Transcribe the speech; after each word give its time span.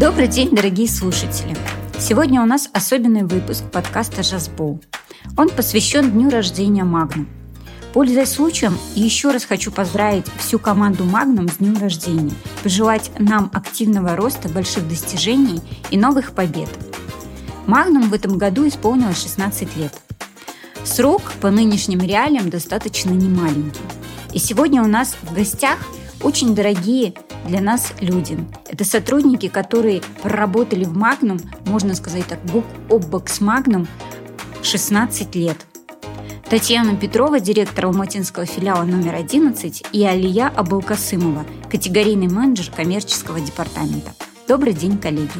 Добрый 0.00 0.28
день, 0.28 0.48
дорогие 0.56 0.88
слушатели! 0.88 1.54
Сегодня 1.98 2.40
у 2.40 2.46
нас 2.46 2.70
особенный 2.72 3.24
выпуск 3.24 3.64
подкаста 3.70 4.22
«Жазбол». 4.22 4.80
Он 5.36 5.50
посвящен 5.50 6.10
дню 6.10 6.30
рождения 6.30 6.84
Магнум. 6.84 7.28
Пользуясь 7.92 8.30
случаем, 8.30 8.78
еще 8.94 9.30
раз 9.30 9.44
хочу 9.44 9.70
поздравить 9.70 10.24
всю 10.38 10.58
команду 10.58 11.04
Магнум 11.04 11.50
с 11.50 11.56
днем 11.56 11.76
рождения, 11.76 12.32
пожелать 12.62 13.10
нам 13.18 13.50
активного 13.52 14.16
роста, 14.16 14.48
больших 14.48 14.88
достижений 14.88 15.60
и 15.90 15.98
новых 15.98 16.32
побед. 16.32 16.70
Магнум 17.66 18.08
в 18.08 18.14
этом 18.14 18.38
году 18.38 18.66
исполнилось 18.66 19.20
16 19.20 19.76
лет. 19.76 19.92
Срок 20.82 21.30
по 21.42 21.50
нынешним 21.50 22.00
реалиям 22.00 22.48
достаточно 22.48 23.10
немаленький. 23.10 23.82
И 24.32 24.38
сегодня 24.38 24.82
у 24.82 24.86
нас 24.86 25.14
в 25.20 25.34
гостях 25.34 25.76
очень 26.22 26.54
дорогие 26.54 27.12
для 27.46 27.60
нас 27.60 27.92
люди. 28.00 28.38
Это 28.68 28.84
сотрудники, 28.84 29.48
которые 29.48 30.02
проработали 30.22 30.84
в 30.84 30.96
Магнум, 30.96 31.38
можно 31.66 31.94
сказать 31.94 32.26
так, 32.26 32.40
бок 32.44 32.64
об 32.88 33.04
бок 33.06 33.28
с 33.28 33.40
Магнум 33.40 33.86
16 34.62 35.34
лет. 35.34 35.56
Татьяна 36.48 36.96
Петрова, 36.96 37.38
директор 37.38 37.86
Алматинского 37.86 38.44
филиала 38.44 38.82
номер 38.82 39.14
11, 39.14 39.84
и 39.92 40.04
Алия 40.04 40.48
Абылкасымова, 40.48 41.44
категорийный 41.70 42.26
менеджер 42.26 42.72
коммерческого 42.74 43.40
департамента. 43.40 44.12
Добрый 44.48 44.72
день, 44.72 44.98
коллеги. 44.98 45.30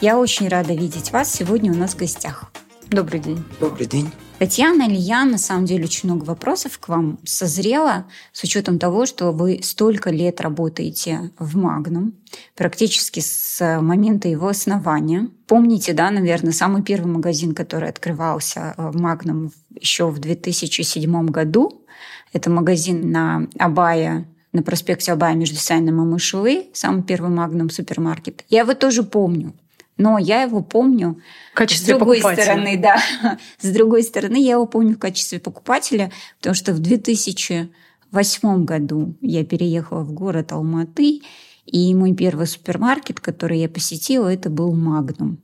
Я 0.00 0.18
очень 0.18 0.48
рада 0.48 0.72
видеть 0.72 1.12
вас 1.12 1.30
сегодня 1.30 1.70
у 1.70 1.76
нас 1.76 1.92
в 1.92 1.98
гостях. 1.98 2.44
Добрый 2.88 3.20
день. 3.20 3.44
Добрый 3.60 3.86
день. 3.86 4.10
Татьяна, 4.38 4.84
Алия, 4.84 5.24
на 5.24 5.36
самом 5.36 5.64
деле, 5.64 5.84
очень 5.84 6.08
много 6.08 6.24
вопросов 6.24 6.78
к 6.78 6.88
вам 6.88 7.18
созрело 7.24 8.06
с 8.32 8.44
учетом 8.44 8.78
того, 8.78 9.04
что 9.04 9.32
вы 9.32 9.60
столько 9.62 10.10
лет 10.10 10.40
работаете 10.40 11.32
в 11.38 11.56
Магнум, 11.56 12.14
практически 12.54 13.18
с 13.18 13.80
момента 13.80 14.28
его 14.28 14.46
основания. 14.46 15.28
Помните, 15.48 15.92
да, 15.92 16.10
наверное, 16.10 16.52
самый 16.52 16.82
первый 16.82 17.10
магазин, 17.12 17.52
который 17.52 17.88
открывался 17.88 18.74
в 18.76 18.96
Магнум 18.96 19.50
еще 19.74 20.08
в 20.08 20.20
2007 20.20 21.26
году. 21.26 21.84
Это 22.32 22.48
магазин 22.48 23.10
на 23.10 23.48
Абая 23.58 24.28
на 24.52 24.62
проспекте 24.62 25.12
Абая 25.12 25.34
между 25.34 25.56
Сайном 25.56 26.00
и 26.00 26.04
Момышулы, 26.06 26.70
самый 26.72 27.02
первый 27.02 27.30
Магнум 27.30 27.70
супермаркет. 27.70 28.44
Я 28.48 28.60
его 28.60 28.74
тоже 28.74 29.02
помню. 29.02 29.52
Но 29.98 30.16
я 30.16 30.42
его 30.42 30.62
помню 30.62 31.20
в 31.52 31.56
качестве 31.56 31.94
с 31.94 31.98
другой 31.98 32.18
покупателя. 32.18 32.44
стороны, 32.44 32.76
да. 32.78 32.98
С 33.60 33.70
другой 33.70 34.04
стороны, 34.04 34.40
я 34.40 34.52
его 34.52 34.66
помню 34.66 34.94
в 34.94 34.98
качестве 34.98 35.40
покупателя, 35.40 36.12
потому 36.38 36.54
что 36.54 36.72
в 36.72 36.78
2008 36.78 38.64
году 38.64 39.16
я 39.20 39.44
переехала 39.44 40.04
в 40.04 40.12
город 40.12 40.52
Алматы, 40.52 41.20
и 41.66 41.94
мой 41.94 42.14
первый 42.14 42.46
супермаркет, 42.46 43.20
который 43.20 43.58
я 43.58 43.68
посетила, 43.68 44.32
это 44.32 44.48
был 44.48 44.72
Магнум. 44.72 45.38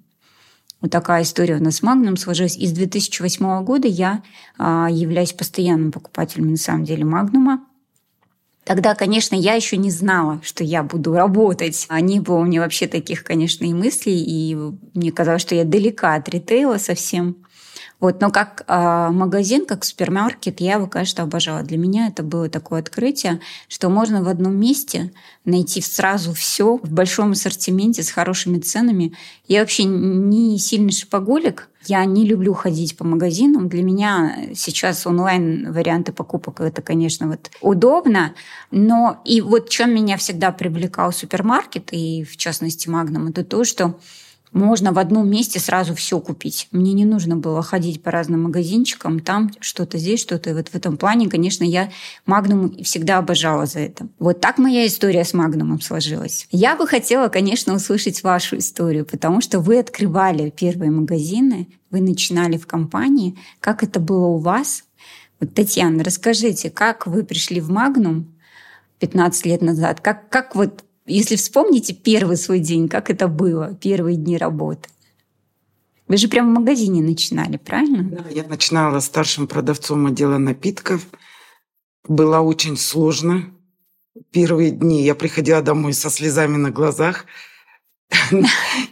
Вот 0.81 0.91
такая 0.91 1.23
история 1.23 1.57
у 1.57 1.63
нас 1.63 1.77
с 1.77 1.83
Магнум 1.83 2.17
сложилась. 2.17 2.57
И 2.57 2.67
с 2.67 2.73
2008 2.73 3.65
года 3.65 3.89
я 3.89 4.23
а, 4.59 4.89
являюсь 4.91 5.33
постоянным 5.33 5.93
покупателем, 5.93 6.51
на 6.51 6.57
самом 6.57 6.85
деле, 6.85 7.05
Магнума. 7.05 7.65
Тогда, 8.65 8.95
конечно, 8.95 9.35
я 9.35 9.55
еще 9.55 9.77
не 9.77 9.91
знала, 9.91 10.41
что 10.43 10.65
я 10.65 10.83
буду 10.83 11.13
работать. 11.13 11.85
А 11.89 12.01
не 12.01 12.21
было 12.21 12.37
у 12.37 12.45
меня 12.45 12.63
вообще 12.63 12.87
таких, 12.87 13.23
конечно, 13.23 13.65
и 13.65 13.75
мыслей, 13.75 14.23
и 14.23 14.57
мне 14.95 15.13
казалось, 15.13 15.43
что 15.43 15.55
я 15.55 15.65
далека 15.65 16.15
от 16.15 16.29
ритейла 16.31 16.79
совсем. 16.79 17.37
Вот, 18.05 18.21
но 18.21 18.31
как 18.31 18.65
э, 18.69 19.09
магазин, 19.11 19.65
как 19.65 19.83
супермаркет, 19.83 20.61
я 20.61 20.75
его, 20.75 20.87
конечно, 20.87 21.23
обожала. 21.23 21.63
Для 21.63 21.79
меня 21.79 22.09
это 22.09 22.23
было 22.23 22.51
такое 22.51 22.81
открытие, 22.81 23.41
что 23.67 23.89
можно 23.89 24.23
в 24.23 24.29
одном 24.29 24.61
месте 24.61 25.11
найти 25.47 25.81
сразу 25.81 26.35
все 26.35 26.77
в 26.77 26.93
большом 26.93 27.31
ассортименте 27.31 28.03
с 28.03 28.11
хорошими 28.11 28.59
ценами. 28.59 29.15
Я 29.49 29.61
вообще 29.61 29.85
не 29.85 30.59
сильный 30.59 30.93
шопоголик, 30.93 31.71
я 31.87 32.05
не 32.05 32.27
люблю 32.27 32.53
ходить 32.53 32.95
по 32.95 33.05
магазинам. 33.05 33.71
Для 33.71 33.83
меня 33.83 34.37
сейчас 34.55 35.07
онлайн 35.07 35.73
варианты 35.73 36.13
покупок 36.13 36.61
это, 36.61 36.83
конечно, 36.83 37.27
вот 37.27 37.51
удобно. 37.63 38.35
Но 38.71 39.23
и 39.25 39.41
вот 39.41 39.71
чем 39.71 39.95
меня 39.95 40.19
всегда 40.19 40.53
привлекал 40.53 41.11
супермаркет, 41.11 41.89
и 41.93 42.23
в 42.23 42.37
частности 42.37 42.87
Магнум, 42.87 43.29
это 43.29 43.45
то, 43.45 43.65
что 43.65 43.99
можно 44.55 44.93
в 44.93 44.99
одном 44.99 45.29
месте 45.29 45.59
сразу 45.59 45.95
все 45.95 46.21
купить. 46.21 46.69
Мне 46.71 46.93
не 46.93 47.05
нужно 47.05 47.37
было 47.37 47.63
ходить 47.63 48.03
по 48.03 48.11
разным 48.11 48.45
магазинчикам, 48.45 49.19
там 49.21 49.51
что-то 49.61 49.99
здесь, 49.99 50.21
что-то. 50.21 50.51
И 50.51 50.53
вот 50.55 50.69
в 50.69 50.75
этом 50.75 50.97
плане, 50.97 51.29
конечно, 51.29 51.65
я 51.65 51.91
Магнум 52.25 52.83
всегда 52.85 53.19
обожала 53.19 53.67
за 53.67 53.81
это. 53.81 54.07
Вот 54.19 54.41
так 54.41 54.59
моя 54.59 54.87
история 54.87 55.25
с 55.25 55.35
Магнумом 55.35 55.81
сложилась. 55.81 56.47
Я 56.53 56.77
бы 56.77 56.87
хотела, 56.87 57.29
конечно, 57.29 57.75
услышать 57.75 58.23
вашу 58.23 58.59
историю, 58.59 59.05
потому 59.05 59.41
что 59.41 59.59
вы 59.59 59.81
открывали 59.81 60.51
первые 60.51 60.93
магазины, 60.93 61.69
вы 61.91 62.01
начинали 62.01 62.57
в 62.57 62.67
компании. 62.67 63.37
Как 63.61 63.83
это 63.83 63.99
было 63.99 64.27
у 64.27 64.39
вас? 64.39 64.85
Вот, 65.41 65.53
Татьяна, 65.53 66.05
расскажите, 66.05 66.71
как 66.71 67.07
вы 67.09 67.25
пришли 67.25 67.61
в 67.61 67.71
Магнум 67.71 68.33
15 69.01 69.47
лет 69.47 69.63
назад? 69.63 70.01
Как, 70.01 70.29
как 70.29 70.55
вот 70.55 70.85
если 71.07 71.37
вспомните 71.37 71.95
первый 71.95 72.37
свой 72.37 72.61
день, 72.61 72.89
как 72.89 73.11
это 73.11 73.29
было, 73.29 73.75
первые 73.75 74.17
дни 74.17 74.39
работы. 74.39 74.89
Вы 76.07 76.17
же 76.17 76.29
прямо 76.29 76.51
в 76.51 76.61
магазине 76.61 77.03
начинали, 77.03 77.57
правильно? 77.57 78.03
Да, 78.03 78.29
я 78.31 78.45
начинала 78.45 79.01
старшим 79.01 79.47
продавцом 79.47 80.07
отдела 80.07 80.39
напитков. 80.39 81.07
Было 82.07 82.41
очень 82.41 82.77
сложно. 82.77 83.51
Первые 84.31 84.71
дни 84.71 85.03
я 85.03 85.15
приходила 85.15 85.63
домой 85.63 85.95
со 85.95 86.11
слезами 86.11 86.57
на 86.57 86.71
глазах. 86.71 87.27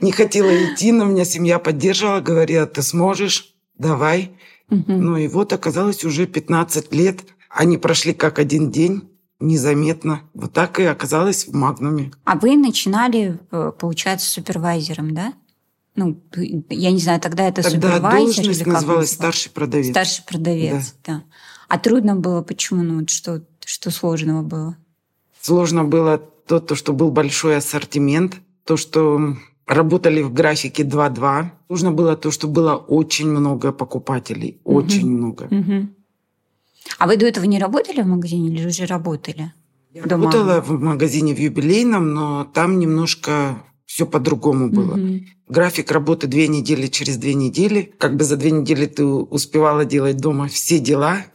Не 0.01 0.13
хотела 0.13 0.51
идти, 0.51 0.91
но 0.91 1.05
меня 1.05 1.25
семья 1.25 1.59
поддерживала, 1.59 2.21
говорила, 2.21 2.67
ты 2.67 2.83
сможешь, 2.83 3.55
давай. 3.79 4.33
Ну 4.69 5.19
и 5.19 5.29
вот 5.29 5.53
оказалось 5.53 6.03
уже 6.03 6.27
15 6.27 6.95
лет. 6.95 7.21
Они 7.51 7.77
прошли 7.77 8.15
как 8.15 8.39
один 8.39 8.71
день 8.71 9.12
незаметно. 9.43 10.23
Вот 10.35 10.53
так 10.53 10.81
и 10.81 10.85
оказалась 10.85 11.47
в 11.47 11.55
Магнуме. 11.55 12.13
А 12.25 12.37
вы 12.37 12.57
начинали, 12.57 13.39
э, 13.51 13.73
получается, 13.79 14.29
супервайзером, 14.31 15.15
да? 15.15 15.33
Ну, 15.95 16.19
я 16.71 16.91
не 16.91 16.99
знаю, 16.99 17.21
тогда 17.21 17.49
это 17.49 17.63
тогда 17.63 17.89
супервайзер 17.89 18.35
должность 18.37 18.61
или 18.63 18.69
называлась 18.69 19.13
старший 19.13 19.53
продавец. 19.53 19.91
Старший 19.91 20.25
продавец, 20.25 20.95
да. 21.05 21.15
да. 21.15 21.23
А 21.69 21.79
трудно 21.79 22.17
было, 22.17 22.43
почему? 22.43 22.83
Ну, 22.83 23.07
что, 23.09 23.43
что 23.65 23.91
сложного 23.91 24.43
было? 24.43 24.77
Сложно 25.41 25.85
было 25.85 26.19
то, 26.19 26.61
то, 26.61 26.75
что 26.75 26.93
был 26.93 27.11
большой 27.11 27.57
ассортимент, 27.57 28.37
то, 28.65 28.77
что 28.77 29.37
работали 29.67 30.23
в 30.23 30.33
графике 30.33 30.83
2-2. 30.83 31.51
Нужно 31.69 31.93
было 31.93 32.17
то, 32.17 32.31
что 32.31 32.49
было 32.49 32.77
очень 32.77 33.29
много 33.29 33.73
покупателей, 33.73 34.61
угу. 34.65 34.79
очень 34.79 35.11
много. 35.11 35.45
Угу. 35.45 35.89
А 36.99 37.07
вы 37.07 37.17
до 37.17 37.27
этого 37.27 37.45
не 37.45 37.59
работали 37.59 38.03
в 38.03 38.07
магазине 38.07 38.49
или 38.49 38.67
уже 38.67 38.87
работали? 38.87 39.53
Я 39.93 40.03
Дома? 40.05 40.25
работала 40.25 40.61
в 40.61 40.71
магазине 40.81 41.35
в 41.35 41.39
юбилейном, 41.39 42.15
но 42.15 42.45
там 42.45 42.79
немножко 42.79 43.63
все 43.87 44.07
по-другому 44.07 44.71
было. 44.71 44.95
Угу. 44.95 45.21
График 45.49 45.91
работы 45.91 46.27
две 46.27 46.49
недели 46.49 46.87
через 46.87 47.19
две 47.19 47.35
недели. 47.35 47.93
Как 47.99 48.17
бы 48.17 48.25
за 48.25 48.37
две 48.37 48.51
недели 48.51 48.87
ты 48.87 49.05
успевала 49.05 49.85
делать 49.85 50.17
дома 50.17 50.49
все 50.49 50.79
дела, 50.79 51.27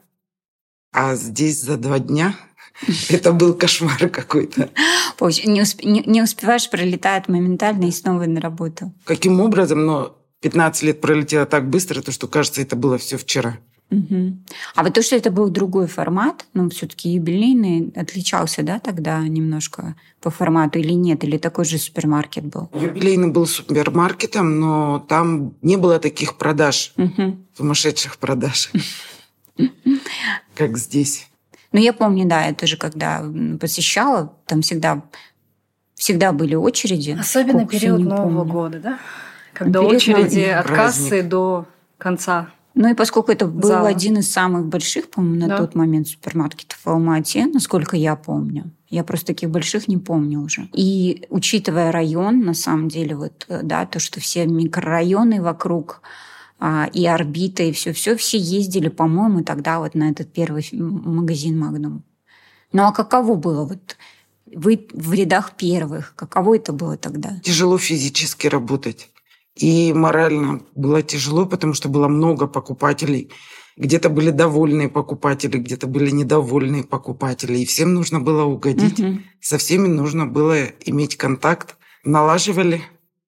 а 0.92 1.16
здесь 1.16 1.62
за 1.62 1.78
два 1.78 2.00
дня 2.00 2.36
это 3.10 3.32
был 3.32 3.54
кошмар 3.54 4.10
какой-то. 4.10 4.70
Не, 5.46 5.62
усп... 5.62 5.84
не 5.84 6.22
успеваешь, 6.22 6.70
пролетает 6.70 7.28
моментально 7.28 7.86
и 7.86 7.92
снова 7.92 8.26
на 8.26 8.40
работу. 8.40 8.94
Каким 9.04 9.42
образом? 9.42 9.86
Но 9.86 10.18
15 10.42 10.84
лет 10.84 11.02
пролетело 11.02 11.46
так 11.46 11.70
быстро, 11.70 12.02
то 12.02 12.12
что 12.12 12.28
кажется, 12.28 12.62
это 12.62 12.76
было 12.76 12.98
все 12.98 13.18
вчера. 13.18 13.58
Угу. 13.90 14.38
А 14.76 14.84
вот 14.84 14.94
то, 14.94 15.02
что 15.02 15.16
это 15.16 15.32
был 15.32 15.50
другой 15.50 15.88
формат, 15.88 16.46
ну, 16.54 16.70
все-таки 16.70 17.10
юбилейный, 17.10 17.94
отличался, 17.96 18.62
да, 18.62 18.80
тогда 18.80 19.20
немножко 19.20 19.96
по 20.20 20.30
формату 20.30 20.80
или 20.80 20.92
нет? 20.92 21.24
Или 21.24 21.38
такой 21.38 21.64
же 21.64 21.78
супермаркет 21.78 22.46
был? 22.46 22.70
Юбилейный 22.74 23.30
был 23.30 23.48
супермаркетом, 23.48 24.60
но 24.60 25.06
там 25.08 25.54
не 25.62 25.78
было 25.78 26.00
таких 26.00 26.38
продаж, 26.38 26.94
угу. 26.98 27.38
сумасшедших 27.56 28.18
продаж, 28.18 28.72
как 30.56 30.78
здесь. 30.78 31.30
Ну, 31.72 31.80
я 31.80 31.94
помню, 31.94 32.26
да, 32.26 32.46
я 32.46 32.54
тоже 32.54 32.76
когда 32.76 33.24
посещала, 33.60 34.34
там 34.48 34.62
всегда, 34.64 35.04
всегда 35.96 36.34
были 36.34 36.56
очереди. 36.56 37.18
Особенно 37.18 37.66
период 37.66 38.02
Нового 38.02 38.44
года, 38.44 38.80
да? 38.80 39.00
Когда 39.54 39.82
очереди 39.82 40.42
от 40.42 40.68
кассы 40.68 41.24
до 41.24 41.66
конца 41.98 42.52
ну 42.78 42.90
и 42.90 42.94
поскольку 42.94 43.32
это 43.32 43.48
был 43.48 43.70
зала. 43.70 43.88
один 43.88 44.18
из 44.20 44.32
самых 44.32 44.68
больших, 44.68 45.10
по-моему, 45.10 45.40
на 45.40 45.48
да. 45.48 45.58
тот 45.58 45.74
момент 45.74 46.08
супермаркетов 46.08 46.80
в 46.84 46.88
Алмате, 46.88 47.48
насколько 47.48 47.98
я 47.98 48.16
помню, 48.16 48.72
я 48.90 49.04
просто 49.04 49.28
таких 49.28 49.50
больших 49.50 49.88
не 49.88 49.98
помню 49.98 50.42
уже. 50.42 50.70
И 50.74 51.26
учитывая 51.30 51.92
район, 51.92 52.42
на 52.42 52.54
самом 52.54 52.88
деле, 52.88 53.16
вот, 53.16 53.46
э, 53.50 53.62
да, 53.64 53.86
то, 53.88 54.00
что 54.00 54.20
все 54.20 54.46
микрорайоны 54.46 55.42
вокруг 55.42 56.02
а, 56.60 56.88
и 56.94 57.06
орбита, 57.06 57.64
и 57.64 57.72
все-все, 57.72 58.16
все 58.16 58.38
ездили, 58.38 58.90
по-моему, 58.90 59.44
тогда 59.44 59.80
вот 59.80 59.96
на 59.96 60.10
этот 60.12 60.32
первый 60.32 60.68
магазин 60.72 61.58
Магнум. 61.58 62.04
Ну 62.74 62.84
а 62.84 62.92
каково 62.92 63.36
было 63.36 63.66
вот 63.66 63.98
Вы 64.46 64.88
в 64.94 65.14
рядах 65.14 65.54
первых. 65.58 66.14
Каково 66.16 66.58
это 66.58 66.74
было 66.74 66.96
тогда? 66.98 67.40
Тяжело 67.44 67.78
физически 67.78 68.48
работать. 68.48 69.10
И 69.60 69.94
морально 69.94 70.62
было 70.76 71.02
тяжело, 71.02 71.46
потому 71.46 71.74
что 71.74 71.90
было 71.90 72.08
много 72.08 72.48
покупателей. 72.48 73.32
Где-то 73.76 74.10
были 74.10 74.32
довольные 74.32 74.90
покупатели, 74.90 75.58
где-то 75.58 75.88
были 75.88 76.10
недовольные 76.10 76.84
покупатели. 76.84 77.60
И 77.60 77.66
всем 77.66 77.94
нужно 77.94 78.20
было 78.20 78.44
угодить. 78.44 79.00
Угу. 79.00 79.20
Со 79.42 79.58
всеми 79.58 79.88
нужно 79.88 80.26
было 80.26 80.66
иметь 80.86 81.16
контакт. 81.16 81.78
Налаживали, 82.04 82.82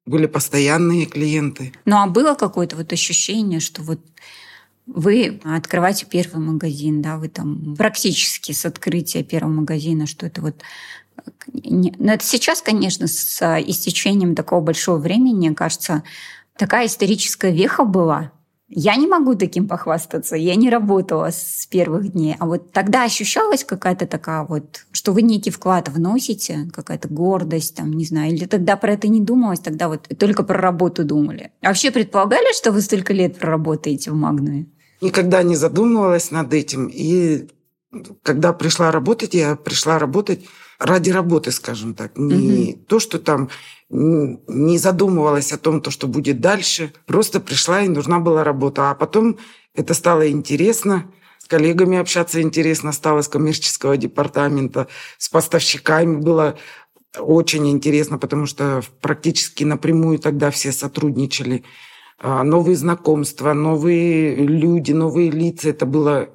были 0.05 0.25
постоянные 0.25 1.05
клиенты. 1.05 1.73
Ну 1.85 1.97
а 1.97 2.07
было 2.07 2.33
какое-то 2.33 2.75
вот 2.75 2.91
ощущение, 2.93 3.59
что 3.59 3.83
вот 3.83 3.99
вы 4.87 5.39
открываете 5.43 6.07
первый 6.09 6.39
магазин, 6.39 7.01
да, 7.01 7.17
вы 7.17 7.29
там 7.29 7.75
практически 7.77 8.51
с 8.51 8.65
открытия 8.65 9.23
первого 9.23 9.51
магазина, 9.51 10.07
что 10.07 10.25
это 10.25 10.41
вот 10.41 10.63
но 11.53 11.91
ну, 11.97 12.11
это 12.11 12.23
сейчас, 12.23 12.61
конечно, 12.61 13.07
с 13.07 13.41
истечением 13.61 14.35
такого 14.35 14.61
большого 14.61 14.97
времени, 14.97 15.53
кажется, 15.53 16.03
такая 16.57 16.87
историческая 16.87 17.51
веха 17.51 17.83
была. 17.83 18.31
Я 18.71 18.95
не 18.97 19.07
могу 19.07 19.33
таким 19.33 19.67
похвастаться. 19.67 20.35
Я 20.35 20.53
не 20.55 20.69
работала 20.69 21.31
с 21.31 21.65
первых 21.65 22.11
дней. 22.11 22.35
А 22.37 22.45
вот 22.45 22.71
тогда 22.71 23.03
ощущалась 23.03 23.63
какая-то 23.63 24.05
такая 24.05 24.43
вот, 24.43 24.85
что 24.91 25.11
вы 25.11 25.23
некий 25.23 25.49
вклад 25.49 25.89
вносите, 25.89 26.69
какая-то 26.71 27.07
гордость, 27.07 27.75
там, 27.75 27.91
не 27.93 28.05
знаю, 28.05 28.31
или 28.31 28.45
тогда 28.45 28.77
про 28.77 28.93
это 28.93 29.07
не 29.07 29.21
думалось, 29.21 29.59
тогда 29.59 29.87
вот 29.87 30.07
только 30.19 30.43
про 30.43 30.59
работу 30.59 31.03
думали. 31.03 31.51
А 31.61 31.69
вообще 31.69 31.89
предполагали, 31.89 32.55
что 32.55 32.71
вы 32.71 32.81
столько 32.81 33.11
лет 33.11 33.39
проработаете 33.39 34.11
в 34.11 34.15
Магнуме? 34.15 34.67
Никогда 35.01 35.41
не 35.41 35.55
задумывалась 35.55 36.29
над 36.29 36.53
этим. 36.53 36.91
И 36.93 37.47
когда 38.21 38.53
пришла 38.53 38.91
работать, 38.91 39.33
я 39.33 39.55
пришла 39.55 39.97
работать 39.97 40.45
ради 40.79 41.11
работы, 41.11 41.51
скажем 41.51 41.93
так. 41.93 42.17
Не 42.17 42.73
угу. 42.73 42.79
то, 42.87 42.99
что 42.99 43.19
там 43.19 43.49
не 43.89 44.77
задумывалась 44.77 45.51
о 45.51 45.57
том, 45.57 45.81
то, 45.81 45.91
что 45.91 46.07
будет 46.07 46.39
дальше. 46.39 46.93
Просто 47.05 47.39
пришла 47.39 47.81
и 47.81 47.89
нужна 47.89 48.19
была 48.19 48.43
работа. 48.43 48.91
А 48.91 48.95
потом 48.95 49.37
это 49.75 49.93
стало 49.93 50.29
интересно. 50.29 51.11
С 51.37 51.47
коллегами 51.47 51.97
общаться 51.97 52.41
интересно 52.41 52.91
стало, 52.91 53.21
с 53.21 53.27
коммерческого 53.27 53.97
департамента, 53.97 54.87
с 55.17 55.29
поставщиками 55.29 56.17
было 56.17 56.57
очень 57.17 57.67
интересно, 57.69 58.19
потому 58.19 58.45
что 58.45 58.81
практически 59.01 59.63
напрямую 59.63 60.19
тогда 60.19 60.51
все 60.51 60.71
сотрудничали. 60.71 61.63
А, 62.19 62.43
новые 62.43 62.75
знакомства, 62.75 63.53
новые 63.53 64.35
люди, 64.35 64.91
новые 64.91 65.31
лица. 65.31 65.69
Это 65.69 65.85
было 65.85 66.29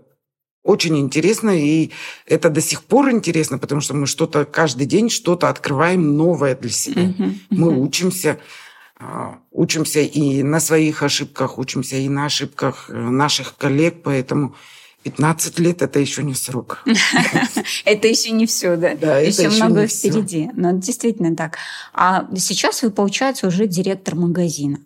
очень 0.64 0.98
интересно, 0.98 1.50
и 1.50 1.90
это 2.26 2.48
до 2.48 2.62
сих 2.62 2.82
пор 2.84 3.10
интересно, 3.10 3.58
потому 3.58 3.82
что 3.82 3.94
мы 3.94 4.06
что-то 4.06 4.46
каждый 4.46 4.86
день 4.86 5.10
что-то 5.10 5.50
открываем 5.50 6.16
новое 6.16 6.56
для 6.56 6.70
себя. 6.70 7.02
Uh-huh, 7.02 7.16
uh-huh. 7.18 7.34
Мы 7.50 7.78
учимся, 7.78 8.40
а, 8.98 9.38
учимся 9.52 10.00
и 10.00 10.42
на 10.42 10.60
своих 10.60 11.02
ошибках, 11.02 11.58
учимся 11.58 11.96
и 11.96 12.08
на 12.08 12.24
ошибках 12.24 12.86
э, 12.88 12.94
наших 12.94 13.56
коллег, 13.58 14.02
поэтому 14.02 14.56
15 15.02 15.58
лет 15.58 15.82
это 15.82 16.00
еще 16.00 16.22
не 16.22 16.34
срок. 16.34 16.82
Это 17.84 18.08
еще 18.08 18.30
не 18.30 18.46
все, 18.46 18.76
да? 18.76 18.94
Да, 18.94 19.18
еще 19.18 19.50
много 19.50 19.86
впереди. 19.86 20.48
Но 20.54 20.72
действительно 20.72 21.36
так. 21.36 21.58
А 21.92 22.26
сейчас 22.38 22.82
вы, 22.82 22.90
получается, 22.90 23.46
уже 23.46 23.66
директор 23.66 24.14
магазина. 24.14 24.78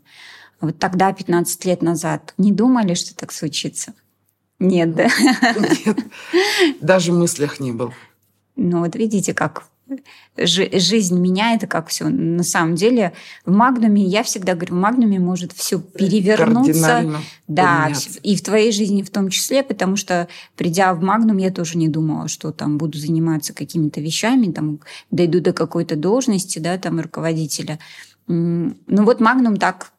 Вот 0.61 0.77
тогда, 0.81 1.13
15 1.13 1.65
лет 1.67 1.83
назад, 1.83 2.35
не 2.37 2.51
думали, 2.51 2.95
что 2.95 3.15
так 3.15 3.31
случится? 3.31 3.95
Нет, 4.59 4.95
да? 4.95 5.09
Нет, 5.87 5.99
даже 6.81 7.13
в 7.13 7.19
мыслях 7.19 7.61
не 7.61 7.73
был. 7.73 7.93
Ну 8.57 8.81
вот 8.81 8.97
видите, 8.97 9.35
как 9.35 9.69
жизнь 10.37 11.19
меняет, 11.19 11.63
и 11.63 11.67
как 11.67 11.89
все. 11.89 12.09
На 12.09 12.43
самом 12.43 12.75
деле 12.75 13.13
в 13.45 13.53
Магнуме, 13.53 14.03
я 14.05 14.23
всегда 14.23 14.55
говорю, 14.55 14.75
в 14.75 14.79
Магнуме 14.79 15.19
может 15.19 15.53
все 15.53 15.81
перевернуться. 15.81 17.23
Да, 17.47 17.85
поменяться. 17.85 18.21
и 18.23 18.37
в 18.37 18.43
твоей 18.43 18.73
жизни 18.73 19.03
в 19.03 19.11
том 19.11 19.31
числе, 19.31 19.63
потому 19.63 19.97
что 19.97 20.29
придя 20.57 20.93
в 20.95 21.03
Магнум, 21.03 21.39
я 21.39 21.51
тоже 21.51 21.79
не 21.79 21.89
думала, 21.89 22.29
что 22.29 22.53
там 22.53 22.79
буду 22.79 22.99
заниматься 22.99 23.55
какими-то 23.55 24.01
вещами, 24.01 24.53
там 24.53 24.81
дойду 25.11 25.41
до 25.41 25.53
какой-то 25.53 25.97
должности, 25.97 26.59
да, 26.59 26.77
там 26.79 27.01
руководителя. 27.01 27.79
Ну 28.29 29.05
вот 29.05 29.21
Магнум 29.21 29.57
так 29.57 29.93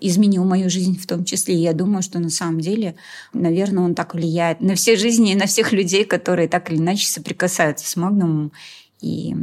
изменил 0.00 0.44
мою 0.44 0.68
жизнь 0.70 0.98
в 0.98 1.06
том 1.06 1.24
числе. 1.24 1.54
И 1.54 1.62
я 1.62 1.72
думаю, 1.72 2.02
что 2.02 2.18
на 2.18 2.30
самом 2.30 2.60
деле, 2.60 2.94
наверное, 3.32 3.84
он 3.84 3.94
так 3.94 4.14
влияет 4.14 4.60
на 4.60 4.74
все 4.74 4.96
жизни 4.96 5.32
и 5.32 5.36
на 5.36 5.46
всех 5.46 5.72
людей, 5.72 6.04
которые 6.04 6.48
так 6.48 6.70
или 6.70 6.78
иначе 6.78 7.06
соприкасаются 7.06 7.88
с 7.88 7.96
Магнумом 7.96 8.52
и 9.00 9.34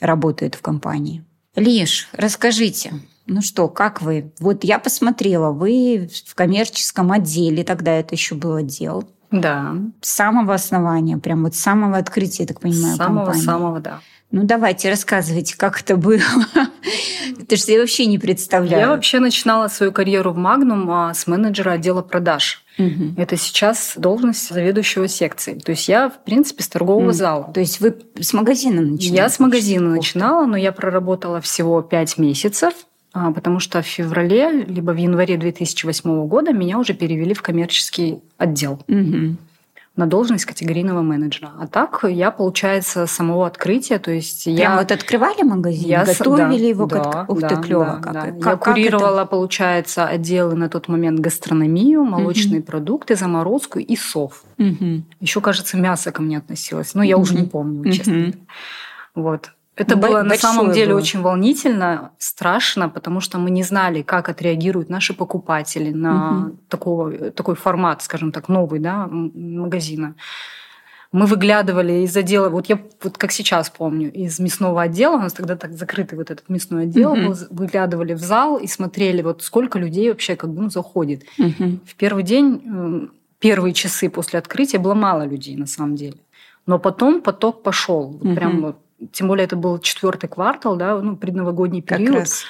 работают 0.00 0.54
в 0.54 0.62
компании. 0.62 1.22
Лиш, 1.54 2.08
расскажите, 2.12 2.92
ну 3.26 3.42
что, 3.42 3.68
как 3.68 4.00
вы? 4.02 4.32
Вот 4.38 4.64
я 4.64 4.78
посмотрела, 4.78 5.50
вы 5.50 6.08
в 6.26 6.34
коммерческом 6.34 7.12
отделе, 7.12 7.64
тогда 7.64 7.92
это 7.92 8.14
еще 8.14 8.34
был 8.34 8.54
отдел. 8.54 9.08
Да. 9.30 9.76
С 10.00 10.10
самого 10.10 10.54
основания, 10.54 11.16
прям 11.18 11.44
вот 11.44 11.54
с 11.54 11.60
самого 11.60 11.98
открытия, 11.98 12.44
я 12.44 12.46
так 12.48 12.60
понимаю, 12.60 12.94
С 12.94 12.98
самого-самого, 12.98 13.80
да. 13.80 14.00
Ну, 14.32 14.44
давайте, 14.44 14.90
рассказывайте, 14.90 15.56
как 15.56 15.80
это 15.80 15.96
было. 15.96 16.18
Потому 17.38 17.58
что 17.58 17.72
я 17.72 17.80
вообще 17.80 18.06
не 18.06 18.18
представляю. 18.18 18.80
Я 18.82 18.88
вообще 18.90 19.18
начинала 19.18 19.66
свою 19.66 19.90
карьеру 19.90 20.32
в 20.32 20.36
Магнум 20.36 20.88
а, 20.90 21.12
с 21.14 21.26
менеджера 21.26 21.72
отдела 21.72 22.02
продаж. 22.02 22.62
Угу. 22.78 23.14
Это 23.16 23.36
сейчас 23.36 23.94
должность 23.96 24.48
заведующего 24.48 25.08
секции. 25.08 25.54
То 25.58 25.72
есть 25.72 25.88
я, 25.88 26.08
в 26.10 26.22
принципе, 26.22 26.62
с 26.62 26.68
торгового 26.68 27.06
угу. 27.06 27.12
зала. 27.12 27.50
То 27.52 27.58
есть 27.58 27.80
вы 27.80 27.96
с 28.20 28.32
магазина 28.32 28.82
начинали? 28.82 29.16
Я 29.16 29.28
с 29.28 29.40
магазина 29.40 29.90
начинала, 29.90 30.46
но 30.46 30.56
я 30.56 30.70
проработала 30.70 31.40
всего 31.40 31.82
пять 31.82 32.16
месяцев, 32.16 32.72
а, 33.12 33.32
потому 33.32 33.58
что 33.58 33.82
в 33.82 33.86
феврале, 33.86 34.64
либо 34.64 34.92
в 34.92 34.96
январе 34.96 35.38
2008 35.38 36.28
года 36.28 36.52
меня 36.52 36.78
уже 36.78 36.94
перевели 36.94 37.34
в 37.34 37.42
коммерческий 37.42 38.20
отдел. 38.38 38.80
Угу 38.86 39.36
на 39.96 40.06
должность 40.06 40.44
категорийного 40.44 41.02
менеджера. 41.02 41.50
А 41.58 41.66
так 41.66 42.04
я, 42.08 42.30
получается, 42.30 43.06
самого 43.06 43.46
открытия, 43.46 43.98
то 43.98 44.10
есть 44.10 44.44
Прям 44.44 44.56
я... 44.56 44.78
вот 44.78 44.92
открывали 44.92 45.42
магазин, 45.42 45.88
я 45.88 46.04
готовили 46.04 46.62
да, 46.62 46.68
его? 46.68 46.86
Да, 46.86 47.02
как... 47.02 47.30
Ух 47.30 47.40
да, 47.40 47.48
ты, 47.48 47.56
клево. 47.56 47.84
Да, 47.84 47.96
как, 48.00 48.12
да. 48.12 48.20
Как, 48.40 48.44
я 48.44 48.56
курировала, 48.56 49.20
это? 49.20 49.30
получается, 49.30 50.06
отделы 50.06 50.54
на 50.54 50.68
тот 50.68 50.88
момент 50.88 51.20
гастрономию, 51.20 52.04
молочные 52.04 52.60
угу. 52.60 52.66
продукты, 52.66 53.16
заморозку 53.16 53.78
и 53.78 53.96
сов. 53.96 54.44
Угу. 54.58 55.02
Еще, 55.20 55.40
кажется, 55.40 55.76
мясо 55.76 56.12
ко 56.12 56.22
мне 56.22 56.38
относилось. 56.38 56.94
Но 56.94 57.02
я 57.02 57.16
угу. 57.16 57.22
уже 57.22 57.34
не 57.34 57.46
помню, 57.46 57.92
честно. 57.92 58.28
Угу. 58.28 58.32
Вот. 59.16 59.50
Это 59.80 59.96
Б- 59.96 60.08
было 60.08 60.22
на 60.22 60.36
самом 60.36 60.72
деле 60.72 60.92
было. 60.92 60.98
очень 60.98 61.22
волнительно, 61.22 62.12
страшно, 62.18 62.90
потому 62.90 63.20
что 63.20 63.38
мы 63.38 63.50
не 63.50 63.62
знали, 63.62 64.02
как 64.02 64.28
отреагируют 64.28 64.90
наши 64.90 65.14
покупатели 65.14 65.90
на 65.90 66.48
угу. 66.48 66.56
такого, 66.68 67.30
такой 67.30 67.54
формат, 67.54 68.02
скажем 68.02 68.30
так, 68.30 68.48
новый 68.48 68.78
да, 68.78 69.08
магазина. 69.10 70.14
Мы 71.12 71.24
выглядывали 71.24 72.04
из 72.04 72.14
отдела, 72.14 72.50
вот 72.50 72.66
я 72.66 72.78
вот 73.02 73.16
как 73.16 73.32
сейчас 73.32 73.70
помню, 73.70 74.12
из 74.12 74.38
мясного 74.38 74.82
отдела, 74.82 75.16
у 75.16 75.20
нас 75.20 75.32
тогда 75.32 75.56
так 75.56 75.72
закрытый 75.72 76.18
вот 76.18 76.30
этот 76.30 76.50
мясной 76.50 76.82
отдел, 76.82 77.12
угу. 77.12 77.20
мы 77.20 77.34
выглядывали 77.50 78.12
в 78.12 78.20
зал 78.20 78.58
и 78.58 78.66
смотрели, 78.66 79.22
вот 79.22 79.42
сколько 79.42 79.78
людей 79.78 80.10
вообще 80.10 80.36
как 80.36 80.50
бы 80.50 80.62
ну, 80.62 80.70
заходит. 80.70 81.24
Угу. 81.38 81.78
В 81.86 81.94
первый 81.96 82.22
день, 82.22 83.10
первые 83.38 83.72
часы 83.72 84.10
после 84.10 84.38
открытия 84.38 84.78
было 84.78 84.94
мало 84.94 85.22
людей 85.22 85.56
на 85.56 85.66
самом 85.66 85.96
деле. 85.96 86.18
Но 86.66 86.78
потом 86.78 87.22
поток 87.22 87.62
пошел. 87.62 88.10
Угу. 88.20 88.34
Прям 88.34 88.60
вот 88.60 88.76
тем 89.12 89.28
более 89.28 89.44
это 89.44 89.56
был 89.56 89.78
четвертый 89.78 90.28
квартал, 90.28 90.76
да, 90.76 91.00
ну, 91.00 91.16
предновогодний 91.16 91.82
период. 91.82 92.08
Как 92.08 92.18
раз. 92.20 92.44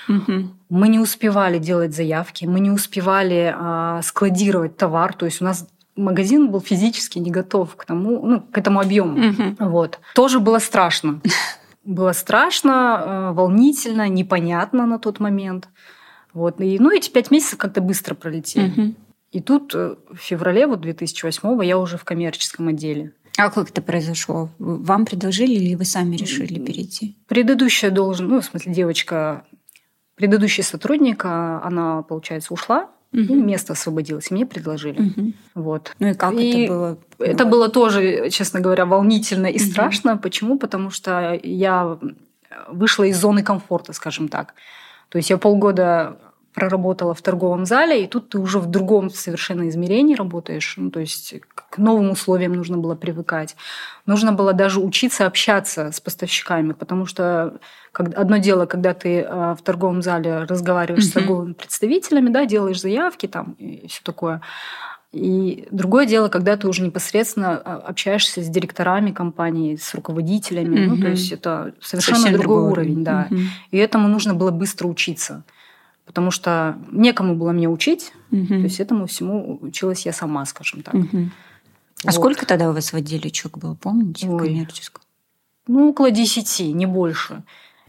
Мы 0.68 0.88
не 0.88 0.98
успевали 0.98 1.58
делать 1.58 1.94
заявки, 1.94 2.44
мы 2.44 2.60
не 2.60 2.70
успевали 2.70 3.54
а, 3.56 4.02
складировать 4.02 4.76
товар, 4.76 5.14
то 5.14 5.26
есть 5.26 5.40
у 5.40 5.44
нас 5.44 5.66
магазин 5.96 6.50
был 6.50 6.60
физически 6.60 7.18
не 7.18 7.30
готов 7.30 7.76
к 7.76 7.84
тому, 7.84 8.24
ну, 8.24 8.40
к 8.40 8.58
этому 8.58 8.80
объему. 8.80 9.30
Угу. 9.30 9.70
Вот. 9.70 10.00
Тоже 10.14 10.40
было 10.40 10.58
страшно. 10.58 11.20
Было 11.84 12.12
страшно, 12.12 13.02
э, 13.04 13.32
волнительно, 13.32 14.08
непонятно 14.08 14.86
на 14.86 14.98
тот 14.98 15.18
момент. 15.18 15.68
Вот. 16.32 16.60
И, 16.60 16.78
ну, 16.78 16.90
эти 16.90 17.10
пять 17.10 17.30
месяцев 17.30 17.58
как-то 17.58 17.80
быстро 17.80 18.14
пролетели. 18.14 18.68
Угу. 18.68 18.94
И 19.32 19.40
тут 19.40 19.74
э, 19.74 19.96
в 20.10 20.16
феврале 20.16 20.66
вот 20.66 20.80
2008 20.80 21.64
я 21.64 21.78
уже 21.78 21.96
в 21.96 22.04
коммерческом 22.04 22.68
отделе. 22.68 23.12
А 23.36 23.50
как 23.50 23.70
это 23.70 23.82
произошло? 23.82 24.50
Вам 24.58 25.06
предложили 25.06 25.54
или 25.54 25.74
вы 25.74 25.84
сами 25.84 26.16
решили 26.16 26.58
перейти? 26.58 27.16
Предыдущая 27.26 27.90
должен, 27.90 28.28
ну, 28.28 28.40
в 28.40 28.44
смысле, 28.44 28.72
девочка, 28.72 29.44
предыдущий 30.14 30.62
сотрудник, 30.62 31.24
а, 31.24 31.62
она, 31.64 32.02
получается, 32.02 32.52
ушла, 32.52 32.90
угу. 33.12 33.22
и 33.22 33.34
место 33.34 33.72
освободилось, 33.72 34.30
мне 34.30 34.46
предложили. 34.46 35.00
Угу. 35.00 35.32
Вот. 35.54 35.94
Ну 35.98 36.08
и 36.08 36.14
как 36.14 36.34
и 36.34 36.64
это 36.64 36.72
было? 36.72 36.98
Это 37.18 37.44
было 37.44 37.68
тоже, 37.68 38.30
честно 38.30 38.60
говоря, 38.60 38.86
волнительно 38.86 39.46
и 39.46 39.56
угу. 39.56 39.70
страшно. 39.70 40.16
Почему? 40.16 40.58
Потому 40.58 40.90
что 40.90 41.38
я 41.42 41.98
вышла 42.68 43.04
из 43.04 43.18
зоны 43.18 43.42
комфорта, 43.42 43.92
скажем 43.92 44.28
так. 44.28 44.54
То 45.08 45.18
есть 45.18 45.30
я 45.30 45.38
полгода 45.38 46.18
проработала 46.54 47.14
в 47.14 47.22
торговом 47.22 47.64
зале, 47.64 48.04
и 48.04 48.06
тут 48.06 48.30
ты 48.30 48.38
уже 48.38 48.58
в 48.58 48.66
другом 48.66 49.10
совершенно 49.10 49.68
измерении 49.68 50.14
работаешь. 50.16 50.74
Ну, 50.76 50.90
то 50.90 51.00
есть 51.00 51.34
к 51.54 51.78
новым 51.78 52.10
условиям 52.10 52.54
нужно 52.54 52.76
было 52.76 52.94
привыкать. 52.96 53.56
Нужно 54.06 54.32
было 54.32 54.52
даже 54.52 54.80
учиться 54.80 55.26
общаться 55.26 55.92
с 55.92 56.00
поставщиками, 56.00 56.72
потому 56.72 57.06
что 57.06 57.58
одно 57.92 58.38
дело, 58.38 58.66
когда 58.66 58.94
ты 58.94 59.22
а, 59.22 59.54
в 59.54 59.62
торговом 59.62 60.02
зале 60.02 60.40
разговариваешь 60.40 61.04
mm-hmm. 61.04 61.08
с 61.08 61.12
торговыми 61.12 61.52
представителями, 61.52 62.30
да, 62.30 62.44
делаешь 62.46 62.80
заявки 62.80 63.26
там 63.26 63.52
и 63.58 63.86
все 63.86 64.00
такое. 64.02 64.40
И 65.12 65.66
другое 65.72 66.06
дело, 66.06 66.28
когда 66.28 66.56
ты 66.56 66.68
уже 66.68 66.82
непосредственно 66.82 67.56
а, 67.58 67.76
общаешься 67.76 68.42
с 68.42 68.48
директорами 68.48 69.12
компании, 69.12 69.76
с 69.76 69.94
руководителями. 69.94 70.78
Mm-hmm. 70.78 70.86
Ну, 70.86 71.00
то 71.00 71.08
есть 71.08 71.30
это 71.30 71.74
совершенно 71.80 72.18
Совсем 72.18 72.34
другой, 72.34 72.56
другой 72.56 72.72
уровень, 72.72 72.90
уровень 72.92 73.04
да. 73.04 73.28
Mm-hmm. 73.30 73.46
И 73.70 73.76
этому 73.78 74.08
нужно 74.08 74.34
было 74.34 74.50
быстро 74.50 74.88
учиться 74.88 75.44
потому 76.06 76.30
что 76.30 76.78
некому 76.90 77.34
было 77.34 77.52
мне 77.52 77.68
учить, 77.68 78.12
угу. 78.30 78.46
то 78.46 78.54
есть 78.54 78.80
этому 78.80 79.06
всему 79.06 79.58
училась 79.60 80.06
я 80.06 80.12
сама, 80.12 80.44
скажем 80.46 80.82
так. 80.82 80.94
Угу. 80.94 81.30
А 82.02 82.06
вот. 82.06 82.14
сколько 82.14 82.46
тогда 82.46 82.70
у 82.70 82.72
вас 82.72 82.92
в 82.92 82.96
отделе 82.96 83.30
чек 83.30 83.58
было, 83.58 83.74
помните, 83.74 84.28
Ой. 84.28 84.34
в 84.34 84.38
коммерческом? 84.38 85.02
Ну, 85.66 85.90
около 85.90 86.10
десяти, 86.10 86.72
не 86.72 86.86
больше. 86.86 87.42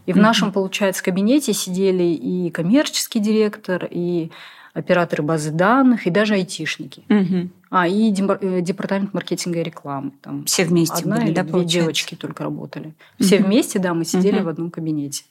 И 0.06 0.12
в 0.12 0.16
нашем, 0.16 0.52
получается, 0.52 1.02
кабинете 1.02 1.52
сидели 1.52 2.02
и 2.02 2.50
коммерческий 2.50 3.20
директор, 3.20 3.88
и 3.90 4.30
операторы 4.74 5.22
базы 5.22 5.50
данных, 5.50 6.06
и 6.06 6.10
даже 6.10 6.34
айтишники. 6.34 7.04
Угу. 7.08 7.50
А, 7.70 7.86
и 7.86 8.12
э, 8.12 8.60
департамент 8.62 9.14
маркетинга 9.14 9.60
и 9.60 9.62
рекламы. 9.62 10.12
Там 10.20 10.44
Все 10.44 10.64
вместе 10.64 11.02
одна 11.02 11.16
были, 11.16 11.26
или 11.26 11.34
да, 11.34 11.42
две 11.42 11.52
получается? 11.52 11.78
девочки 11.78 12.14
только 12.14 12.44
работали. 12.44 12.94
Все 13.18 13.38
угу. 13.38 13.46
вместе, 13.46 13.78
да, 13.78 13.94
мы 13.94 14.04
сидели 14.04 14.36
угу. 14.36 14.44
в 14.44 14.48
одном 14.48 14.70
кабинете. 14.70 15.24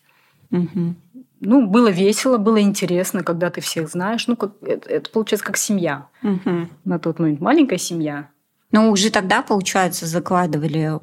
Угу. 0.52 0.96
Ну, 1.42 1.68
было 1.68 1.90
весело, 1.90 2.38
было 2.38 2.62
интересно, 2.62 3.24
когда 3.24 3.50
ты 3.50 3.62
всех 3.62 3.90
знаешь. 3.90 4.28
Ну, 4.28 4.36
как, 4.36 4.54
это, 4.62 4.88
это 4.88 5.10
получается 5.10 5.46
как 5.46 5.58
семья. 5.58 6.08
Угу. 6.22 6.70
На 6.86 7.00
тот 7.00 7.18
момент 7.18 7.42
маленькая 7.42 7.80
семья. 7.80 8.30
Но 8.72 8.90
уже 8.90 9.10
тогда, 9.10 9.42
получается, 9.42 10.06
закладывали 10.06 11.00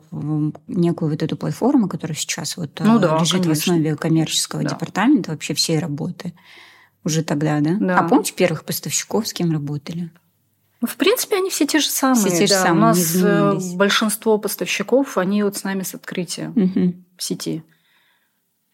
некую 0.69 1.11
вот 1.11 1.23
эту 1.23 1.37
платформу, 1.37 1.89
которая 1.89 2.17
сейчас 2.17 2.57
вот 2.57 2.71
ну, 2.79 2.97
э, 2.97 3.01
да, 3.01 3.19
лежит 3.19 3.43
конечно. 3.43 3.55
в 3.55 3.59
основе 3.59 3.97
коммерческого 3.97 4.63
да. 4.63 4.71
департамента 4.71 5.33
вообще 5.33 5.55
всей 5.55 5.79
работы. 5.79 6.33
Уже 7.05 7.23
тогда, 7.25 7.61
да? 7.61 7.77
да? 7.79 7.99
А 7.99 8.09
помните 8.09 8.33
первых 8.33 8.65
поставщиков, 8.65 9.27
с 9.27 9.33
кем 9.33 9.53
работали? 9.53 10.11
Ну, 10.81 10.87
в 10.87 10.97
принципе, 10.97 11.37
они 11.37 11.51
все 11.51 11.67
те 11.67 11.81
же 11.81 11.89
самые. 11.89 12.27
Все 12.27 12.39
те 12.39 12.47
же 12.47 12.55
да. 12.55 12.63
самые. 12.63 12.77
У 12.77 12.87
нас 12.87 13.17
э, 13.17 13.77
большинство 13.77 14.39
поставщиков, 14.39 15.19
они 15.19 15.43
вот 15.43 15.57
с 15.57 15.65
нами 15.65 15.83
с 15.83 15.95
открытия 15.95 16.51
угу. 16.55 16.95
сети. 17.19 17.65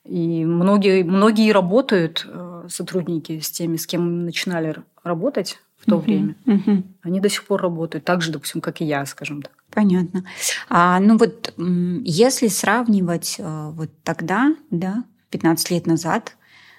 И 0.05 0.45
многие, 0.45 1.03
многие 1.03 1.51
работают, 1.53 2.27
э, 2.29 2.67
сотрудники 2.69 3.41
с 3.41 3.51
теми, 3.51 3.77
с 3.77 3.87
кем 3.87 4.25
начинали 4.25 4.77
работать 5.03 5.59
в 5.79 5.87
то 5.87 5.97
угу, 5.97 6.05
время. 6.05 6.35
Угу. 6.47 6.83
Они 7.03 7.21
до 7.21 7.29
сих 7.29 7.45
пор 7.45 7.63
работают, 7.63 8.05
так 8.05 8.23
же, 8.23 8.31
допустим, 8.31 8.61
как 8.61 8.81
и 8.81 8.85
я, 8.85 9.05
скажем 9.07 9.43
так. 9.43 9.53
Понятно. 9.71 10.25
А, 10.69 11.01
ну 11.01 11.17
вот 11.17 11.55
если 11.57 12.49
сравнивать 12.49 13.37
э, 13.39 13.71
вот 13.73 13.91
тогда, 14.03 14.55
да, 14.71 15.05
15 15.31 15.71
лет 15.71 15.87
назад, 15.87 16.37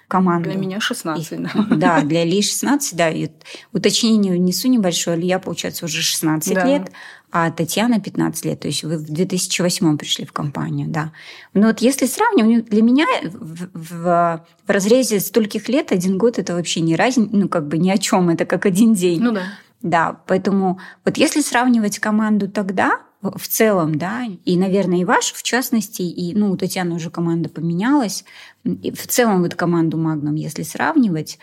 команду. 0.08 0.50
Для 0.50 0.58
меня 0.58 0.80
16, 0.80 1.32
и, 1.32 1.36
да. 1.36 1.50
Да, 1.76 2.00
для 2.02 2.24
Ли 2.24 2.42
16, 2.42 2.96
да. 2.96 3.10
И 3.10 3.28
уточнение 3.72 4.34
внесу 4.34 4.68
небольшое. 4.68 5.18
Илья, 5.18 5.38
получается, 5.38 5.84
уже 5.84 6.02
16 6.02 6.54
да. 6.54 6.64
лет, 6.64 6.92
а 7.30 7.50
Татьяна 7.50 8.00
15 8.00 8.44
лет. 8.44 8.60
То 8.60 8.68
есть 8.68 8.84
вы 8.84 8.98
в 8.98 9.04
2008 9.04 9.98
пришли 9.98 10.24
в 10.24 10.32
компанию, 10.32 10.88
да. 10.88 11.12
Но 11.54 11.68
вот 11.68 11.80
если 11.80 12.06
сравнивать, 12.06 12.66
для 12.66 12.82
меня 12.82 13.06
в, 13.22 13.68
в, 13.74 14.46
в 14.66 14.70
разрезе 14.70 15.20
стольких 15.20 15.68
лет 15.68 15.92
один 15.92 16.18
год 16.18 16.38
это 16.38 16.54
вообще 16.54 16.80
не 16.80 16.96
разница, 16.96 17.30
ну 17.32 17.48
как 17.48 17.68
бы 17.68 17.78
ни 17.78 17.90
о 17.90 17.98
чем, 17.98 18.30
это 18.30 18.46
как 18.46 18.66
один 18.66 18.94
день. 18.94 19.20
Ну 19.20 19.32
да. 19.32 19.44
Да, 19.82 20.20
поэтому 20.26 20.80
вот 21.04 21.16
если 21.16 21.40
сравнивать 21.40 21.98
команду 21.98 22.48
тогда, 22.48 23.00
в 23.22 23.48
целом, 23.48 23.96
да, 23.96 24.24
и, 24.44 24.56
наверное, 24.56 24.98
и 24.98 25.04
вашу, 25.04 25.34
в 25.34 25.42
частности, 25.42 26.02
и, 26.02 26.34
ну, 26.34 26.52
у 26.52 26.56
Татьяны 26.56 26.94
уже 26.94 27.10
команда 27.10 27.48
поменялась, 27.48 28.24
и 28.64 28.92
в 28.92 29.06
целом 29.06 29.42
вот 29.42 29.54
команду 29.54 29.96
Магнум, 29.96 30.34
если 30.34 30.62
сравнивать, 30.62 31.38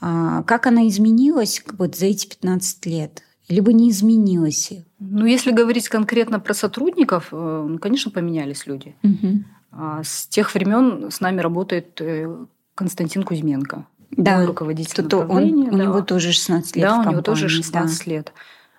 а, 0.00 0.42
как 0.44 0.66
она 0.66 0.86
изменилась 0.86 1.62
вот 1.78 1.96
за 1.96 2.06
эти 2.06 2.26
15 2.28 2.86
лет? 2.86 3.22
Либо 3.48 3.72
не 3.72 3.90
изменилась? 3.90 4.72
Ну, 4.98 5.26
если 5.26 5.52
говорить 5.52 5.88
конкретно 5.88 6.40
про 6.40 6.54
сотрудников, 6.54 7.28
э, 7.32 7.66
ну, 7.68 7.78
конечно, 7.78 8.10
поменялись 8.10 8.66
люди. 8.66 8.94
Угу. 9.02 10.02
С 10.02 10.26
тех 10.28 10.54
времен 10.54 11.10
с 11.10 11.20
нами 11.20 11.40
работает 11.40 12.00
э, 12.00 12.46
Константин 12.74 13.22
Кузьменко. 13.22 13.86
Да, 14.10 14.46
руководитель 14.46 15.04
то 15.04 15.18
он, 15.18 15.64
да. 15.64 15.70
У 15.70 15.76
него 15.76 16.00
тоже 16.02 16.32
16 16.32 16.76
лет. 16.76 16.84
Да, 16.84 17.00
у 17.00 17.10
него 17.10 17.22
тоже 17.22 17.48
16 17.48 18.06
да. 18.06 18.10
лет. 18.10 18.32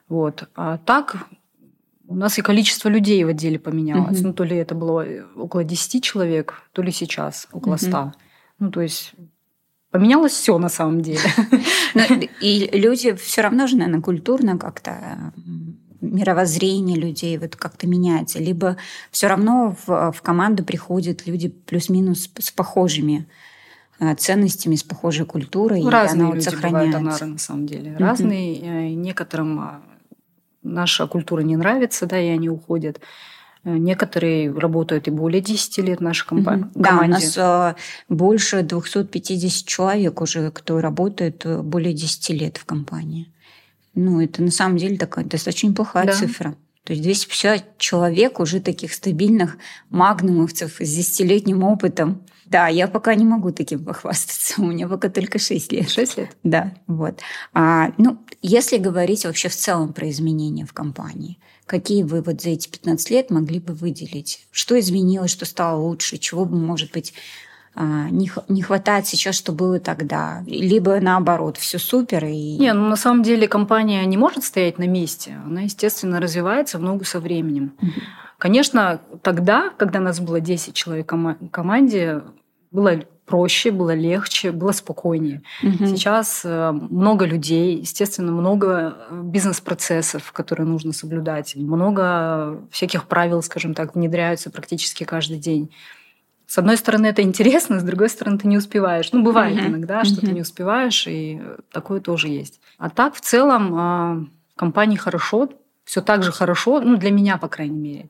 Вот. 0.07 0.47
А 0.55 0.77
так 0.77 1.27
у 2.07 2.15
нас 2.15 2.37
и 2.37 2.41
количество 2.41 2.89
людей 2.89 3.23
в 3.23 3.29
отделе 3.29 3.59
поменялось. 3.59 4.19
Угу. 4.19 4.27
Ну, 4.27 4.33
то 4.33 4.43
ли 4.43 4.55
это 4.55 4.75
было 4.75 5.05
около 5.35 5.63
10 5.63 6.03
человек, 6.03 6.63
то 6.71 6.81
ли 6.81 6.91
сейчас 6.91 7.47
около 7.51 7.77
100. 7.77 7.89
Угу. 7.89 8.11
Ну, 8.59 8.71
то 8.71 8.81
есть 8.81 9.13
поменялось 9.95 10.33
все 10.33 10.57
на 10.57 10.67
самом 10.67 10.99
деле. 10.99 11.21
И 12.41 12.69
люди 12.73 13.13
все 13.13 13.41
равно 13.41 13.65
же, 13.65 13.77
наверное, 13.77 14.01
культурно 14.01 14.57
как-то 14.57 15.31
мировоззрение 16.01 16.97
людей 16.97 17.37
вот 17.37 17.55
как-то 17.55 17.87
меняется. 17.87 18.39
Либо 18.39 18.75
все 19.11 19.27
равно 19.27 19.77
в, 19.85 20.11
в 20.11 20.21
команду 20.21 20.65
приходят 20.65 21.25
люди 21.25 21.47
плюс-минус 21.47 22.29
с 22.37 22.51
похожими 22.51 23.25
э, 24.01 24.15
ценностями, 24.15 24.75
с 24.75 24.83
похожей 24.83 25.25
культурой. 25.25 25.81
Разные 25.87 26.19
и 26.19 26.25
она 26.25 26.35
люди 26.35 26.49
вот 26.49 26.61
бывают 26.61 26.95
анары, 26.95 27.25
на 27.25 27.37
самом 27.37 27.65
деле. 27.65 27.95
Разные. 27.97 28.59
Mm-hmm. 28.59 28.95
Некоторым 28.95 29.59
а, 29.61 29.81
наша 30.61 31.07
культура 31.07 31.39
не 31.39 31.55
нравится, 31.55 32.05
да, 32.05 32.19
и 32.19 32.27
они 32.27 32.49
уходят. 32.49 32.99
Э, 33.65 33.77
некоторые 33.77 34.51
работают 34.51 35.07
и 35.07 35.11
более 35.11 35.41
10 35.41 35.79
лет 35.79 35.99
в 35.99 36.03
нашей 36.03 36.27
компании. 36.27 36.65
Mm-hmm. 36.65 36.71
Да, 36.75 36.99
у 36.99 37.07
нас 37.07 37.33
э, 37.35 37.75
больше 38.07 38.61
250 38.61 39.67
человек 39.67 40.21
уже, 40.21 40.51
кто 40.51 40.79
работает 40.79 41.45
э, 41.45 41.61
более 41.61 41.93
10 41.93 42.29
лет 42.29 42.57
в 42.57 42.65
компании. 42.65 43.33
Ну, 43.95 44.21
это 44.21 44.43
на 44.43 44.51
самом 44.51 44.77
деле 44.77 44.97
такая 44.97 45.25
достаточно 45.25 45.67
неплохая 45.67 46.05
да. 46.05 46.13
цифра. 46.13 46.55
То 46.83 46.93
есть 46.93 47.01
250 47.01 47.79
человек 47.79 48.39
уже 48.39 48.61
таких 48.61 48.93
стабильных 48.93 49.57
магнумовцев 49.89 50.75
с 50.79 50.95
десятилетним 50.95 51.63
опытом. 51.63 52.21
Да, 52.45 52.67
я 52.67 52.87
пока 52.87 53.15
не 53.15 53.25
могу 53.25 53.51
таким 53.51 53.83
похвастаться. 53.83 54.61
У 54.61 54.65
меня 54.65 54.87
пока 54.87 55.09
только 55.09 55.39
6 55.39 55.71
лет. 55.71 55.89
6 55.89 56.17
лет? 56.17 56.37
Да, 56.43 56.75
вот. 56.85 57.19
А, 57.53 57.93
ну, 57.97 58.19
если 58.43 58.77
говорить 58.77 59.25
вообще 59.25 59.49
в 59.49 59.55
целом 59.55 59.91
про 59.91 60.07
изменения 60.11 60.67
в 60.67 60.73
компании, 60.73 61.39
какие 61.65 62.03
вы 62.03 62.21
вот 62.21 62.41
за 62.41 62.49
эти 62.49 62.67
15 62.67 63.09
лет 63.11 63.29
могли 63.29 63.59
бы 63.59 63.73
выделить? 63.73 64.47
Что 64.51 64.79
изменилось, 64.79 65.31
что 65.31 65.45
стало 65.45 65.81
лучше, 65.81 66.17
чего 66.17 66.45
бы, 66.45 66.57
может 66.57 66.91
быть, 66.91 67.13
а, 67.77 68.09
не, 68.09 68.61
хватает 68.61 69.05
сейчас, 69.05 69.35
что 69.35 69.51
было 69.51 69.79
тогда. 69.79 70.43
Либо 70.47 70.99
наоборот, 71.01 71.57
все 71.57 71.77
супер. 71.77 72.23
И... 72.25 72.57
Не, 72.57 72.73
ну 72.73 72.87
на 72.87 72.95
самом 72.95 73.21
деле 73.21 73.49
компания 73.49 74.05
не 74.05 74.15
может 74.15 74.45
стоять 74.45 74.77
на 74.77 74.87
месте. 74.87 75.37
Она, 75.45 75.61
естественно, 75.61 76.21
развивается 76.21 76.77
в 76.77 76.81
ногу 76.81 77.03
со 77.03 77.19
временем. 77.19 77.73
Угу. 77.81 77.91
Конечно, 78.37 79.01
тогда, 79.21 79.71
когда 79.77 79.99
нас 79.99 80.21
было 80.21 80.39
10 80.39 80.73
человек 80.73 81.11
в 81.11 81.49
команде, 81.51 82.21
было 82.71 83.01
проще, 83.25 83.71
было 83.71 83.93
легче, 83.93 84.51
было 84.51 84.71
спокойнее. 84.71 85.41
Угу. 85.63 85.85
Сейчас 85.87 86.41
э, 86.43 86.71
много 86.71 87.25
людей, 87.25 87.77
естественно, 87.77 88.31
много 88.31 88.97
э, 89.09 89.21
бизнес-процессов, 89.23 90.31
которые 90.31 90.67
нужно 90.67 90.93
соблюдать, 90.93 91.55
много 91.55 92.61
всяких 92.71 93.05
правил, 93.05 93.41
скажем 93.41 93.73
так, 93.73 93.95
внедряются 93.95 94.49
практически 94.51 95.03
каждый 95.03 95.37
день. 95.37 95.71
С 96.47 96.59
одной 96.59 96.77
стороны, 96.77 97.07
это 97.07 97.23
интересно, 97.23 97.79
с 97.79 97.83
другой 97.83 98.09
стороны, 98.09 98.37
ты 98.37 98.47
не 98.47 98.57
успеваешь. 98.57 99.11
Ну, 99.11 99.23
бывает 99.23 99.57
mm-hmm. 99.57 99.67
иногда, 99.67 100.03
что 100.03 100.21
mm-hmm. 100.21 100.25
ты 100.25 100.31
не 100.31 100.41
успеваешь, 100.41 101.07
и 101.07 101.41
такое 101.71 101.99
тоже 101.99 102.27
есть. 102.27 102.59
А 102.77 102.89
так, 102.89 103.15
в 103.15 103.21
целом, 103.21 103.73
а, 103.75 104.25
компании 104.55 104.97
хорошо, 104.97 105.49
все 105.85 106.01
так 106.01 106.21
же 106.21 106.31
хорошо, 106.31 106.81
ну, 106.81 106.97
для 106.97 107.09
меня, 107.09 107.37
по 107.37 107.47
крайней 107.47 107.79
мере, 107.79 108.09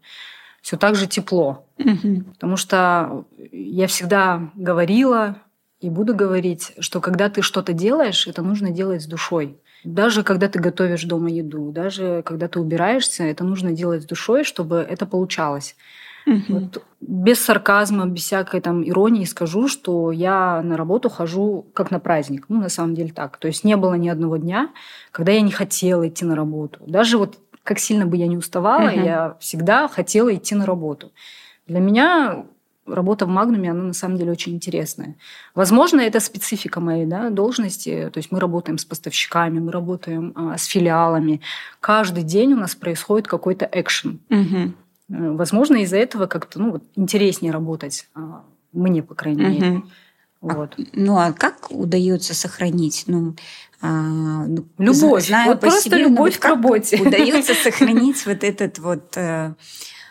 все 0.66 0.78
так 0.78 0.96
же 0.96 1.06
тепло. 1.06 1.68
Mm-hmm. 1.78 2.24
Потому 2.34 2.58
что 2.58 3.26
я 3.52 3.86
всегда 3.86 4.50
говорила 4.56 5.36
и 5.80 5.92
буду 5.92 6.16
говорить, 6.16 6.74
что 6.80 7.02
когда 7.02 7.30
ты 7.30 7.44
что-то 7.44 7.72
делаешь, 7.72 8.26
это 8.26 8.42
нужно 8.42 8.72
делать 8.72 9.04
с 9.04 9.06
душой. 9.06 9.60
Даже 9.84 10.24
когда 10.24 10.48
ты 10.48 10.58
готовишь 10.58 11.04
дома 11.04 11.30
еду, 11.30 11.72
даже 11.72 12.24
когда 12.26 12.48
ты 12.48 12.60
убираешься, 12.60 13.26
это 13.26 13.44
нужно 13.44 13.74
делать 13.74 14.02
с 14.02 14.06
душой, 14.08 14.44
чтобы 14.44 14.78
это 14.78 15.06
получалось. 15.06 15.76
Угу. 16.26 16.42
Вот, 16.50 16.84
без 17.02 17.40
сарказма, 17.40 18.08
без 18.08 18.24
всякой 18.24 18.60
там 18.60 18.84
иронии 18.88 19.26
скажу, 19.26 19.68
что 19.68 20.12
я 20.12 20.64
на 20.64 20.76
работу 20.78 21.10
хожу 21.10 21.68
как 21.76 21.92
на 21.92 22.00
праздник. 22.00 22.46
Ну, 22.50 22.62
на 22.62 22.70
самом 22.70 22.96
деле 22.96 23.14
так. 23.14 23.38
То 23.38 23.48
есть 23.48 23.64
не 23.64 23.78
было 23.78 23.94
ни 23.94 24.10
одного 24.10 24.38
дня, 24.38 24.72
когда 25.12 25.32
я 25.32 25.42
не 25.42 25.52
хотела 25.52 26.08
идти 26.08 26.26
на 26.26 26.36
работу. 26.36 26.80
Даже 26.88 27.20
вот 27.20 27.38
как 27.66 27.80
сильно 27.80 28.06
бы 28.06 28.16
я 28.16 28.28
не 28.28 28.38
уставала, 28.38 28.90
угу. 28.90 29.00
я 29.00 29.36
всегда 29.40 29.88
хотела 29.88 30.34
идти 30.34 30.56
на 30.56 30.66
работу. 30.66 31.12
Для 31.68 31.80
меня 31.80 32.46
работа 32.86 33.26
в 33.26 33.30
Магнуме, 33.30 33.72
она 33.72 33.84
на 33.84 33.94
самом 33.94 34.18
деле 34.18 34.32
очень 34.32 34.54
интересная. 34.54 35.16
Возможно, 35.56 36.00
это 36.00 36.20
специфика 36.20 36.80
моей 36.80 37.08
да, 37.08 37.32
должности. 37.32 38.12
То 38.14 38.20
есть 38.20 38.32
мы 38.32 38.40
работаем 38.40 38.78
с 38.78 38.86
поставщиками, 38.86 39.60
мы 39.60 39.72
работаем 39.72 40.32
а, 40.36 40.58
с 40.58 40.66
филиалами. 40.66 41.42
Каждый 41.80 42.24
день 42.24 42.54
у 42.54 42.58
нас 42.58 42.76
происходит 42.76 43.28
какой-то 43.28 43.68
экшен. 43.72 44.20
Угу. 44.30 44.74
Возможно, 45.36 45.78
из-за 45.78 45.98
этого 45.98 46.28
как-то 46.28 46.60
ну, 46.60 46.72
вот, 46.74 46.84
интереснее 46.96 47.52
работать. 47.52 48.08
А, 48.14 48.44
мне, 48.72 49.02
по 49.02 49.16
крайней 49.16 49.46
угу. 49.46 49.52
мере. 49.52 49.82
Вот. 50.42 50.76
А, 50.78 50.82
ну 50.94 51.18
а 51.18 51.34
как 51.34 51.72
удается 51.72 52.36
сохранить? 52.36 53.06
Ну, 53.08 53.34
а, 53.86 54.46
ну, 54.48 54.66
любовь. 54.78 55.28
Знаю 55.28 55.52
вот 55.52 55.62
просто 55.62 55.82
себе, 55.84 55.98
любовь 56.00 56.34
вот 56.36 56.42
к 56.42 56.46
работе. 56.46 57.02
Удается 57.02 57.54
сохранить 57.64 58.26
вот 58.26 58.44
этот 58.44 58.80
вот 58.80 59.16
э, 59.16 59.54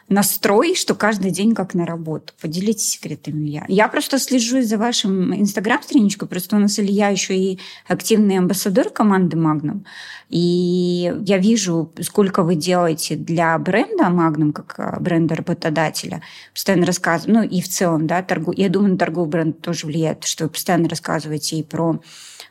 настрой, 0.09 0.75
что 0.75 0.95
каждый 0.95 1.31
день 1.31 1.55
как 1.55 1.75
на 1.75 1.87
работу. 1.87 2.33
Поделитесь 2.41 2.91
секретами, 2.91 3.45
Илья. 3.45 3.65
Я 3.69 3.89
просто 3.89 4.19
слежу 4.19 4.63
за 4.63 4.79
вашим 4.79 5.35
инстаграм-страничкой, 5.35 6.29
просто 6.29 6.57
у 6.57 6.59
нас 6.59 6.79
Илья 6.79 7.09
еще 7.09 7.37
и 7.37 7.59
активный 7.87 8.39
амбассадор 8.39 8.91
команды 8.91 9.37
Magnum. 9.37 9.85
И 10.29 11.15
я 11.25 11.39
вижу, 11.39 11.93
сколько 12.01 12.43
вы 12.43 12.55
делаете 12.55 13.17
для 13.17 13.57
бренда 13.59 14.05
Magnum, 14.05 14.53
как 14.53 14.75
э, 14.79 15.01
бренда 15.01 15.37
работодателя. 15.37 16.23
Постоянно 16.53 16.87
рассказываю, 16.87 17.35
ну 17.35 17.43
и 17.43 17.61
в 17.61 17.69
целом, 17.69 18.07
да, 18.07 18.23
торгу. 18.23 18.53
Я 18.57 18.69
думаю, 18.69 18.93
на 18.93 18.99
торговый 18.99 19.31
бренд 19.31 19.61
тоже 19.61 19.87
влияет, 19.87 20.25
что 20.25 20.45
вы 20.45 20.51
постоянно 20.51 20.89
рассказываете 20.89 21.57
и 21.57 21.63
про 21.63 22.01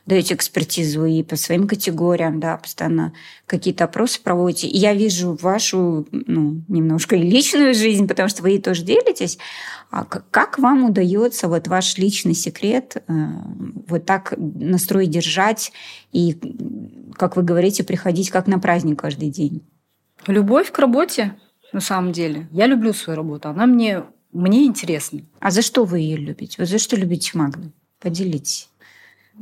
даете 0.06 0.34
экспертизу 0.34 1.06
и 1.06 1.22
по 1.22 1.36
своим 1.36 1.66
категориям, 1.66 2.38
да, 2.40 2.58
постоянно 2.58 3.14
какие-то 3.46 3.84
опросы 3.84 4.20
проводите. 4.22 4.68
И 4.68 4.78
я 4.78 4.94
вижу 4.94 5.38
вашу, 5.40 6.06
ну, 6.10 6.60
немножко 6.68 7.16
и 7.16 7.22
личную 7.44 7.74
жизнь, 7.74 8.08
потому 8.08 8.28
что 8.28 8.42
вы 8.42 8.50
ей 8.50 8.60
тоже 8.60 8.82
делитесь. 8.82 9.38
А 9.90 10.04
как 10.04 10.58
вам 10.58 10.84
удается 10.84 11.46
вот 11.46 11.68
ваш 11.68 11.98
личный 11.98 12.34
секрет 12.34 12.96
э, 12.96 13.12
вот 13.86 14.06
так 14.06 14.34
настрой 14.36 15.06
держать 15.06 15.72
и, 16.12 16.36
как 17.14 17.36
вы 17.36 17.42
говорите, 17.42 17.84
приходить 17.84 18.30
как 18.30 18.46
на 18.46 18.58
праздник 18.58 19.00
каждый 19.00 19.28
день? 19.28 19.62
Любовь 20.26 20.72
к 20.72 20.78
работе, 20.78 21.36
на 21.72 21.80
самом 21.80 22.12
деле. 22.12 22.48
Я 22.50 22.66
люблю 22.66 22.92
свою 22.92 23.16
работу, 23.16 23.50
она 23.50 23.66
мне, 23.66 24.04
мне 24.32 24.64
интересна. 24.64 25.20
А 25.38 25.50
за 25.50 25.62
что 25.62 25.84
вы 25.84 26.00
ее 26.00 26.16
любите? 26.16 26.56
Вы 26.58 26.66
за 26.66 26.78
что 26.78 26.96
любите 26.96 27.32
Магну? 27.34 27.70
Поделитесь. 28.00 28.68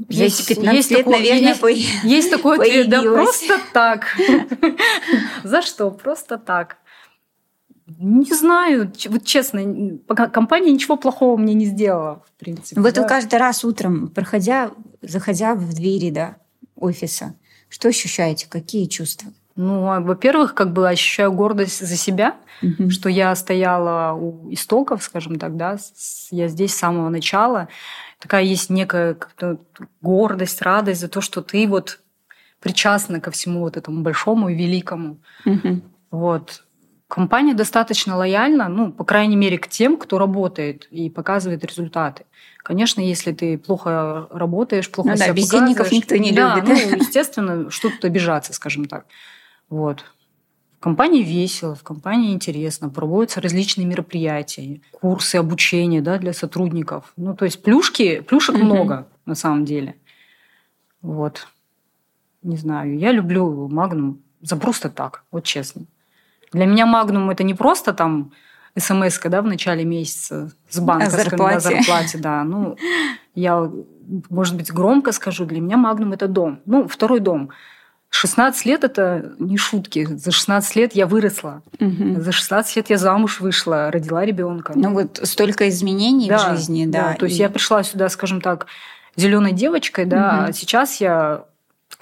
За 0.09 0.25
эти 0.25 0.47
15 0.47 0.75
есть 0.75 0.91
лет, 0.91 0.99
такое, 1.01 1.19
наверное, 1.19 1.49
есть, 1.49 1.61
по... 1.61 1.67
есть 1.67 2.31
такой 2.31 2.59
ответ, 2.59 2.89
да 2.89 3.03
просто 3.03 3.61
так. 3.75 4.07
За 5.45 5.61
что? 5.61 5.91
Просто 5.91 6.39
так. 6.39 6.79
Не 7.99 8.35
знаю, 8.35 8.93
вот 9.07 9.25
честно, 9.25 9.99
компания 10.29 10.73
ничего 10.73 10.97
плохого 10.97 11.37
мне 11.37 11.55
не 11.55 11.67
сделала, 11.67 12.23
в 12.27 12.39
принципе. 12.39 12.81
Вот 12.81 12.95
да. 12.95 13.05
каждый 13.05 13.39
раз 13.39 13.65
утром, 13.65 14.09
проходя, 14.09 14.71
заходя 15.01 15.55
в 15.55 15.73
двери 15.75 16.11
да, 16.11 16.37
офиса, 16.77 17.35
что 17.69 17.89
ощущаете, 17.89 18.47
какие 18.49 18.87
чувства? 18.87 19.33
Ну, 19.55 19.87
а, 19.87 20.01
во-первых, 20.01 20.55
как 20.55 20.73
бы 20.73 20.89
ощущаю 20.89 21.33
гордость 21.33 21.87
за 21.87 21.97
себя, 21.97 22.37
угу. 22.63 22.91
что 22.91 23.09
я 23.09 23.35
стояла 23.35 24.15
у 24.15 24.53
истоков, 24.53 25.03
скажем 25.03 25.39
так, 25.39 25.57
да, 25.57 25.77
я 26.31 26.49
здесь 26.49 26.75
с 26.75 26.79
самого 26.79 27.11
начала, 27.11 27.69
такая 28.19 28.45
есть 28.45 28.71
некая 28.71 29.17
гордость, 30.01 30.63
радость 30.63 31.01
за 31.01 31.09
то, 31.09 31.21
что 31.21 31.43
ты 31.43 31.69
вот 31.69 32.01
причастна 32.61 33.21
ко 33.21 33.31
всему 33.31 33.61
вот 33.61 33.77
этому 33.77 34.03
большому 34.03 34.49
и 34.49 34.55
великому. 34.55 35.19
Угу. 35.45 35.81
Вот. 36.13 36.65
Компания 37.13 37.53
достаточно 37.53 38.17
лояльна, 38.17 38.69
ну, 38.69 38.91
по 38.91 39.05
крайней 39.05 39.37
мере, 39.37 39.59
к 39.59 39.69
тем, 39.69 39.99
кто 39.99 40.17
работает 40.17 40.89
и 40.91 41.11
показывает 41.11 41.63
результаты. 41.63 42.25
Конечно, 42.57 43.03
если 43.03 43.33
ты 43.33 43.59
плохо 43.59 44.29
работаешь, 44.31 44.91
плохо 44.91 45.11
ну, 45.11 45.17
себя 45.17 45.27
да, 45.27 45.33
бездельников 45.35 45.93
никто 45.93 46.17
не 46.17 46.33
да, 46.33 46.57
любит. 46.57 46.71
Ну, 46.71 46.97
естественно, 46.97 47.71
что 47.71 47.91
тут 47.91 48.03
обижаться, 48.07 48.55
скажем 48.55 48.87
так. 48.87 49.05
Вот 49.69 50.07
компании 50.81 51.23
весело, 51.23 51.75
в 51.75 51.83
компании 51.83 52.33
интересно, 52.33 52.89
проводятся 52.89 53.43
различные 53.43 53.87
мероприятия, 53.87 54.81
курсы 54.91 55.37
обучения 55.37 56.01
да, 56.01 56.17
для 56.17 56.33
сотрудников. 56.33 57.13
Ну, 57.19 57.37
то 57.37 57.45
есть 57.45 57.63
плюшки, 57.63 58.21
плюшек 58.21 58.57
mm-hmm. 58.57 58.65
много 58.65 59.07
на 59.27 59.35
самом 59.35 59.67
деле. 59.67 59.97
Вот. 61.03 61.47
Не 62.43 62.57
знаю, 62.57 62.99
я 62.99 63.13
люблю 63.13 63.69
Магнум 63.69 64.23
за 64.41 64.57
просто 64.57 64.89
так, 64.89 65.25
вот 65.31 65.45
честно. 65.45 65.83
Для 66.53 66.67
меня 66.67 66.87
Магнум 66.87 67.31
это 67.31 67.45
не 67.45 67.55
просто 67.55 67.93
там 67.93 68.33
смс 68.79 69.21
да, 69.25 69.43
в 69.43 69.47
начале 69.47 69.85
месяца 69.85 70.51
с 70.69 70.79
банка. 70.81 71.11
Зарплате. 71.11 71.61
зарплате. 71.61 72.19
Да, 72.19 72.45
ну, 72.45 72.77
я, 73.35 73.71
может 74.31 74.57
быть, 74.57 74.73
громко 74.73 75.13
скажу, 75.13 75.45
для 75.45 75.61
меня 75.61 75.77
Магнум– 75.77 76.13
это 76.15 76.29
дом. 76.29 76.61
Ну, 76.67 76.89
второй 76.89 77.21
дом. 77.21 77.51
16 78.11 78.67
лет– 78.67 78.85
это 78.85 79.35
не 79.39 79.57
шутки. 79.57 80.07
За 80.07 80.31
16 80.31 80.77
лет 80.77 80.95
я 80.95 81.07
выросла. 81.07 81.63
Угу. 81.81 82.21
За 82.21 82.33
16 82.33 82.77
лет 82.77 82.91
я 82.91 82.99
замуж 82.99 83.41
вышла, 83.41 83.91
родила 83.91 84.25
ребенка. 84.25 84.75
Ну 84.77 84.93
вот 84.93 85.21
столько 85.23 85.69
изменений 85.69 86.29
да, 86.29 86.39
в 86.39 86.57
жизни, 86.57 86.85
да. 86.87 87.09
да. 87.09 87.15
То 87.15 87.25
есть 87.25 87.39
и... 87.39 87.43
я 87.43 87.49
пришла 87.49 87.83
сюда, 87.83 88.11
скажем 88.11 88.43
так, 88.43 88.67
зеленой 89.17 89.53
девочкой, 89.53 90.05
да, 90.05 90.41
угу. 90.41 90.51
а 90.51 90.53
сейчас 90.53 91.01
я 91.01 91.45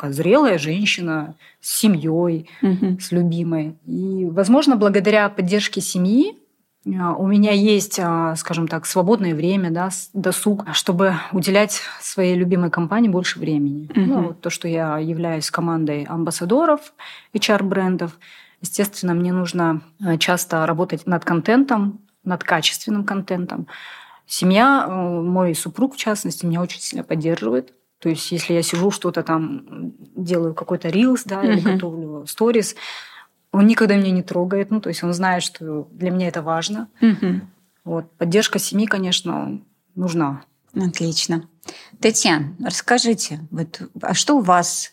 такая 0.01 0.13
зрелая 0.13 0.57
женщина 0.59 1.35
с 1.61 1.79
семьей, 1.79 2.49
угу. 2.63 2.99
с 2.99 3.13
любимой. 3.13 3.77
И, 3.85 4.25
возможно, 4.25 4.77
благодаря 4.77 5.29
поддержке 5.29 5.83
семьи 5.83 6.37
а, 6.99 7.13
у 7.13 7.27
меня 7.27 7.53
есть, 7.53 8.01
а, 8.03 8.35
скажем 8.37 8.67
так, 8.67 8.87
свободное 8.87 9.35
время, 9.35 9.71
да, 9.71 9.91
досуг, 10.15 10.65
чтобы 10.73 11.17
уделять 11.33 11.83
своей 12.01 12.35
любимой 12.35 12.71
компании 12.71 13.11
больше 13.11 13.39
времени. 13.39 13.89
Mm-hmm. 13.89 14.07
Ну, 14.07 14.33
то, 14.33 14.49
что 14.49 14.67
я 14.67 14.97
являюсь 14.97 15.51
командой 15.51 16.05
амбассадоров 16.05 16.95
HR-брендов, 17.35 18.19
естественно, 18.63 19.13
мне 19.13 19.35
нужно 19.35 19.83
а, 20.03 20.17
часто 20.17 20.65
работать 20.65 21.07
над 21.07 21.27
контентом, 21.27 22.01
над 22.25 22.43
качественным 22.43 23.05
контентом. 23.05 23.67
Семья, 24.27 24.87
мой 24.89 25.55
супруг, 25.55 25.95
в 25.95 25.99
частности, 25.99 26.47
меня 26.47 26.63
очень 26.63 26.81
сильно 26.81 27.05
поддерживает. 27.05 27.75
То 28.01 28.09
есть, 28.09 28.33
если 28.33 28.55
я 28.55 28.63
сижу, 28.63 28.91
что-то 28.91 29.23
там 29.23 29.93
делаю, 30.17 30.55
какой-то 30.55 30.89
рилс, 30.89 31.25
да, 31.25 31.45
mm-hmm. 31.45 31.53
или 31.53 31.61
готовлю 31.61 32.27
сторис, 32.27 32.75
он 33.53 33.67
никогда 33.67 33.97
меня 33.97 34.11
не 34.11 34.23
трогает, 34.23 34.71
ну, 34.71 34.81
то 34.81 34.89
есть 34.89 35.05
он 35.05 35.13
знает, 35.13 35.43
что 35.43 35.87
для 35.93 36.11
меня 36.11 36.29
это 36.29 36.43
важно. 36.43 36.89
Вот. 37.85 38.11
Поддержка 38.13 38.59
семьи, 38.59 38.87
конечно, 38.87 39.61
нужна. 39.95 40.45
Отлично. 40.75 41.49
Татьяна, 42.01 42.55
расскажите, 42.65 43.41
вот, 43.51 43.83
а 44.01 44.15
что 44.15 44.39
у 44.39 44.41
вас, 44.41 44.93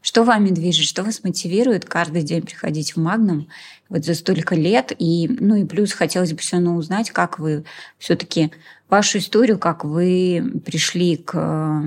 что 0.00 0.24
вами 0.24 0.50
движет, 0.50 0.86
что 0.86 1.02
вас 1.02 1.24
мотивирует 1.24 1.84
каждый 1.84 2.22
день 2.22 2.42
приходить 2.42 2.94
в 2.94 3.00
Магнум 3.00 3.48
вот 3.88 4.04
за 4.04 4.14
столько 4.14 4.54
лет? 4.54 4.92
И, 4.98 5.28
ну 5.40 5.56
и 5.56 5.64
плюс 5.64 5.92
хотелось 5.92 6.32
бы 6.32 6.38
все 6.38 6.56
равно 6.56 6.76
узнать, 6.76 7.10
как 7.10 7.38
вы 7.38 7.64
все-таки 7.98 8.52
вашу 8.88 9.18
историю, 9.18 9.58
как 9.58 9.84
вы 9.84 10.62
пришли 10.64 11.16
к 11.16 11.82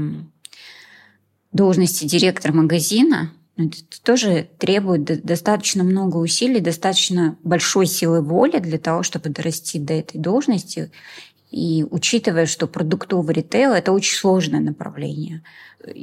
должности 1.51 2.05
директора 2.05 2.53
магазина, 2.53 3.31
это 3.57 3.77
тоже 4.03 4.49
требует 4.57 5.25
достаточно 5.25 5.83
много 5.83 6.17
усилий, 6.17 6.59
достаточно 6.59 7.37
большой 7.43 7.85
силы 7.85 8.21
воли 8.21 8.59
для 8.59 8.77
того, 8.77 9.03
чтобы 9.03 9.29
дорасти 9.29 9.77
до 9.77 9.93
этой 9.93 10.19
должности. 10.19 10.91
И 11.51 11.85
учитывая, 11.89 12.45
что 12.45 12.65
продуктовый 12.65 13.35
ритейл– 13.35 13.71
это 13.73 13.91
очень 13.91 14.15
сложное 14.15 14.61
направление, 14.61 15.43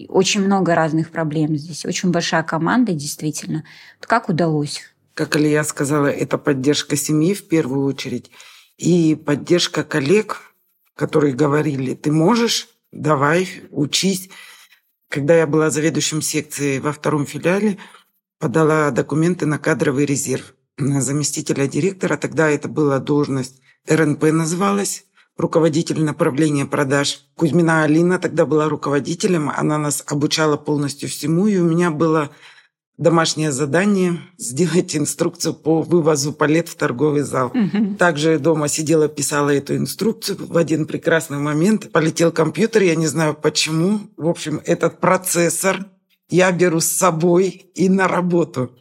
очень 0.09 0.43
много 0.43 0.75
разных 0.75 1.11
проблем 1.11 1.57
здесь, 1.57 1.87
очень 1.87 2.11
большая 2.11 2.43
команда, 2.43 2.93
действительно. 2.93 3.65
Как 4.01 4.29
удалось? 4.29 4.83
Как 5.15 5.35
Алия 5.37 5.65
сказала, 5.65 6.07
это 6.07 6.37
поддержка 6.37 6.97
семьи 6.97 7.33
в 7.33 7.49
первую 7.49 7.87
очередь 7.87 8.31
и 8.77 9.15
поддержка 9.17 9.85
коллег, 9.85 10.43
которые 10.95 11.35
говорили, 11.35 11.95
ты 11.95 12.13
можешь, 12.13 12.69
давай, 12.93 13.49
учись. 13.71 14.29
Когда 15.09 15.37
я 15.37 15.47
была 15.47 15.71
заведующим 15.71 16.21
секцией 16.21 16.81
во 16.81 16.93
втором 16.93 17.25
филиале, 17.25 17.79
подала 18.39 18.91
документы 18.91 19.47
на 19.47 19.59
кадровый 19.59 20.05
резерв 20.05 20.55
на 20.77 21.01
заместителя 21.01 21.67
директора. 21.67 22.17
Тогда 22.17 22.49
это 22.51 22.69
была 22.69 22.99
должность 22.99 23.61
РНП 23.89 24.25
называлась, 24.25 25.07
руководитель 25.39 26.03
направления 26.05 26.67
продаж. 26.67 27.27
Кузьмина 27.37 27.85
Алина 27.85 28.19
тогда 28.19 28.45
была 28.45 28.69
руководителем, 28.69 29.51
она 29.51 29.79
нас 29.79 30.05
обучала 30.07 30.57
полностью 30.57 31.09
всему, 31.09 31.47
и 31.47 31.57
у 31.59 31.65
меня 31.65 31.91
было 31.91 32.31
домашнее 32.99 33.53
задание 33.53 34.19
сделать 34.37 34.95
инструкцию 34.97 35.55
по 35.55 35.81
вывозу 35.81 36.33
палет 36.33 36.69
в 36.69 36.75
торговый 36.75 37.23
зал. 37.23 37.49
Угу. 37.49 37.97
Также 37.97 38.39
дома 38.39 38.69
сидела, 38.69 39.09
писала 39.09 39.51
эту 39.51 39.77
инструкцию. 39.77 40.37
В 40.39 40.57
один 40.57 40.87
прекрасный 40.87 41.39
момент 41.39 41.91
полетел 41.93 42.33
компьютер, 42.33 42.83
я 42.83 42.97
не 42.97 43.07
знаю 43.07 43.35
почему. 43.35 44.01
В 44.17 44.29
общем, 44.29 44.61
этот 44.65 45.01
процессор 45.01 45.87
я 46.29 46.53
беру 46.53 46.81
с 46.81 46.87
собой 46.89 47.71
и 47.75 47.89
на 47.89 48.07
работу. 48.09 48.75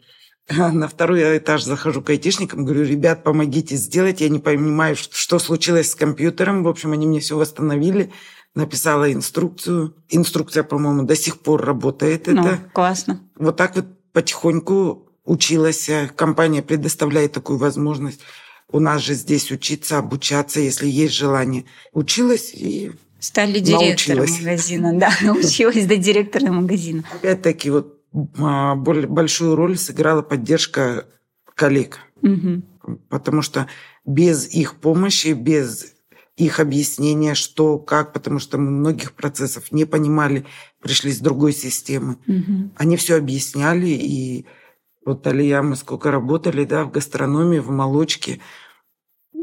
на 0.49 0.87
второй 0.87 1.37
этаж 1.37 1.63
захожу 1.63 2.01
к 2.01 2.09
айтишникам, 2.09 2.63
говорю, 2.65 2.83
ребят, 2.83 3.23
помогите 3.23 3.75
сделать. 3.75 4.21
Я 4.21 4.29
не 4.29 4.39
понимаю, 4.39 4.95
что 4.95 5.39
случилось 5.39 5.91
с 5.91 5.95
компьютером. 5.95 6.63
В 6.63 6.67
общем, 6.67 6.93
они 6.93 7.05
мне 7.05 7.19
все 7.19 7.37
восстановили. 7.37 8.11
Написала 8.55 9.11
инструкцию. 9.11 9.95
Инструкция, 10.09 10.63
по-моему, 10.63 11.03
до 11.03 11.15
сих 11.15 11.39
пор 11.39 11.63
работает. 11.63 12.27
Ну, 12.27 12.47
это. 12.47 12.59
классно. 12.73 13.21
Вот 13.35 13.57
так 13.57 13.75
вот 13.75 13.85
потихоньку 14.13 15.09
училась. 15.25 15.89
Компания 16.15 16.61
предоставляет 16.61 17.33
такую 17.33 17.59
возможность. 17.59 18.21
У 18.69 18.79
нас 18.79 19.01
же 19.01 19.13
здесь 19.13 19.51
учиться, 19.51 19.97
обучаться, 19.97 20.59
если 20.59 20.87
есть 20.87 21.13
желание. 21.13 21.65
Училась 21.93 22.53
и 22.53 22.91
Стали 23.19 23.59
директором 23.59 24.19
научилась. 24.19 24.39
магазина, 24.39 24.93
да, 24.93 25.11
научилась 25.21 25.85
до 25.85 25.97
директора 25.97 26.51
магазина. 26.51 27.03
Опять-таки, 27.13 27.69
вот 27.69 28.01
а, 28.39 28.75
большую 28.75 29.55
роль 29.55 29.77
сыграла 29.77 30.21
поддержка 30.21 31.05
коллег. 31.55 31.99
Угу. 32.21 32.97
Потому 33.09 33.41
что 33.41 33.67
без 34.05 34.47
их 34.53 34.75
помощи, 34.75 35.29
без 35.29 35.93
их 36.37 36.59
объяснения, 36.59 37.33
что, 37.33 37.79
как, 37.79 38.13
потому 38.13 38.37
что 38.37 38.59
мы 38.59 38.69
многих 38.69 39.13
процессов 39.13 39.71
не 39.71 39.85
понимали, 39.85 40.45
пришли 40.79 41.11
с 41.11 41.19
другой 41.19 41.51
системы. 41.51 42.17
Угу. 42.27 42.71
Они 42.77 42.95
все 42.95 43.17
объясняли, 43.17 43.87
и 43.87 44.45
вот 45.03 45.25
Алия, 45.25 45.63
мы 45.63 45.75
сколько 45.75 46.11
работали, 46.11 46.63
да, 46.63 46.85
в 46.85 46.91
гастрономии, 46.91 47.57
в 47.57 47.71
молочке, 47.71 48.39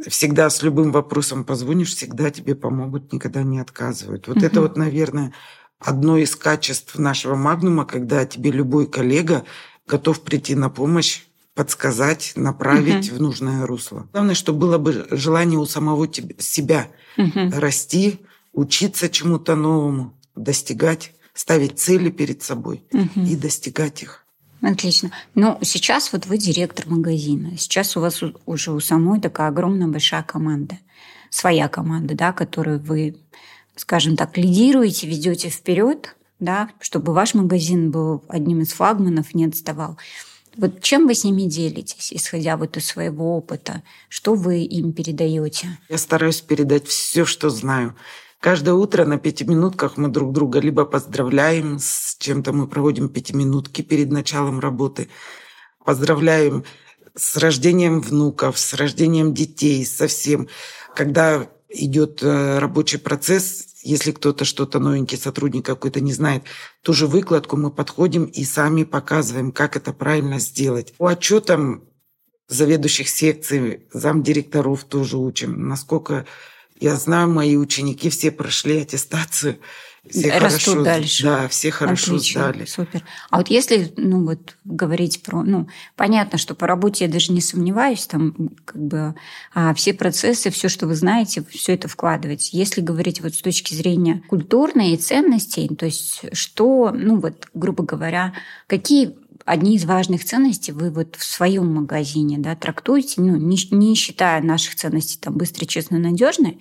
всегда 0.07 0.49
с 0.49 0.63
любым 0.63 0.93
вопросом 0.93 1.45
позвонишь, 1.45 1.95
всегда 1.95 2.31
тебе 2.31 2.55
помогут, 2.55 3.13
никогда 3.13 3.43
не 3.43 3.59
отказывают. 3.59 4.29
Вот 4.29 4.37
угу. 4.37 4.47
это 4.47 4.61
вот, 4.61 4.77
наверное, 4.77 5.33
одно 5.81 6.17
из 6.17 6.37
качеств 6.37 6.97
нашего 6.97 7.35
магнума, 7.35 7.85
когда 7.87 8.25
тебе 8.25 8.53
любой 8.53 8.87
коллега 8.87 9.45
готов 9.85 10.21
прийти 10.23 10.55
на 10.55 10.71
помощь, 10.71 11.25
подсказать, 11.55 12.33
направить 12.37 13.11
угу. 13.11 13.17
в 13.17 13.21
нужное 13.23 13.67
русло. 13.67 14.09
Главное, 14.13 14.35
чтобы 14.35 14.61
было 14.61 14.79
бы 14.79 15.07
желание 15.11 15.59
у 15.59 15.67
самого 15.67 16.09
тебя, 16.09 16.35
себя 16.39 16.89
угу. 17.17 17.51
расти, 17.53 18.21
учиться 18.53 19.09
чему-то 19.09 19.55
новому, 19.55 20.15
достигать, 20.35 21.13
ставить 21.33 21.79
цели 21.79 22.11
перед 22.11 22.43
собой 22.43 22.85
угу. 22.93 23.21
и 23.21 23.37
достигать 23.37 24.03
их. 24.03 24.25
Отлично. 24.61 25.11
Ну, 25.35 25.59
сейчас 25.63 26.13
вот 26.13 26.27
вы 26.27 26.39
директор 26.39 26.87
магазина. 26.89 27.57
Сейчас 27.59 27.97
у 27.97 28.01
вас 28.01 28.23
уже 28.47 28.73
у 28.73 28.81
самой 28.81 29.21
такая 29.21 29.49
огромная 29.49 29.89
большая 29.89 30.23
команда. 30.23 30.79
Своя 31.29 31.69
команда, 31.69 32.15
да, 32.15 32.33
которую 32.33 32.81
вы 32.81 33.17
скажем 33.77 34.17
так, 34.17 34.37
лидируете, 34.37 35.07
ведете 35.07 35.49
вперед, 35.49 36.17
да, 36.39 36.71
чтобы 36.81 37.13
ваш 37.13 37.35
магазин 37.35 37.91
был 37.91 38.23
одним 38.29 38.63
из 38.63 38.73
флагманов, 38.73 39.35
не 39.35 39.47
отставал. 39.47 39.99
Вот 40.57 40.81
чем 40.81 41.07
вы 41.07 41.15
с 41.15 41.25
ними 41.25 41.43
делитесь, 41.43 42.13
исходя 42.13 42.57
вот 42.57 42.77
из 42.77 42.87
своего 42.87 43.37
опыта? 43.37 43.83
Что 44.09 44.35
вы 44.35 44.63
им 44.63 44.93
передаете? 44.93 45.79
Я 45.89 45.99
стараюсь 45.99 46.41
передать 46.41 46.87
все, 46.87 47.25
что 47.25 47.51
знаю. 47.51 47.97
Каждое 48.41 48.75
утро 48.75 49.05
на 49.05 49.19
пятиминутках 49.19 49.97
мы 49.97 50.09
друг 50.09 50.33
друга 50.33 50.61
либо 50.61 50.85
поздравляем 50.85 51.79
с 51.79 52.17
чем-то, 52.19 52.53
мы 52.53 52.69
проводим 52.69 53.09
пятиминутки 53.09 53.81
перед 53.81 54.11
началом 54.11 54.61
работы, 54.61 55.09
поздравляем 55.85 56.65
с 57.17 57.37
рождением 57.37 58.01
внуков, 58.01 58.59
с 58.59 58.75
рождением 58.75 59.33
детей, 59.33 59.87
со 59.87 60.09
всем. 60.09 60.49
Когда 60.95 61.49
идет 61.71 62.23
э, 62.23 62.59
рабочий 62.59 62.99
процесс, 62.99 63.65
если 63.85 64.13
кто-то 64.13 64.45
что-то 64.45 64.79
новенький 64.79 65.19
сотрудник 65.19 65.65
какой-то 65.65 66.01
не 66.01 66.13
знает, 66.13 66.45
ту 66.83 66.93
же 66.93 67.07
выкладку 67.07 67.57
мы 67.57 67.71
подходим 67.71 68.25
и 68.25 68.45
сами 68.45 68.85
показываем, 68.85 69.53
как 69.53 69.77
это 69.77 69.93
правильно 69.93 70.41
сделать. 70.41 70.95
По 70.97 71.11
отчетам 71.11 71.85
заведующих 72.49 73.09
секций, 73.09 73.87
замдиректоров 73.93 74.85
тоже 74.85 75.19
учим. 75.19 75.69
Насколько 75.69 76.27
я 76.81 76.97
знаю, 76.97 77.29
мои 77.29 77.57
ученики 77.57 78.11
все 78.11 78.31
прошли 78.31 78.81
аттестацию 78.81 79.59
все 80.09 80.39
растут 80.39 80.75
хорошо, 80.75 80.85
дальше. 80.85 81.25
Да, 81.25 81.49
все 81.49 81.71
хорошо 81.71 82.17
Отлично, 82.17 82.43
сдали. 82.43 82.65
Супер. 82.67 83.03
А 83.31 83.39
вот 83.39 83.49
если, 83.49 83.93
ну 83.97 84.25
вот 84.25 84.57
говорить 84.65 85.23
про, 85.23 85.43
ну 85.43 85.69
понятно, 85.97 86.39
что 86.39 86.55
по 86.55 86.67
работе 86.67 87.07
я 87.07 87.11
даже 87.11 87.33
не 87.33 87.41
сомневаюсь, 87.41 88.07
там 88.07 88.51
как 88.65 88.81
бы 88.81 89.15
а 89.55 89.73
все 89.75 89.95
процессы, 89.95 90.51
все, 90.51 90.69
что 90.69 90.87
вы 90.87 90.95
знаете, 90.95 91.45
все 91.51 91.75
это 91.75 91.89
вкладывать. 91.89 92.51
Если 92.53 92.81
говорить 92.81 93.21
вот 93.23 93.35
с 93.35 93.43
точки 93.43 93.75
зрения 93.75 94.23
культурной 94.29 94.93
и 94.93 94.97
ценностей, 94.97 95.69
то 95.69 95.87
есть 95.87 96.23
что, 96.33 96.91
ну 96.95 97.19
вот 97.19 97.49
грубо 97.55 97.85
говоря, 97.85 98.35
какие 98.67 99.17
одни 99.45 99.77
из 99.77 99.85
важных 99.85 100.25
ценностей 100.25 100.73
вы 100.73 100.91
вот 100.91 101.17
в 101.17 101.25
своем 101.25 101.73
магазине 101.73 102.39
да, 102.39 102.57
трактуете, 102.57 103.21
ну, 103.21 103.37
не, 103.37 103.59
не 103.71 103.95
считая 103.95 104.43
наших 104.43 104.75
ценностей 104.75 105.19
там 105.21 105.35
быстро, 105.35 105.67
честно, 105.67 105.99
надежно, 105.99 106.55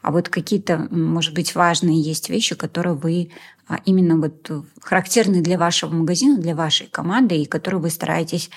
а 0.00 0.10
вот 0.10 0.28
какие-то, 0.28 0.88
может 0.90 1.34
быть, 1.34 1.54
важные 1.54 2.00
есть 2.00 2.28
вещи, 2.28 2.54
которые 2.54 2.94
вы 2.94 3.30
а, 3.68 3.80
именно 3.84 4.16
вот 4.16 4.50
характерны 4.80 5.42
для 5.42 5.58
вашего 5.58 5.92
магазина, 5.92 6.38
для 6.38 6.56
вашей 6.56 6.86
команды, 6.88 7.36
и 7.36 7.46
которые 7.46 7.80
вы 7.80 7.90
стараетесь 7.90 8.50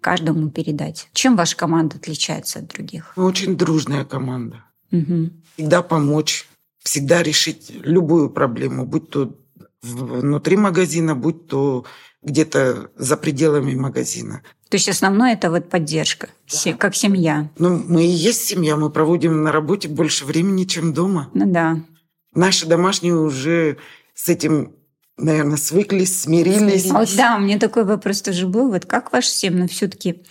каждому 0.00 0.50
передать. 0.50 1.08
Чем 1.12 1.36
ваша 1.36 1.56
команда 1.56 1.96
отличается 1.96 2.60
от 2.60 2.68
других? 2.68 3.12
Мы 3.16 3.24
очень 3.24 3.56
дружная 3.56 4.04
команда. 4.04 4.64
Угу. 4.92 5.30
Всегда 5.54 5.82
помочь, 5.82 6.48
всегда 6.82 7.22
решить 7.22 7.72
любую 7.82 8.30
проблему, 8.30 8.86
будь 8.86 9.10
то 9.10 9.36
внутри 9.82 10.56
магазина, 10.56 11.14
будь 11.14 11.46
то 11.48 11.84
где-то 12.26 12.90
за 12.96 13.16
пределами 13.16 13.74
магазина. 13.74 14.42
То 14.68 14.76
есть 14.76 14.88
основное 14.88 15.34
это 15.34 15.48
вот 15.48 15.70
поддержка, 15.70 16.28
да. 16.64 16.72
как 16.74 16.96
семья. 16.96 17.48
Ну, 17.56 17.82
мы 17.86 18.04
и 18.04 18.08
есть 18.08 18.44
семья, 18.44 18.76
мы 18.76 18.90
проводим 18.90 19.44
на 19.44 19.52
работе 19.52 19.88
больше 19.88 20.24
времени, 20.24 20.64
чем 20.64 20.92
дома. 20.92 21.30
Ну 21.32 21.46
да. 21.46 21.78
Наши 22.34 22.66
домашние 22.66 23.14
уже 23.14 23.78
с 24.14 24.28
этим 24.28 24.72
наверное, 25.16 25.56
свыклись, 25.56 26.22
смирились. 26.22 26.90
Вот 26.90 27.08
да, 27.16 27.36
у 27.36 27.40
меня 27.40 27.58
такой 27.58 27.84
вопрос 27.84 28.20
тоже 28.22 28.46
был. 28.46 28.70
Вот 28.70 28.84
как 28.84 29.12
ваша 29.12 29.30
семья 29.30 29.66
все-таки 29.66 30.22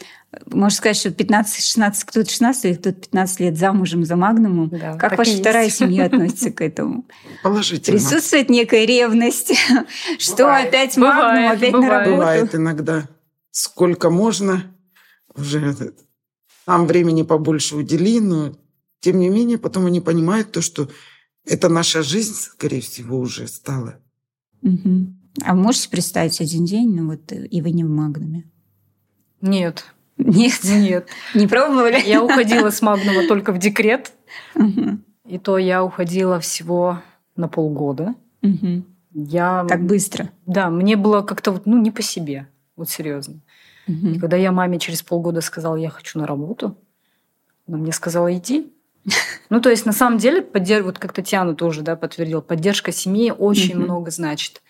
можно 0.45 0.75
сказать, 0.75 0.97
что 0.97 1.09
15-16, 1.09 1.93
кто-то 2.05 2.29
16 2.29 2.79
кто-то 2.79 3.01
15 3.01 3.39
лет 3.39 3.57
замужем 3.57 4.05
за 4.05 4.15
Магнумом. 4.15 4.69
Да, 4.69 4.97
как 4.97 5.17
ваша 5.17 5.37
вторая 5.37 5.69
семья 5.69 6.05
относится 6.07 6.51
к 6.51 6.61
этому? 6.61 7.05
Положительно. 7.43 7.97
Присутствует 7.97 8.49
некая 8.49 8.85
ревность, 8.85 9.53
что 10.19 10.53
опять 10.53 10.97
Магнум, 10.97 11.51
опять 11.51 11.73
на 11.73 11.89
работу? 11.89 12.11
Бывает 12.17 12.55
иногда. 12.55 13.07
Сколько 13.51 14.09
можно, 14.09 14.63
уже 15.33 15.75
нам 16.67 16.87
времени 16.87 17.23
побольше 17.23 17.75
удели, 17.75 18.19
но 18.19 18.57
тем 18.99 19.19
не 19.19 19.29
менее 19.29 19.57
потом 19.57 19.85
они 19.85 20.01
понимают 20.01 20.51
то, 20.51 20.61
что 20.61 20.89
это 21.45 21.69
наша 21.69 22.01
жизнь, 22.01 22.33
скорее 22.33 22.81
всего, 22.81 23.19
уже 23.19 23.47
стала. 23.47 23.99
А 25.43 25.53
можете 25.53 25.89
представить 25.89 26.41
один 26.41 26.65
день, 26.65 26.95
ну 26.95 27.07
вот 27.07 27.31
и 27.31 27.61
вы 27.61 27.71
не 27.71 27.83
в 27.83 27.89
Магнуме? 27.89 28.49
Нет, 29.41 29.85
нет. 30.17 30.63
Нет. 30.63 31.07
Не 31.33 31.47
пробовали? 31.47 32.01
Я 32.05 32.23
уходила 32.23 32.69
с 32.69 32.81
Магнума 32.81 33.27
только 33.27 33.51
в 33.51 33.57
декрет. 33.57 34.11
И 35.25 35.39
то 35.39 35.57
я 35.57 35.83
уходила 35.83 36.39
всего 36.39 37.01
на 37.35 37.47
полгода. 37.47 38.15
Я... 39.13 39.65
Так 39.67 39.85
быстро? 39.85 40.29
Да, 40.45 40.69
мне 40.69 40.97
было 40.97 41.21
как-то 41.21 41.51
вот, 41.51 41.65
ну, 41.65 41.77
не 41.77 41.89
по 41.89 42.01
себе. 42.01 42.47
Вот 42.75 42.89
серьезно. 42.89 43.41
И 43.87 44.19
когда 44.19 44.35
я 44.35 44.51
маме 44.51 44.79
через 44.79 45.03
полгода 45.03 45.41
сказала, 45.41 45.75
я 45.75 45.89
хочу 45.89 46.19
на 46.19 46.27
работу, 46.27 46.77
она 47.67 47.77
мне 47.77 47.91
сказала, 47.91 48.33
иди. 48.35 48.71
Ну, 49.51 49.61
то 49.61 49.69
есть, 49.69 49.85
на 49.85 49.91
самом 49.91 50.17
деле, 50.17 50.41
поддерж... 50.41 50.83
вот 50.83 50.97
как 50.97 51.13
Татьяна 51.13 51.53
тоже 51.53 51.83
да, 51.83 51.95
подтвердила, 51.95 52.41
поддержка 52.41 52.91
семьи 52.91 53.29
очень 53.29 53.77
много 53.77 54.09
значит. 54.09 54.63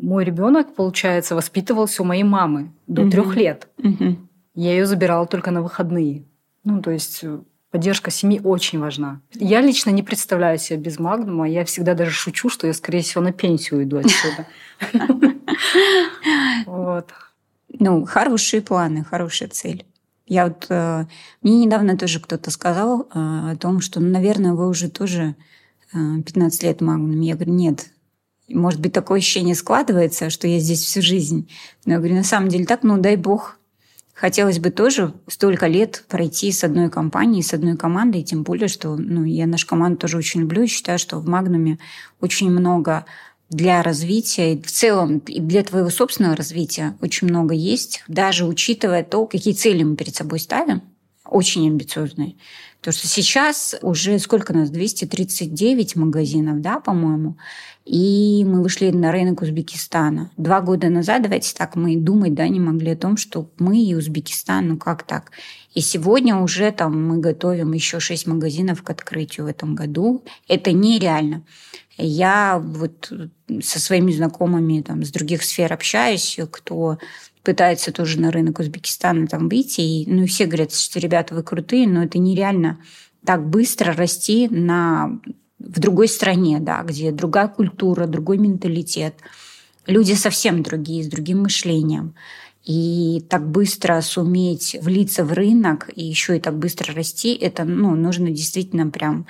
Мой 0.00 0.24
ребенок, 0.24 0.74
получается, 0.74 1.34
воспитывался 1.34 2.02
у 2.02 2.04
моей 2.04 2.24
мамы 2.24 2.72
до 2.86 3.02
угу. 3.02 3.10
трех 3.10 3.36
лет. 3.36 3.68
Угу. 3.78 4.16
Я 4.54 4.72
ее 4.72 4.86
забирала 4.86 5.26
только 5.26 5.50
на 5.50 5.62
выходные. 5.62 6.24
Ну, 6.64 6.80
то 6.82 6.90
есть 6.90 7.20
э, 7.22 7.40
поддержка 7.70 8.10
семьи 8.10 8.40
очень 8.42 8.78
важна. 8.78 9.20
Я 9.32 9.60
лично 9.60 9.90
не 9.90 10.02
представляю 10.02 10.58
себя 10.58 10.78
без 10.78 10.98
Магнума. 10.98 11.48
Я 11.48 11.64
всегда 11.64 11.94
даже 11.94 12.10
шучу, 12.12 12.48
что 12.48 12.66
я, 12.66 12.72
скорее 12.72 13.02
всего, 13.02 13.22
на 13.22 13.32
пенсию 13.32 13.80
уйду 13.80 13.98
отсюда. 13.98 14.46
Вот. 16.66 17.10
Ну, 17.78 18.04
хорошие 18.04 18.62
планы, 18.62 19.04
хорошая 19.04 19.48
цель. 19.48 19.84
Я 20.26 20.46
вот 20.46 20.66
э, 20.68 21.06
мне 21.42 21.64
недавно 21.64 21.98
тоже 21.98 22.20
кто-то 22.20 22.50
сказал 22.50 23.02
э, 23.02 23.06
о 23.14 23.56
том, 23.56 23.80
что, 23.80 24.00
ну, 24.00 24.08
наверное, 24.10 24.54
вы 24.54 24.68
уже 24.68 24.88
тоже 24.88 25.34
15 25.92 26.62
лет 26.62 26.80
Магнум. 26.80 27.20
Я 27.20 27.34
говорю, 27.34 27.52
нет, 27.52 27.86
может 28.48 28.80
быть, 28.80 28.92
такое 28.92 29.18
ощущение 29.18 29.54
складывается, 29.54 30.30
что 30.30 30.46
я 30.46 30.58
здесь 30.58 30.82
всю 30.82 31.02
жизнь. 31.02 31.48
Но 31.84 31.94
я 31.94 31.98
говорю, 31.98 32.16
на 32.16 32.24
самом 32.24 32.48
деле 32.48 32.66
так, 32.66 32.82
ну 32.82 32.98
дай 32.98 33.16
бог. 33.16 33.58
Хотелось 34.12 34.60
бы 34.60 34.70
тоже 34.70 35.12
столько 35.26 35.66
лет 35.66 36.04
пройти 36.08 36.52
с 36.52 36.62
одной 36.62 36.88
компанией, 36.88 37.42
с 37.42 37.52
одной 37.52 37.76
командой, 37.76 38.22
тем 38.22 38.44
более, 38.44 38.68
что 38.68 38.96
ну, 38.96 39.24
я 39.24 39.46
нашу 39.46 39.66
команду 39.66 39.98
тоже 39.98 40.18
очень 40.18 40.42
люблю 40.42 40.62
и 40.62 40.68
считаю, 40.68 41.00
что 41.00 41.18
в 41.18 41.26
Магнуме 41.26 41.78
очень 42.20 42.50
много 42.50 43.06
для 43.50 43.82
развития, 43.82 44.60
в 44.62 44.70
целом 44.70 45.18
и 45.18 45.40
для 45.40 45.64
твоего 45.64 45.90
собственного 45.90 46.36
развития 46.36 46.96
очень 47.00 47.28
много 47.28 47.54
есть, 47.54 48.04
даже 48.06 48.46
учитывая 48.46 49.02
то, 49.02 49.26
какие 49.26 49.52
цели 49.52 49.82
мы 49.82 49.96
перед 49.96 50.14
собой 50.14 50.38
ставим, 50.38 50.82
очень 51.24 51.66
амбициозные. 51.66 52.36
То, 52.84 52.92
что 52.92 53.08
сейчас 53.08 53.74
уже 53.80 54.18
сколько 54.18 54.52
у 54.52 54.54
нас, 54.54 54.68
239 54.68 55.96
магазинов, 55.96 56.60
да, 56.60 56.80
по-моему, 56.80 57.38
и 57.86 58.44
мы 58.46 58.62
вышли 58.62 58.90
на 58.90 59.10
рынок 59.10 59.40
Узбекистана. 59.40 60.30
Два 60.36 60.60
года 60.60 60.90
назад, 60.90 61.22
давайте 61.22 61.54
так, 61.56 61.76
мы 61.76 61.96
думать 61.96 62.34
да, 62.34 62.46
не 62.46 62.60
могли 62.60 62.90
о 62.90 62.96
том, 62.96 63.16
что 63.16 63.50
мы 63.58 63.82
и 63.82 63.94
Узбекистан, 63.94 64.68
ну 64.68 64.76
как 64.76 65.02
так. 65.02 65.30
И 65.72 65.80
сегодня 65.80 66.36
уже 66.36 66.70
там 66.72 67.08
мы 67.08 67.20
готовим 67.20 67.72
еще 67.72 68.00
шесть 68.00 68.26
магазинов 68.26 68.82
к 68.82 68.90
открытию 68.90 69.46
в 69.46 69.48
этом 69.48 69.74
году. 69.74 70.22
Это 70.46 70.72
нереально. 70.72 71.42
Я 71.96 72.62
вот 72.62 73.10
со 73.62 73.80
своими 73.80 74.12
знакомыми 74.12 74.82
там, 74.82 75.02
с 75.02 75.10
других 75.10 75.42
сфер 75.42 75.72
общаюсь, 75.72 76.38
кто 76.50 76.98
пытается 77.44 77.92
тоже 77.92 78.18
на 78.18 78.30
рынок 78.32 78.58
Узбекистана 78.58 79.26
там 79.26 79.48
выйти. 79.48 79.82
И, 79.82 80.10
ну, 80.10 80.26
все 80.26 80.46
говорят, 80.46 80.74
что, 80.74 80.98
ребята, 80.98 81.34
вы 81.34 81.42
крутые, 81.42 81.86
но 81.86 82.02
это 82.02 82.18
нереально 82.18 82.80
так 83.24 83.48
быстро 83.48 83.92
расти 83.92 84.48
на, 84.48 85.20
в 85.58 85.78
другой 85.78 86.08
стране, 86.08 86.58
да, 86.60 86.82
где 86.82 87.12
другая 87.12 87.48
культура, 87.48 88.06
другой 88.06 88.38
менталитет. 88.38 89.14
Люди 89.86 90.14
совсем 90.14 90.62
другие, 90.62 91.04
с 91.04 91.08
другим 91.08 91.42
мышлением. 91.42 92.14
И 92.64 93.22
так 93.28 93.46
быстро 93.46 94.00
суметь 94.00 94.76
влиться 94.80 95.22
в 95.22 95.32
рынок 95.34 95.90
и 95.94 96.02
еще 96.02 96.38
и 96.38 96.40
так 96.40 96.58
быстро 96.58 96.94
расти, 96.94 97.34
это 97.34 97.64
ну, 97.64 97.94
нужно 97.94 98.30
действительно 98.30 98.88
прям 98.88 99.26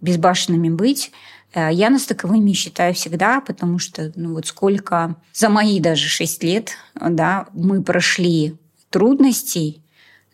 безбашенными 0.00 0.68
быть. 0.68 1.10
Э, 1.56 1.70
я 1.72 1.90
нас 1.90 2.04
таковыми 2.04 2.52
считаю 2.52 2.94
всегда, 2.94 3.40
потому 3.40 3.78
что 3.78 4.12
ну 4.14 4.34
вот 4.34 4.46
сколько 4.46 5.16
за 5.32 5.48
мои 5.48 5.80
даже 5.80 6.06
шесть 6.06 6.44
лет 6.44 6.72
да, 6.94 7.46
мы 7.52 7.82
прошли 7.82 8.56
трудностей, 8.90 9.82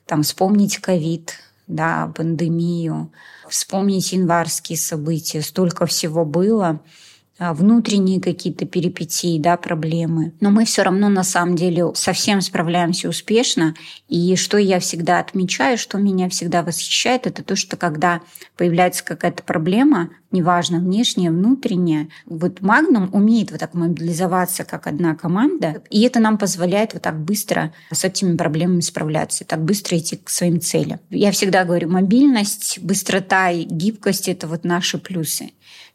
там 0.04 0.24
вспомнить 0.24 0.78
ковид, 0.78 1.34
да, 1.68 2.12
пандемию, 2.14 3.12
вспомнить 3.48 4.12
январские 4.12 4.76
события, 4.76 5.40
столько 5.40 5.86
всего 5.86 6.26
было– 6.26 6.80
внутренние 7.38 8.20
какие-то 8.20 8.66
перипетии, 8.66 9.38
да, 9.38 9.56
проблемы. 9.56 10.32
Но 10.40 10.50
мы 10.50 10.64
все 10.64 10.82
равно 10.82 11.08
на 11.08 11.24
самом 11.24 11.56
деле 11.56 11.92
совсем 11.94 12.40
справляемся 12.40 13.08
успешно. 13.08 13.74
И 14.08 14.36
что 14.36 14.58
я 14.58 14.78
всегда 14.80 15.18
отмечаю, 15.18 15.78
что 15.78 15.98
меня 15.98 16.28
всегда 16.28 16.62
восхищает, 16.62 17.26
это 17.26 17.42
то, 17.42 17.56
что 17.56 17.76
когда 17.76 18.20
появляется 18.56 19.04
какая-то 19.04 19.42
проблема, 19.42 20.10
неважно, 20.30 20.78
внешняя, 20.78 21.30
внутренняя, 21.30 22.08
вот 22.26 22.60
Магнум 22.60 23.10
умеет 23.12 23.50
вот 23.50 23.60
так 23.60 23.74
мобилизоваться 23.74 24.64
как 24.64 24.86
одна 24.86 25.14
команда, 25.14 25.82
и 25.90 26.02
это 26.02 26.20
нам 26.20 26.38
позволяет 26.38 26.94
вот 26.94 27.02
так 27.02 27.20
быстро 27.20 27.72
с 27.90 28.04
этими 28.04 28.36
проблемами 28.36 28.80
справляться, 28.80 29.44
так 29.44 29.62
быстро 29.64 29.98
идти 29.98 30.16
к 30.16 30.30
своим 30.30 30.60
целям. 30.60 31.00
Я 31.10 31.32
всегда 31.32 31.64
говорю, 31.64 31.90
мобильность, 31.90 32.78
быстрота 32.80 33.50
и 33.50 33.64
гибкость– 33.64 34.28
это 34.30 34.46
вот 34.46 34.64
наши 34.64 34.98
плюсы 34.98 35.50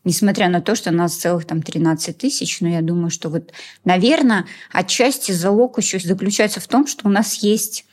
несмотря 0.08 0.48
на 0.50 0.62
то, 0.62 0.74
что 0.74 0.92
нас 0.92 1.16
целых 1.16 1.46
там 1.46 1.62
13 1.62 2.18
тысяч, 2.18 2.62
но 2.62 2.70
я 2.70 2.82
думаю, 2.82 3.10
что 3.12 3.30
вот, 3.30 3.52
наверное, 3.84 4.46
отчасти 4.72 5.34
залог 5.34 5.78
еще 5.78 6.00
заключается 6.00 6.60
в 6.60 6.68
том, 6.68 6.88
что 6.88 7.08
у 7.08 7.12
нас 7.12 7.36
есть 7.36 7.86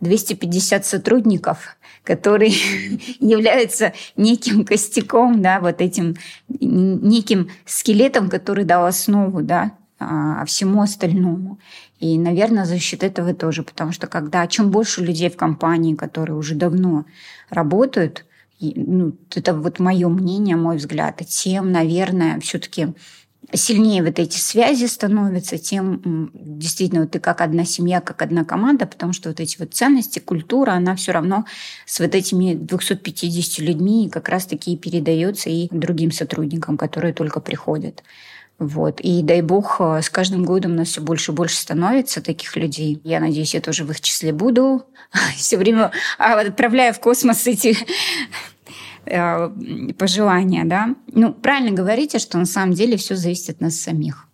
250 0.00 0.86
сотрудников, 0.86 1.76
которые 2.04 2.52
являются 3.20 3.92
неким 4.16 4.64
костяком, 4.64 5.42
да, 5.42 5.60
вот 5.60 5.80
этим 5.80 6.16
неким 6.48 7.50
скелетом, 7.64 8.30
который 8.30 8.64
дал 8.64 8.86
основу, 8.86 9.42
да, 9.42 9.72
а, 9.98 10.44
всему 10.44 10.82
остальному. 10.82 11.58
И, 11.98 12.18
наверное, 12.18 12.66
за 12.66 12.78
счет 12.78 13.02
этого 13.02 13.34
тоже, 13.34 13.62
потому 13.62 13.92
что 13.92 14.06
когда 14.06 14.46
чем 14.46 14.70
больше 14.70 15.02
людей 15.02 15.30
в 15.30 15.36
компании, 15.36 15.94
которые 15.94 16.36
уже 16.36 16.54
давно 16.54 17.06
работают, 17.48 18.25
ну, 18.60 19.16
это 19.34 19.54
вот 19.54 19.78
мое 19.78 20.08
мнение, 20.08 20.56
мой 20.56 20.76
взгляд, 20.76 21.20
тем, 21.26 21.72
наверное, 21.72 22.40
все-таки 22.40 22.94
сильнее 23.52 24.02
вот 24.02 24.18
эти 24.18 24.38
связи 24.38 24.86
становятся, 24.86 25.58
тем 25.58 26.30
действительно 26.34 27.02
вот 27.02 27.12
ты 27.12 27.20
как 27.20 27.40
одна 27.40 27.64
семья, 27.64 28.00
как 28.00 28.22
одна 28.22 28.44
команда, 28.44 28.86
потому 28.86 29.12
что 29.12 29.28
вот 29.28 29.40
эти 29.40 29.58
вот 29.58 29.74
ценности, 29.74 30.18
культура, 30.18 30.72
она 30.72 30.96
все 30.96 31.12
равно 31.12 31.44
с 31.84 32.00
вот 32.00 32.14
этими 32.14 32.54
250 32.54 33.58
людьми 33.60 34.10
как 34.10 34.28
раз-таки 34.28 34.72
и 34.72 34.76
передается 34.76 35.50
и 35.50 35.68
другим 35.70 36.10
сотрудникам, 36.10 36.76
которые 36.76 37.14
только 37.14 37.40
приходят. 37.40 38.02
Вот. 38.58 39.00
И 39.00 39.22
дай 39.22 39.42
бог, 39.42 39.76
э, 39.80 40.00
с 40.02 40.08
каждым 40.08 40.44
годом 40.44 40.72
у 40.72 40.76
нас 40.76 40.88
все 40.88 41.02
больше 41.02 41.32
и 41.32 41.34
больше 41.34 41.56
становится 41.56 42.22
таких 42.22 42.56
людей. 42.56 43.00
Я 43.04 43.20
надеюсь, 43.20 43.54
я 43.54 43.60
тоже 43.60 43.84
в 43.84 43.90
их 43.90 44.00
числе 44.00 44.32
буду. 44.32 44.86
Все 45.36 45.58
время 45.58 45.92
а, 46.18 46.40
отправляю 46.40 46.94
в 46.94 47.00
космос 47.00 47.46
эти 47.46 47.76
э, 49.04 49.50
пожелания, 49.98 50.64
да. 50.64 50.94
Ну, 51.08 51.34
правильно 51.34 51.72
говорите, 51.72 52.18
что 52.18 52.38
на 52.38 52.46
самом 52.46 52.72
деле 52.72 52.96
все 52.96 53.14
зависит 53.14 53.50
от 53.50 53.60
нас 53.60 53.76
самих. 53.76 54.25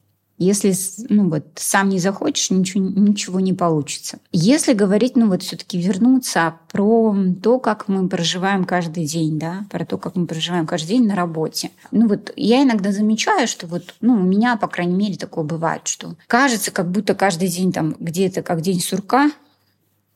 Если 0.42 0.74
ну, 1.09 1.28
вот, 1.28 1.44
сам 1.55 1.88
не 1.88 1.98
захочешь, 1.98 2.50
ничего, 2.50 2.85
ничего 2.85 3.40
не 3.40 3.52
получится. 3.52 4.18
Если 4.33 4.72
говорить, 4.72 5.16
ну 5.16 5.28
вот 5.28 5.42
все-таки 5.42 5.81
вернуться 5.81 6.57
про 6.70 7.14
то, 7.42 7.59
как 7.59 7.88
мы 7.88 8.09
проживаем 8.09 8.64
каждый 8.64 9.05
день, 9.05 9.38
да, 9.38 9.66
про 9.70 9.85
то, 9.85 9.98
как 9.98 10.16
мы 10.16 10.26
проживаем 10.26 10.66
каждый 10.66 10.88
день 10.88 11.07
на 11.07 11.14
работе. 11.14 11.70
Ну 11.90 12.09
вот 12.09 12.33
я 12.37 12.62
иногда 12.62 12.92
замечаю, 12.92 13.46
что 13.46 13.66
вот, 13.66 13.94
ну, 14.00 14.14
у 14.14 14.22
меня, 14.22 14.57
по 14.57 14.68
крайней 14.68 14.94
мере, 14.94 15.16
такое 15.16 15.44
бывает, 15.44 15.87
что 15.87 16.16
кажется, 16.26 16.70
как 16.70 16.90
будто 16.90 17.14
каждый 17.14 17.48
день 17.48 17.72
там 17.72 17.94
где-то 17.98 18.42
как 18.42 18.61
день 18.61 18.81
сурка, 18.81 19.31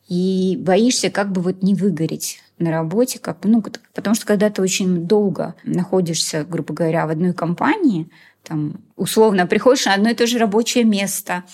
и 0.09 0.57
боишься 0.61 1.11
как 1.11 1.33
бы 1.33 1.41
вот 1.41 1.63
не 1.63 1.75
выгореть 1.75 2.41
на 2.59 2.71
работе, 2.71 3.19
как, 3.19 3.39
ну, 3.45 3.63
потому 3.95 4.15
что 4.15 4.25
когда 4.25 4.51
ты 4.51 4.63
очень 4.63 5.07
долго 5.07 5.55
находишься, 5.65 6.45
грубо 6.45 6.73
говоря, 6.73 7.07
в 7.07 7.11
одной 7.11 7.33
компании, 7.33 8.09
там, 8.47 8.81
условно, 8.97 9.47
приходишь 9.47 9.87
на 9.87 9.95
одно 9.95 10.11
и 10.11 10.15
то 10.15 10.27
же 10.27 10.39
рабочее 10.39 10.85
место, 10.85 11.45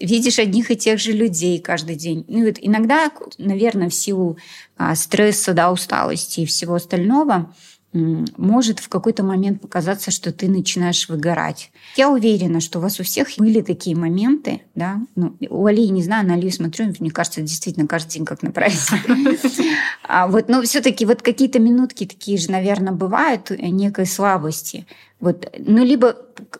видишь 0.00 0.38
одних 0.38 0.70
и 0.70 0.76
тех 0.76 0.98
же 0.98 1.12
людей 1.12 1.58
каждый 1.60 1.96
день. 1.96 2.24
Ну, 2.28 2.44
вот 2.44 2.56
иногда, 2.60 3.10
наверное, 3.38 3.88
в 3.88 3.94
силу 3.94 4.38
а, 4.76 4.94
стресса, 4.94 5.52
да, 5.52 5.70
усталости 5.70 6.40
и 6.40 6.46
всего 6.46 6.74
остального, 6.74 7.54
может 7.94 8.80
в 8.80 8.88
какой-то 8.88 9.22
момент 9.22 9.60
показаться, 9.60 10.10
что 10.10 10.32
ты 10.32 10.48
начинаешь 10.48 11.08
выгорать. 11.08 11.70
Я 11.96 12.10
уверена, 12.10 12.60
что 12.60 12.80
у 12.80 12.82
вас 12.82 12.98
у 12.98 13.04
всех 13.04 13.28
были 13.38 13.60
такие 13.60 13.96
моменты, 13.96 14.62
да, 14.74 15.00
ну, 15.14 15.36
у 15.48 15.66
Алии 15.66 15.86
не 15.86 16.02
знаю, 16.02 16.26
на 16.26 16.34
Алию 16.34 16.50
смотрю, 16.50 16.92
мне 16.98 17.10
кажется, 17.12 17.40
действительно 17.40 17.86
каждый 17.86 18.14
день 18.14 18.24
как 18.24 18.42
на. 18.42 18.52
А 20.06 20.26
вот, 20.26 20.48
но 20.48 20.60
все-таки 20.62 21.06
вот 21.06 21.22
какие-то 21.22 21.58
минутки 21.58 22.04
такие 22.04 22.36
же, 22.36 22.50
наверное, 22.50 22.92
бывают 22.92 23.50
э, 23.50 23.56
некой 23.56 24.04
слабости. 24.04 24.86
Вот, 25.18 25.50
ну, 25.58 25.82
либо 25.82 26.16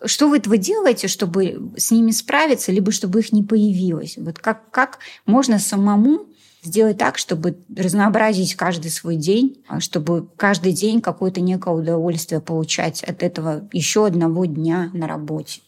что 0.06 0.28
вы, 0.28 0.40
вы 0.46 0.56
делаете, 0.56 1.08
чтобы 1.08 1.72
с 1.76 1.90
ними 1.90 2.10
справиться, 2.10 2.72
либо 2.72 2.90
чтобы 2.90 3.20
их 3.20 3.32
не 3.32 3.42
появилось. 3.42 4.16
Вот 4.16 4.38
как, 4.38 4.70
как 4.70 4.98
можно 5.26 5.58
самому 5.58 6.26
сделать 6.62 6.96
так, 6.96 7.18
чтобы 7.18 7.58
разнообразить 7.76 8.54
каждый 8.54 8.90
свой 8.90 9.16
день, 9.16 9.62
а 9.68 9.80
чтобы 9.80 10.26
каждый 10.36 10.72
день 10.72 11.02
какое-то 11.02 11.42
некое 11.42 11.74
удовольствие 11.74 12.40
получать 12.40 13.04
от 13.04 13.22
этого 13.22 13.68
еще 13.72 14.06
одного 14.06 14.46
дня 14.46 14.90
на 14.94 15.06
работе. 15.06 15.60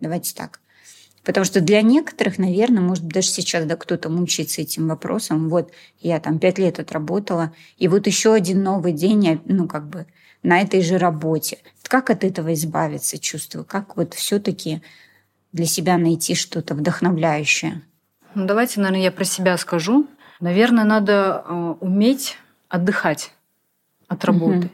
Давайте 0.00 0.34
так. 0.34 0.60
Потому 1.24 1.44
что 1.44 1.60
для 1.60 1.82
некоторых, 1.82 2.38
наверное, 2.38 2.82
может 2.82 3.04
быть, 3.04 3.14
даже 3.14 3.28
сейчас 3.28 3.64
да, 3.64 3.76
кто-то 3.76 4.08
мучается 4.08 4.60
этим 4.60 4.88
вопросом. 4.88 5.48
Вот 5.48 5.70
я 6.00 6.18
там 6.18 6.38
пять 6.38 6.58
лет 6.58 6.80
отработала, 6.80 7.52
и 7.78 7.86
вот 7.86 8.06
еще 8.06 8.34
один 8.34 8.62
новый 8.62 8.92
день, 8.92 9.40
ну, 9.44 9.68
как 9.68 9.88
бы 9.88 10.06
на 10.42 10.60
этой 10.60 10.82
же 10.82 10.98
работе. 10.98 11.58
Как 11.84 12.10
от 12.10 12.24
этого 12.24 12.52
избавиться, 12.54 13.18
чувствую? 13.18 13.64
Как 13.64 13.96
вот 13.96 14.14
все-таки 14.14 14.82
для 15.52 15.66
себя 15.66 15.96
найти 15.98 16.34
что-то 16.34 16.74
вдохновляющее? 16.74 17.82
Ну, 18.34 18.46
давайте, 18.46 18.80
наверное, 18.80 19.04
я 19.04 19.12
про 19.12 19.24
себя 19.24 19.56
скажу. 19.58 20.08
Наверное, 20.40 20.84
надо 20.84 21.44
э, 21.46 21.74
уметь 21.80 22.36
отдыхать 22.68 23.32
от 24.08 24.24
работы. 24.24 24.66
Угу. 24.66 24.70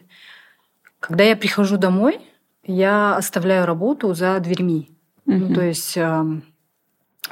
Когда 1.01 1.25
я 1.25 1.37
прихожу 1.37 1.77
домой, 1.77 2.21
я 2.63 3.17
оставляю 3.17 3.67
работу 3.67 4.15
за 4.15 4.39
дверьми. 4.41 4.91
Угу. 5.29 5.37
Ну, 5.37 5.55
то 5.55 5.61
есть 5.61 5.97
э, 5.97 6.25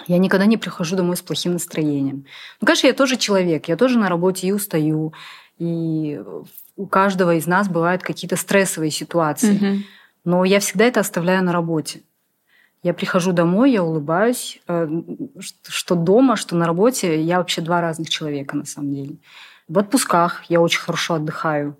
я 0.06 0.18
никогда 0.18 0.44
не 0.44 0.58
прихожу 0.58 0.96
домой 0.96 1.16
с 1.16 1.22
плохим 1.22 1.52
настроением. 1.52 2.26
Ну, 2.60 2.66
конечно, 2.66 2.86
я 2.86 2.92
тоже 2.92 3.16
человек, 3.16 3.68
я 3.68 3.76
тоже 3.76 3.98
на 3.98 4.10
работе 4.10 4.46
и 4.46 4.52
устаю, 4.52 5.14
и 5.58 6.20
у 6.76 6.86
каждого 6.86 7.34
из 7.34 7.46
нас 7.46 7.68
бывают 7.68 8.02
какие-то 8.02 8.36
стрессовые 8.36 8.90
ситуации. 8.90 9.56
Угу. 9.56 9.82
Но 10.24 10.44
я 10.44 10.60
всегда 10.60 10.84
это 10.84 11.00
оставляю 11.00 11.42
на 11.42 11.52
работе. 11.52 12.02
Я 12.82 12.92
прихожу 12.92 13.32
домой, 13.32 13.72
я 13.72 13.82
улыбаюсь, 13.82 14.60
э, 14.68 14.88
что 15.66 15.94
дома, 15.94 16.36
что 16.36 16.54
на 16.54 16.66
работе. 16.66 17.22
Я 17.22 17.38
вообще 17.38 17.62
два 17.62 17.80
разных 17.80 18.10
человека 18.10 18.56
на 18.56 18.66
самом 18.66 18.92
деле. 18.92 19.16
В 19.68 19.78
отпусках 19.78 20.44
я 20.50 20.60
очень 20.60 20.80
хорошо 20.80 21.14
отдыхаю. 21.14 21.78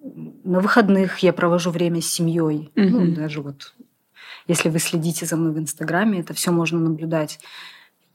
На 0.00 0.58
выходных 0.58 1.18
я 1.18 1.32
провожу 1.32 1.70
время 1.70 2.02
с 2.02 2.06
семьей. 2.06 2.72
Mm-hmm. 2.74 2.88
Ну, 2.90 3.14
даже 3.14 3.42
вот 3.42 3.74
Если 4.50 4.68
вы 4.68 4.80
следите 4.80 5.26
за 5.26 5.36
мной 5.36 5.52
в 5.52 5.58
Инстаграме, 5.60 6.18
это 6.18 6.34
все 6.34 6.50
можно 6.50 6.80
наблюдать. 6.80 7.38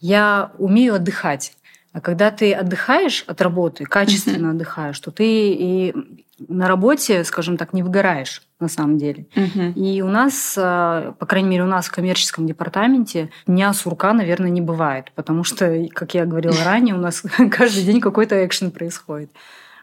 Я 0.01 0.51
умею 0.57 0.95
отдыхать. 0.95 1.53
А 1.93 2.01
когда 2.01 2.29
ты 2.29 2.51
отдыхаешь 2.51 3.23
от 3.25 3.41
работы, 3.41 3.85
качественно 3.85 4.47
mm-hmm. 4.47 4.55
отдыхаешь, 4.55 4.99
то 4.99 5.11
ты 5.11 5.25
и 5.53 5.95
на 6.37 6.67
работе, 6.67 7.23
скажем 7.23 7.55
так, 7.55 7.71
не 7.71 7.83
выгораешь 7.83 8.41
на 8.59 8.67
самом 8.67 8.97
деле. 8.97 9.27
Mm-hmm. 9.33 9.73
И 9.75 10.01
у 10.01 10.09
нас, 10.09 10.57
а, 10.57 11.13
по 11.13 11.25
крайней 11.25 11.47
мере, 11.47 11.63
у 11.63 11.67
нас 11.67 11.85
в 11.85 11.93
коммерческом 11.93 12.45
департаменте 12.45 13.29
дня 13.47 13.71
сурка, 13.71 14.11
наверное, 14.11 14.49
не 14.49 14.59
бывает, 14.59 15.13
потому 15.15 15.45
что, 15.45 15.87
как 15.93 16.15
я 16.15 16.25
говорила 16.25 16.57
ранее, 16.65 16.95
у 16.95 16.99
нас 16.99 17.23
каждый 17.49 17.85
день 17.85 18.01
какой-то 18.01 18.45
экшен 18.45 18.71
происходит. 18.71 19.31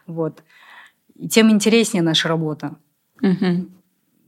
Вот. 0.05 0.43
И 1.15 1.27
тем 1.27 1.49
интереснее 1.49 2.03
наша 2.03 2.27
работа. 2.27 2.75
Mm-hmm. 3.23 3.69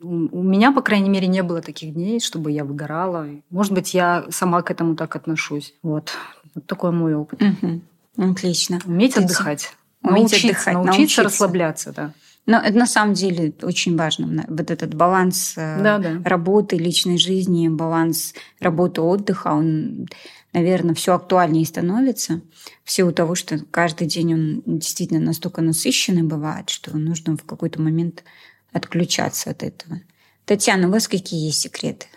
У 0.06 0.44
меня, 0.44 0.72
по 0.72 0.82
крайней 0.82 1.10
мере, 1.10 1.28
не 1.28 1.42
было 1.42 1.62
таких 1.62 1.94
дней, 1.94 2.20
чтобы 2.20 2.52
я 2.52 2.64
выгорала. 2.64 3.28
Может 3.50 3.74
быть, 3.74 3.94
я 3.94 4.26
сама 4.30 4.62
к 4.62 4.70
этому 4.70 4.96
так 4.96 5.16
отношусь. 5.16 5.74
Вот. 5.82 6.12
Вот 6.54 6.66
такой 6.68 6.92
мой 6.92 7.16
опыт. 7.16 7.42
Угу. 7.42 8.32
Отлично. 8.32 8.80
Уметь 8.86 9.16
Ты 9.16 9.22
отдыхать. 9.22 9.74
Уметь 10.04 10.32
научиться, 10.32 10.48
отдыхать. 10.48 10.74
Научиться, 10.74 10.98
научиться 10.98 11.24
расслабляться, 11.24 11.92
да. 11.92 12.14
Но 12.46 12.60
это 12.60 12.78
на 12.78 12.86
самом 12.86 13.16
деле 13.16 13.54
очень 13.64 13.98
важно. 13.98 14.46
Вот 14.48 14.70
этот 14.70 14.94
баланс 14.94 15.54
э, 15.58 15.82
да, 15.82 15.98
да. 15.98 16.22
работы, 16.24 16.78
личной 16.78 17.18
жизни, 17.18 17.68
баланс 17.70 18.34
работы, 18.60 19.02
отдыха, 19.02 19.48
он, 19.48 20.06
наверное, 20.54 20.94
все 20.94 21.16
актуальнее 21.16 21.66
становится 21.66 22.42
в 22.84 22.92
силу 22.92 23.12
того, 23.12 23.34
что 23.34 23.60
каждый 23.72 24.06
день 24.08 24.34
он 24.36 24.64
действительно 24.66 25.20
настолько 25.20 25.62
насыщенный 25.62 26.22
бывает, 26.22 26.70
что 26.70 26.96
нужно 26.96 27.36
в 27.36 27.44
какой-то 27.44 27.82
момент 27.82 28.24
отключаться 28.76 29.52
от 29.52 29.64
этого. 29.64 30.02
Татьяна, 30.46 30.88
у 30.88 30.92
вас 30.92 31.08
какие 31.08 31.48
есть 31.48 31.62
секреты? 31.62 32.08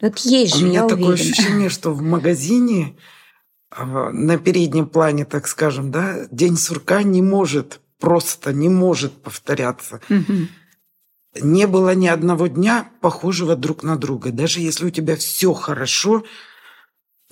Вот 0.00 0.18
есть 0.18 0.56
же, 0.56 0.64
У 0.64 0.68
меня 0.68 0.82
я 0.82 0.88
такое 0.88 1.08
уверена. 1.08 1.30
ощущение, 1.30 1.68
что 1.70 1.92
в 1.92 2.02
магазине 2.02 2.96
а, 3.70 4.10
на 4.10 4.38
переднем 4.38 4.88
плане, 4.88 5.24
так 5.24 5.46
скажем, 5.48 5.90
да, 5.90 6.26
день 6.30 6.56
сурка 6.56 7.02
не 7.02 7.22
может 7.22 7.80
просто 7.98 8.52
не 8.52 8.68
может 8.68 9.12
повторяться. 9.22 10.00
Угу. 10.08 11.42
Не 11.42 11.66
было 11.66 11.94
ни 11.94 12.06
одного 12.06 12.46
дня 12.46 12.90
похожего 13.00 13.54
друг 13.54 13.82
на 13.82 13.96
друга. 13.96 14.30
Даже 14.30 14.60
если 14.60 14.86
у 14.86 14.90
тебя 14.90 15.16
все 15.16 15.52
хорошо, 15.52 16.24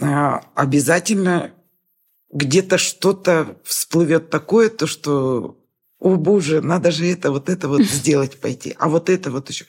а, 0.00 0.42
обязательно 0.54 1.52
где-то 2.32 2.78
что-то 2.78 3.58
всплывет 3.64 4.30
такое, 4.30 4.68
то 4.68 4.86
что, 4.86 5.58
о 5.98 6.16
боже, 6.16 6.60
надо 6.60 6.90
же 6.90 7.06
это, 7.06 7.30
вот 7.30 7.48
это 7.48 7.68
вот 7.68 7.82
сделать 7.82 8.40
пойти, 8.40 8.74
а 8.78 8.88
вот 8.88 9.10
это 9.10 9.30
вот 9.30 9.48
еще. 9.50 9.66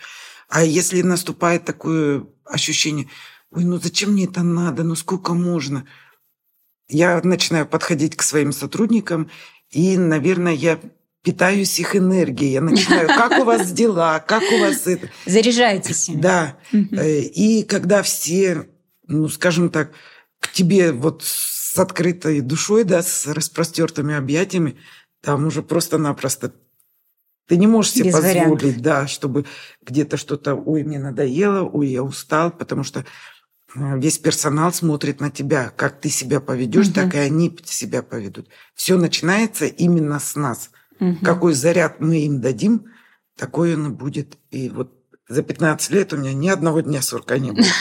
А 0.50 0.63
если 0.63 1.02
наступает 1.02 1.66
такое 1.66 2.26
ощущение, 2.46 3.10
ой, 3.52 3.66
ну 3.66 3.80
зачем 3.80 4.13
мне 4.13 4.26
это 4.26 4.44
надо, 4.44 4.84
ну 4.84 4.96
сколько 4.96 5.34
можно– 5.34 5.86
я 6.90 7.20
начинаю 7.24 7.68
подходить 7.68 8.16
к 8.16 8.24
своим 8.24 8.52
сотрудникам, 8.52 9.30
и, 9.70 9.98
наверное, 9.98 10.54
я 10.54 10.80
питаюсь 11.22 11.80
их 11.80 11.96
энергией. 11.96 12.54
Я 12.54 12.62
начинаю, 12.62 13.08
как 13.08 13.40
у 13.40 13.44
вас 13.44 13.72
дела, 13.72 14.20
как 14.20 14.44
у 14.44 14.60
вас 14.60 14.88
это. 14.88 15.10
Заряжаетесь. 15.26 16.10
Да. 16.13 16.58
Э, 16.72 17.20
и 17.20 17.63
когда 17.63 18.02
все, 18.02 18.70
ну, 19.08 19.28
скажем 19.28 19.70
так, 19.70 19.92
к 20.40 20.52
тебе 20.54 20.94
вот 20.94 21.24
с 21.24 21.78
открытой 21.78 22.40
душой, 22.40 22.86
да, 22.86 23.04
с 23.04 23.28
распростертыми 23.28 24.16
объятиями, 24.16 24.78
там 25.28 25.48
уже 25.48 25.62
просто-напросто 25.62 26.54
ты 27.48 27.58
не 27.58 27.68
можешь 27.68 27.92
себе 27.94 28.06
Без 28.06 28.13
позволить, 28.13 28.62
вариантов. 28.62 28.82
да, 28.82 29.08
чтобы 29.08 29.46
где-то 29.82 30.18
что-то, 30.18 30.56
ой, 30.56 30.84
мне 30.84 31.00
надоело, 31.00 31.63
ой, 31.63 31.88
я 31.88 32.04
устал, 32.04 32.52
потому 32.52 32.84
что 32.84 33.06
Э, 33.76 34.00
весь 34.00 34.18
персонал 34.18 34.74
смотрит 34.74 35.20
на 35.20 35.30
тебя, 35.30 35.72
как 35.76 36.00
ты 36.00 36.10
себя 36.10 36.40
поведешь, 36.40 36.88
угу. 36.88 36.96
так 36.96 37.16
и 37.16 37.20
они 37.20 37.58
себя 37.66 38.02
поведут. 38.02 38.48
Все 38.74 38.98
начинается 38.98 39.66
именно 39.66 40.20
с 40.20 40.36
нас. 40.36 40.72
Угу. 41.00 41.18
Какой 41.24 41.54
заряд 41.54 42.00
мы 42.00 42.20
им 42.20 42.42
дадим, 42.42 42.86
такой 43.38 43.76
он 43.76 43.88
и 43.88 43.90
будет. 43.90 44.38
И 44.52 44.70
вот 44.70 44.94
за 45.28 45.44
15 45.44 45.92
лет 45.92 46.13
у 46.13 46.18
меня 46.18 46.34
ни 46.34 46.50
одного 46.50 46.82
дня 46.82 47.02
сурка 47.02 47.38
не 47.38 47.52
было. 47.52 47.66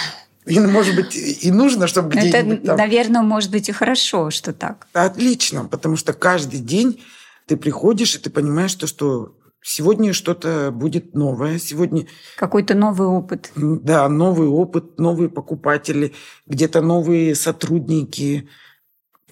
И, 0.47 0.61
может 0.61 0.95
быть, 0.95 1.17
и 1.17 1.51
нужно, 1.51 1.89
чтобы 1.89 2.11
где-нибудь 2.11 2.59
Это, 2.59 2.67
там... 2.69 2.77
наверное, 2.77 3.23
может 3.23 3.51
быть 3.51 3.69
и 3.69 3.73
хорошо, 3.73 4.31
что 4.31 4.53
так. 4.53 4.87
Отлично, 4.93 5.65
потому 5.65 5.97
что 5.97 6.13
каждый 6.13 6.61
день 6.61 7.03
ты 7.47 7.57
приходишь, 7.57 8.15
и 8.15 8.19
ты 8.19 8.31
понимаешь, 8.31 8.73
что, 8.73 8.87
что 8.87 9.37
Сегодня 9.69 10.13
что-то 10.13 10.71
будет 10.73 11.15
новое. 11.15 11.59
Сегодня 11.59 12.07
какой-то 12.37 12.75
новый 12.75 13.09
опыт. 13.09 13.51
Да, 13.57 14.09
новый 14.09 14.47
опыт, 14.47 14.97
новые 15.01 15.29
покупатели, 15.29 16.15
где-то 16.47 16.83
новые 16.83 17.35
сотрудники. 17.35 18.49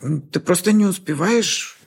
Ты 0.01 0.41
просто 0.41 0.73
не 0.73 0.87
успеваешь 0.87 1.79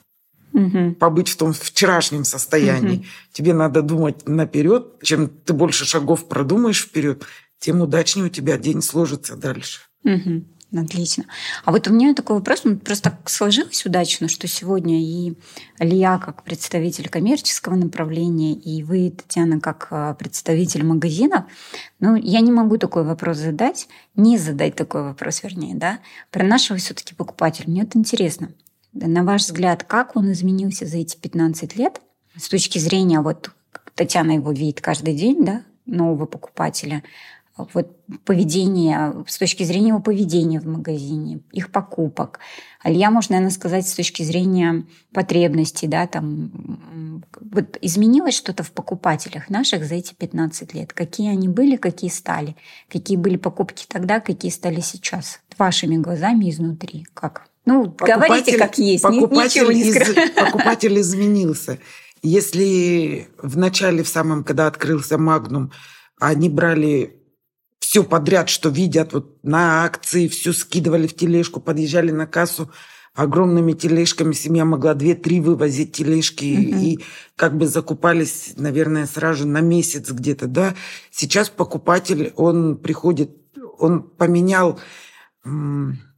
угу. 0.54 0.94
побыть 0.94 1.28
в 1.28 1.36
том 1.36 1.52
вчерашнем 1.52 2.24
состоянии. 2.24 2.96
Угу. 2.96 3.04
Тебе 3.32 3.52
надо 3.52 3.82
думать 3.82 4.26
наперед. 4.26 4.94
Чем 5.02 5.28
ты 5.28 5.52
больше 5.52 5.84
шагов 5.84 6.26
продумаешь 6.26 6.84
вперед, 6.84 7.24
тем 7.58 7.82
удачнее 7.82 8.24
у 8.24 8.30
тебя 8.30 8.56
день 8.56 8.80
сложится 8.80 9.36
дальше. 9.36 9.80
Угу. 10.04 10.44
Отлично. 10.76 11.24
А 11.64 11.72
вот 11.72 11.88
у 11.88 11.92
меня 11.92 12.12
такой 12.12 12.36
вопрос, 12.36 12.62
просто 12.84 13.10
так 13.10 13.30
сложилось 13.30 13.86
удачно, 13.86 14.28
что 14.28 14.46
сегодня 14.46 15.00
и 15.00 15.32
Лия 15.78 16.18
как 16.18 16.42
представитель 16.42 17.08
коммерческого 17.08 17.74
направления, 17.74 18.52
и 18.52 18.82
вы, 18.82 19.10
Татьяна, 19.10 19.60
как 19.60 19.88
а, 19.90 20.12
представитель 20.12 20.84
магазина, 20.84 21.46
ну, 22.00 22.16
я 22.16 22.40
не 22.40 22.52
могу 22.52 22.76
такой 22.76 23.04
вопрос 23.04 23.38
задать, 23.38 23.88
не 24.14 24.36
задать 24.36 24.76
такой 24.76 25.04
вопрос, 25.04 25.42
вернее, 25.42 25.74
да, 25.74 26.00
про 26.30 26.44
нашего 26.44 26.78
все-таки 26.78 27.14
покупателя. 27.14 27.64
Мне 27.68 27.84
это 27.84 27.96
интересно. 27.96 28.50
На 28.92 29.24
ваш 29.24 29.42
взгляд, 29.42 29.84
как 29.84 30.16
он 30.16 30.32
изменился 30.32 30.84
за 30.84 30.98
эти 30.98 31.16
15 31.16 31.76
лет 31.76 32.02
с 32.36 32.46
точки 32.46 32.78
зрения, 32.78 33.20
вот 33.20 33.50
Татьяна 33.94 34.32
его 34.32 34.52
видит 34.52 34.82
каждый 34.82 35.14
день, 35.14 35.46
да, 35.46 35.62
нового 35.86 36.26
покупателя, 36.26 37.02
вот 37.74 37.96
поведение, 38.24 39.24
с 39.26 39.38
точки 39.38 39.64
зрения 39.64 39.88
его 39.88 40.00
поведения 40.00 40.60
в 40.60 40.66
магазине, 40.66 41.40
их 41.52 41.70
покупок. 41.70 42.38
Алья, 42.82 43.10
можно, 43.10 43.34
наверное, 43.34 43.54
сказать, 43.54 43.88
с 43.88 43.94
точки 43.94 44.22
зрения 44.22 44.86
потребностей, 45.12 45.88
да, 45.88 46.06
там, 46.06 47.24
вот 47.40 47.76
изменилось 47.80 48.34
что-то 48.36 48.62
в 48.62 48.70
покупателях 48.70 49.50
наших 49.50 49.84
за 49.84 49.96
эти 49.96 50.14
15 50.14 50.74
лет? 50.74 50.92
Какие 50.92 51.30
они 51.30 51.48
были, 51.48 51.76
какие 51.76 52.10
стали? 52.10 52.56
Какие 52.88 53.16
были 53.16 53.36
покупки 53.36 53.84
тогда, 53.88 54.20
какие 54.20 54.50
стали 54.50 54.80
сейчас? 54.80 55.40
Вашими 55.58 55.96
глазами 55.96 56.50
изнутри. 56.50 57.06
Как? 57.14 57.48
Ну, 57.66 57.90
покупатель, 57.90 58.28
говорите, 58.28 58.58
как 58.58 58.78
есть, 58.78 59.02
покупатель 59.02 59.60
ничего 59.60 59.72
не 59.72 59.82
из, 59.82 60.34
Покупатель 60.36 60.98
изменился. 61.00 61.78
Если 62.22 63.28
в 63.42 63.58
начале, 63.58 64.02
в 64.02 64.08
самом, 64.08 64.44
когда 64.44 64.66
открылся 64.66 65.18
Магнум, 65.18 65.72
они 66.18 66.48
брали 66.48 67.17
все 67.88 68.04
подряд, 68.04 68.50
что 68.50 68.68
видят, 68.68 69.14
вот 69.14 69.42
на 69.42 69.82
акции 69.82 70.28
все 70.28 70.52
скидывали 70.52 71.06
в 71.06 71.16
тележку, 71.16 71.58
подъезжали 71.58 72.10
на 72.10 72.26
кассу 72.26 72.70
огромными 73.14 73.72
тележками. 73.72 74.34
Семья 74.34 74.66
могла 74.66 74.92
две-три 74.92 75.40
вывозить 75.40 75.92
тележки 75.92 76.52
угу. 76.52 76.84
и 76.84 76.98
как 77.34 77.56
бы 77.56 77.66
закупались, 77.66 78.52
наверное, 78.58 79.06
сразу 79.06 79.48
на 79.48 79.62
месяц 79.62 80.10
где-то, 80.10 80.48
да. 80.48 80.74
Сейчас 81.10 81.48
покупатель, 81.48 82.34
он 82.36 82.76
приходит, 82.76 83.30
он 83.78 84.02
поменял 84.02 84.78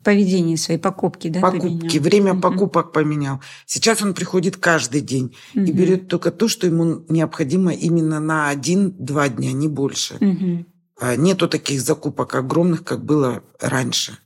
поведение 0.03 0.57
своей 0.57 0.81
покупки, 0.81 1.29
да? 1.29 1.39
Покупки, 1.39 1.69
поменял. 1.69 2.03
время 2.03 2.33
угу. 2.33 2.41
покупок 2.41 2.91
поменял. 2.91 3.41
Сейчас 3.65 4.03
он 4.03 4.15
приходит 4.15 4.57
каждый 4.57 5.03
день 5.03 5.37
угу. 5.55 5.63
и 5.63 5.71
берет 5.71 6.09
только 6.09 6.33
то, 6.33 6.49
что 6.49 6.67
ему 6.67 7.05
необходимо 7.09 7.73
именно 7.73 8.19
на 8.19 8.49
один-два 8.49 9.29
дня, 9.29 9.53
не 9.53 9.69
больше. 9.69 10.17
Угу. 10.17 10.67
А 11.01 11.17
нету 11.17 11.49
таких 11.49 11.81
закупок 11.81 12.35
огромных, 12.35 12.85
как 12.85 13.03
было 13.03 13.43
раньше. 13.59 14.19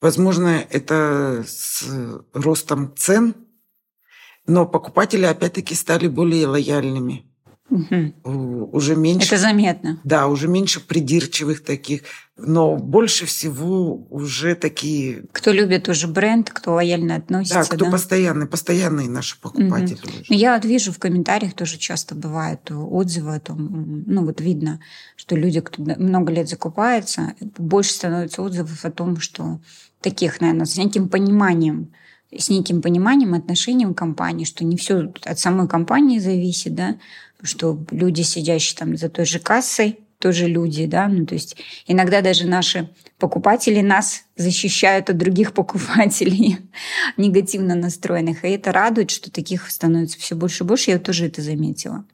Возможно, 0.00 0.64
это 0.70 1.44
с 1.44 1.82
ростом 2.32 2.94
цен, 2.96 3.34
но 4.46 4.64
покупатели 4.64 5.24
опять-таки 5.24 5.74
стали 5.74 6.06
более 6.06 6.46
лояльными. 6.46 7.33
Угу. 7.70 8.70
Уже 8.72 8.94
меньше. 8.94 9.26
Это 9.26 9.38
заметно. 9.38 9.98
Да, 10.04 10.26
уже 10.28 10.48
меньше 10.48 10.80
придирчивых 10.80 11.64
таких, 11.64 12.02
но 12.36 12.76
больше 12.76 13.24
всего 13.24 14.06
уже 14.10 14.54
такие. 14.54 15.24
Кто 15.32 15.50
любит 15.50 15.88
уже 15.88 16.06
бренд, 16.06 16.50
кто 16.50 16.74
лояльно 16.74 17.16
относится. 17.16 17.60
Да, 17.60 17.64
кто 17.64 17.86
да? 17.86 17.90
постоянный, 17.90 18.46
постоянные 18.46 19.08
наши 19.08 19.40
покупатели. 19.40 19.94
Угу. 19.94 20.22
Уже. 20.22 20.34
Я 20.34 20.58
вижу 20.58 20.92
в 20.92 20.98
комментариях 20.98 21.54
тоже 21.54 21.78
часто 21.78 22.14
бывают 22.14 22.70
отзывы 22.70 23.34
о 23.34 23.40
том, 23.40 24.04
ну 24.06 24.26
вот 24.26 24.42
видно, 24.42 24.80
что 25.16 25.34
люди, 25.34 25.60
кто 25.60 25.82
много 25.82 26.32
лет 26.32 26.48
закупается, 26.50 27.34
больше 27.40 27.92
становится 27.92 28.42
отзывов 28.42 28.84
о 28.84 28.90
том, 28.90 29.18
что 29.20 29.60
таких, 30.02 30.42
наверное, 30.42 30.66
с 30.66 30.76
неким 30.76 31.08
пониманием 31.08 31.92
с 32.36 32.50
неким 32.50 32.82
пониманием, 32.82 33.34
отношением 33.34 33.94
к 33.94 33.98
компании, 33.98 34.44
что 34.44 34.64
не 34.64 34.76
все 34.76 35.12
от 35.24 35.38
самой 35.38 35.68
компании 35.68 36.18
зависит, 36.18 36.74
да, 36.74 36.96
что 37.44 37.78
люди, 37.90 38.22
сидящие 38.22 38.76
там 38.76 38.96
за 38.96 39.08
той 39.08 39.24
же 39.24 39.38
кассой, 39.38 40.00
тоже 40.18 40.46
люди, 40.46 40.86
да, 40.86 41.06
ну, 41.06 41.26
то 41.26 41.34
есть 41.34 41.56
иногда 41.86 42.22
даже 42.22 42.46
наши 42.46 42.88
покупатели 43.18 43.80
нас 43.80 44.24
защищают 44.36 45.10
от 45.10 45.18
других 45.18 45.52
покупателей 45.54 46.58
негативно 47.16 47.74
настроенных, 47.74 48.44
и 48.44 48.48
это 48.48 48.72
радует, 48.72 49.10
что 49.10 49.30
таких 49.30 49.70
становится 49.70 50.18
все 50.18 50.34
больше 50.34 50.64
и 50.64 50.66
больше, 50.66 50.90
я 50.92 50.98
тоже 50.98 51.26
это 51.26 51.42
заметила. 51.42 52.04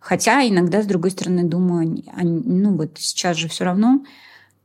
Хотя 0.00 0.46
иногда, 0.46 0.82
с 0.82 0.86
другой 0.86 1.10
стороны, 1.10 1.44
думаю, 1.44 2.02
ну 2.22 2.76
вот 2.76 2.98
сейчас 2.98 3.36
же 3.36 3.48
все 3.48 3.64
равно 3.64 4.04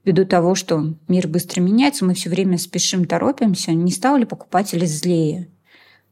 ввиду 0.03 0.25
того, 0.25 0.55
что 0.55 0.93
мир 1.07 1.27
быстро 1.27 1.61
меняется, 1.61 2.05
мы 2.05 2.13
все 2.13 2.29
время 2.29 2.57
спешим, 2.57 3.05
торопимся, 3.05 3.71
не 3.71 3.91
стал 3.91 4.17
ли 4.17 4.25
покупатели 4.25 4.85
злее? 4.85 5.49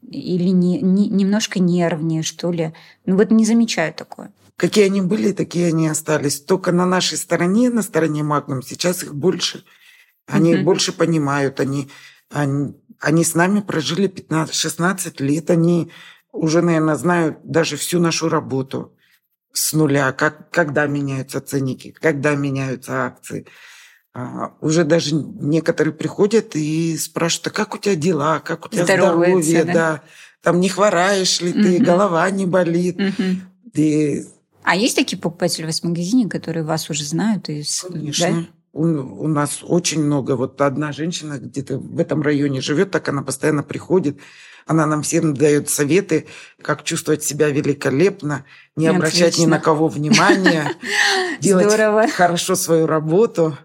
Или 0.01 0.49
не, 0.49 0.81
не, 0.81 1.07
немножко 1.09 1.59
нервнее, 1.59 2.23
что 2.23 2.51
ли? 2.51 2.73
Ну 3.05 3.17
вот 3.17 3.31
не 3.31 3.45
замечаю 3.45 3.93
такое. 3.93 4.31
Какие 4.55 4.85
они 4.85 5.01
были, 5.01 5.33
такие 5.33 5.67
они 5.67 5.87
остались. 5.87 6.41
Только 6.41 6.71
на 6.71 6.85
нашей 6.85 7.17
стороне, 7.17 7.69
на 7.69 7.83
стороне 7.83 8.23
Магнум, 8.23 8.61
сейчас 8.63 9.03
их 9.03 9.13
больше. 9.13 9.63
Они 10.27 10.55
uh 10.55 10.63
больше 10.63 10.91
понимают, 10.91 11.59
они, 11.59 11.89
они, 12.29 12.75
они 12.99 13.23
с 13.23 13.33
нами 13.33 13.61
прожили 13.61 14.09
15-16 14.09 15.23
лет, 15.23 15.49
они 15.49 15.91
уже, 16.33 16.61
наверное, 16.61 16.95
знают 16.95 17.39
даже 17.43 17.77
всю 17.77 17.99
нашу 17.99 18.27
работу 18.27 18.93
с 19.53 19.73
нуля, 19.73 20.11
как, 20.11 20.49
когда 20.51 20.85
меняются 20.85 21.39
ценники, 21.39 21.91
когда 21.91 22.35
меняются 22.35 23.05
акции. 23.05 23.45
А, 24.19 24.53
уже 24.61 24.83
даже 24.83 25.13
некоторые 25.13 25.93
приходят 25.93 26.55
и 26.55 26.97
спрашивают, 26.97 27.47
а 27.47 27.49
как 27.51 27.75
у 27.75 27.77
тебя 27.77 27.93
дела, 27.93 28.39
как 28.39 28.65
у 28.65 28.69
тебя 28.69 28.83
здоровье, 28.83 29.63
да? 29.63 29.73
да, 29.73 30.01
там 30.41 30.59
не 30.59 30.69
хвораешь 30.69 31.39
ли 31.39 31.53
ты, 31.53 31.75
угу. 31.75 31.85
голова 31.85 32.27
не 32.31 32.47
болит. 32.47 32.99
Угу. 32.99 33.23
И... 33.75 34.25
А 34.63 34.75
есть 34.75 34.95
такие 34.95 35.21
покупатели 35.21 35.69
в 35.69 35.83
магазине, 35.83 36.27
которые 36.27 36.63
вас 36.63 36.89
уже 36.89 37.03
знают? 37.03 37.47
И... 37.49 37.63
Конечно. 37.87 38.27
Да? 38.27 38.47
У, 38.73 38.85
у 38.85 39.27
нас 39.27 39.59
очень 39.61 40.03
много. 40.03 40.35
Вот 40.35 40.59
одна 40.61 40.93
женщина 40.93 41.37
где-то 41.37 41.77
в 41.77 41.99
этом 41.99 42.23
районе 42.23 42.59
живет, 42.59 42.89
так 42.89 43.07
она 43.09 43.21
постоянно 43.21 43.61
приходит. 43.61 44.17
Она 44.65 44.87
нам 44.87 45.03
всем 45.03 45.35
дает 45.35 45.69
советы, 45.69 46.25
как 46.63 46.83
чувствовать 46.83 47.23
себя 47.23 47.49
великолепно, 47.49 48.45
не 48.75 48.87
обращать 48.87 49.33
Отлично. 49.33 49.41
ни 49.43 49.45
на 49.45 49.59
кого 49.59 49.87
внимания, 49.89 50.71
делать 51.39 52.11
хорошо 52.13 52.55
свою 52.55 52.87
работу. 52.87 53.55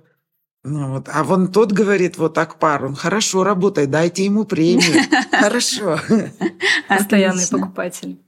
Ну, 0.64 0.92
вот. 0.92 1.08
А 1.12 1.24
вон 1.24 1.50
тот 1.50 1.72
говорит, 1.72 2.18
вот 2.18 2.34
так 2.34 2.58
пар, 2.58 2.84
он 2.84 2.94
хорошо 2.94 3.42
работает, 3.42 3.90
дайте 3.90 4.24
ему 4.24 4.44
премию. 4.44 5.02
Хорошо. 5.32 5.98
Постоянный 6.88 7.46
покупатель. 7.50 8.18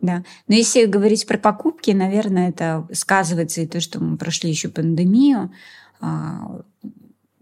Да. 0.00 0.22
Но 0.46 0.54
если 0.54 0.86
говорить 0.86 1.26
про 1.26 1.36
покупки, 1.36 1.90
наверное, 1.90 2.50
это 2.50 2.86
сказывается 2.92 3.60
и 3.60 3.66
то, 3.66 3.80
что 3.80 4.00
мы 4.00 4.16
прошли 4.16 4.50
еще 4.50 4.68
пандемию. 4.68 5.50
А, 6.00 6.60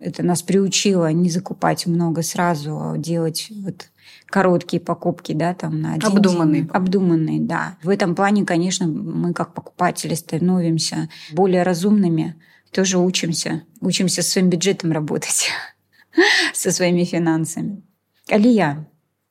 это 0.00 0.22
нас 0.22 0.42
приучило 0.42 1.12
не 1.12 1.28
закупать 1.28 1.86
много 1.86 2.22
сразу, 2.22 2.80
а 2.80 2.96
делать 2.96 3.48
вот 3.62 3.90
короткие 4.26 4.80
покупки, 4.80 5.32
да, 5.32 5.54
там 5.54 5.80
на 5.80 5.94
один 5.94 6.08
Обдуманные. 6.08 6.62
День. 6.62 6.70
Обдуманные, 6.72 7.40
да. 7.40 7.76
В 7.82 7.88
этом 7.88 8.14
плане, 8.14 8.44
конечно, 8.44 8.86
мы 8.86 9.32
как 9.32 9.54
покупатели 9.54 10.14
становимся 10.14 11.08
более 11.32 11.62
разумными, 11.62 12.36
тоже 12.72 12.98
учимся, 12.98 13.62
учимся 13.80 14.22
с 14.22 14.28
своим 14.28 14.50
бюджетом 14.50 14.92
работать, 14.92 15.50
со 16.54 16.70
своими 16.70 17.04
финансами. 17.04 17.82
Алия, 18.28 18.86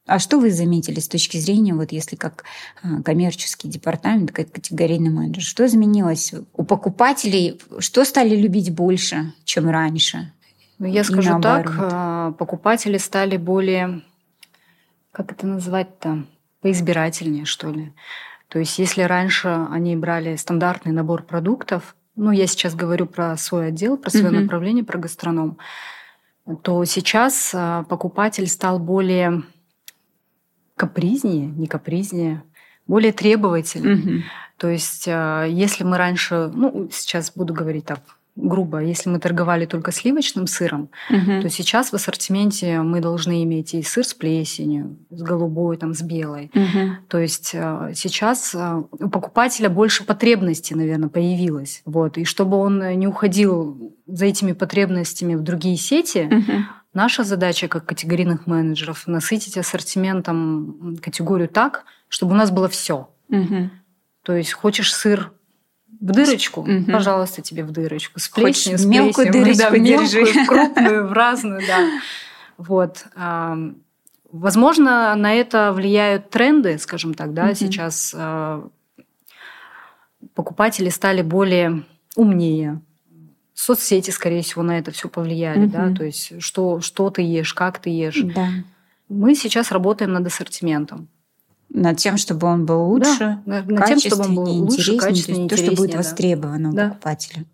а 0.07 0.19
что 0.19 0.39
вы 0.39 0.51
заметили 0.51 1.01
с 1.01 1.09
точки 1.09 1.37
зрения, 1.37 1.73
вот 1.73 1.91
если 1.91 2.15
как 2.15 2.45
а, 2.81 3.03
коммерческий 3.03 3.67
департамент, 3.67 4.31
как 4.31 4.49
категорийный 4.51 5.09
менеджер, 5.09 5.43
что 5.43 5.65
изменилось 5.65 6.33
у 6.53 6.63
покупателей, 6.63 7.59
что 7.79 8.05
стали 8.05 8.35
любить 8.35 8.73
больше, 8.73 9.33
чем 9.43 9.69
раньше? 9.69 10.31
Ну, 10.79 10.87
я 10.87 11.03
скажу 11.03 11.41
так, 11.41 11.73
а, 11.77 12.31
покупатели 12.31 12.97
стали 12.97 13.35
более, 13.35 14.01
как 15.11 15.33
это 15.33 15.45
назвать-то, 15.45 16.25
поизбирательнее, 16.61 17.43
что 17.43 17.69
ли. 17.69 17.91
То 18.47 18.59
есть 18.59 18.79
если 18.79 19.01
раньше 19.01 19.67
они 19.69 19.97
брали 19.97 20.37
стандартный 20.37 20.93
набор 20.93 21.23
продуктов, 21.23 21.96
ну, 22.17 22.31
я 22.31 22.47
сейчас 22.47 22.75
говорю 22.75 23.05
про 23.05 23.37
свой 23.37 23.67
отдел, 23.67 23.97
про 23.97 24.09
свое 24.09 24.27
mm-hmm. 24.27 24.41
направление, 24.41 24.83
про 24.83 24.97
гастроном, 24.97 25.57
то 26.63 26.83
сейчас 26.85 27.51
а, 27.53 27.83
покупатель 27.83 28.47
стал 28.47 28.79
более 28.79 29.43
капризнее, 30.75 31.47
не 31.47 31.67
капризнее, 31.67 32.43
более 32.87 33.13
требовательным. 33.13 33.99
Mm-hmm. 33.99 34.21
То 34.57 34.69
есть, 34.69 35.05
а, 35.07 35.45
если 35.45 35.83
мы 35.83 35.97
раньше, 35.97 36.51
ну, 36.53 36.89
сейчас 36.91 37.31
буду 37.31 37.53
говорить 37.53 37.85
так, 37.85 37.99
грубо, 38.37 38.79
если 38.79 39.09
мы 39.09 39.19
торговали 39.19 39.65
только 39.65 39.91
сливочным 39.91 40.47
сыром, 40.47 40.89
угу. 41.09 41.41
то 41.41 41.49
сейчас 41.49 41.91
в 41.91 41.95
ассортименте 41.95 42.81
мы 42.81 43.01
должны 43.01 43.43
иметь 43.43 43.73
и 43.73 43.81
сыр 43.81 44.05
с 44.05 44.13
плесенью, 44.13 44.97
с 45.09 45.21
голубой, 45.21 45.77
там, 45.77 45.93
с 45.93 46.01
белой. 46.01 46.51
Угу. 46.53 47.07
То 47.09 47.17
есть 47.17 47.51
э, 47.53 47.91
сейчас 47.95 48.53
э, 48.55 48.83
у 48.91 49.09
покупателя 49.09 49.69
больше 49.69 50.05
потребностей, 50.05 50.75
наверное, 50.75 51.09
появилось. 51.09 51.81
Вот. 51.85 52.17
И 52.17 52.25
чтобы 52.25 52.57
он 52.57 52.79
не 52.97 53.07
уходил 53.07 53.95
за 54.05 54.25
этими 54.25 54.53
потребностями 54.53 55.35
в 55.35 55.41
другие 55.41 55.77
сети, 55.77 56.29
угу. 56.31 56.63
Наша 56.93 57.23
задача 57.23 57.67
как 57.67 57.85
категорийных 57.85 58.47
менеджеров 58.47 59.05
насытить 59.05 59.55
ассортиментом 59.55 60.97
категорию 60.99 61.47
так, 61.47 61.85
чтобы 62.07 62.31
у 62.31 62.35
нас 62.35 62.49
было 62.49 62.69
все. 62.69 63.11
Угу. 63.29 63.69
То 64.23 64.35
есть 64.35 64.53
хочешь 64.53 64.91
сыр 64.91 65.31
в 65.99 66.11
дырочку, 66.11 66.61
угу. 66.61 66.91
пожалуйста, 66.91 67.41
тебе 67.41 67.63
в 67.63 67.71
дырочку. 67.71 68.19
С 68.19 68.29
плесенью, 68.29 68.77
с 68.77 68.85
мелкую 68.85 69.31
дырочку 69.31 69.63
да, 69.63 69.69
мелкую, 69.77 70.07
держи. 70.07 70.45
крупную, 70.47 71.07
в 71.07 71.13
разную, 71.13 71.61
да. 71.65 71.89
Вот. 72.57 73.05
Возможно, 74.31 75.15
на 75.15 75.33
это 75.33 75.71
влияют 75.73 76.29
тренды, 76.29 76.77
скажем 76.77 77.13
так, 77.13 77.33
да, 77.33 77.45
угу. 77.45 77.55
сейчас 77.55 78.13
а, 78.15 78.67
покупатели 80.35 80.89
стали 80.89 81.21
более 81.21 81.83
умнее. 82.15 82.81
Соцсети, 83.53 84.11
скорее 84.11 84.43
всего, 84.43 84.61
на 84.61 84.77
это 84.77 84.91
все 84.91 85.07
повлияли, 85.09 85.65
угу. 85.65 85.71
да, 85.71 85.93
то 85.93 86.03
есть 86.03 86.41
что, 86.41 86.81
что 86.81 87.09
ты 87.09 87.21
ешь, 87.21 87.53
как 87.53 87.79
ты 87.79 87.89
ешь. 87.89 88.21
Да. 88.21 88.49
Мы 89.09 89.33
сейчас 89.33 89.71
работаем 89.71 90.11
над 90.11 90.27
ассортиментом 90.27 91.07
над 91.69 91.97
тем, 91.97 92.17
чтобы 92.17 92.47
он 92.47 92.65
был 92.65 92.85
лучше, 92.85 93.41
да, 93.45 93.63
над 93.63 93.85
тем, 93.87 93.99
чтобы 93.99 94.23
он 94.25 94.35
был 94.35 94.51
лучше, 94.63 94.97
качественнее, 94.97 95.49
то, 95.49 95.57
что 95.57 95.71
будет 95.71 95.91
да. 95.91 95.97
востребовано 95.97 96.69
у 96.69 96.73
да. 96.73 96.89
покупателя. 96.89 97.45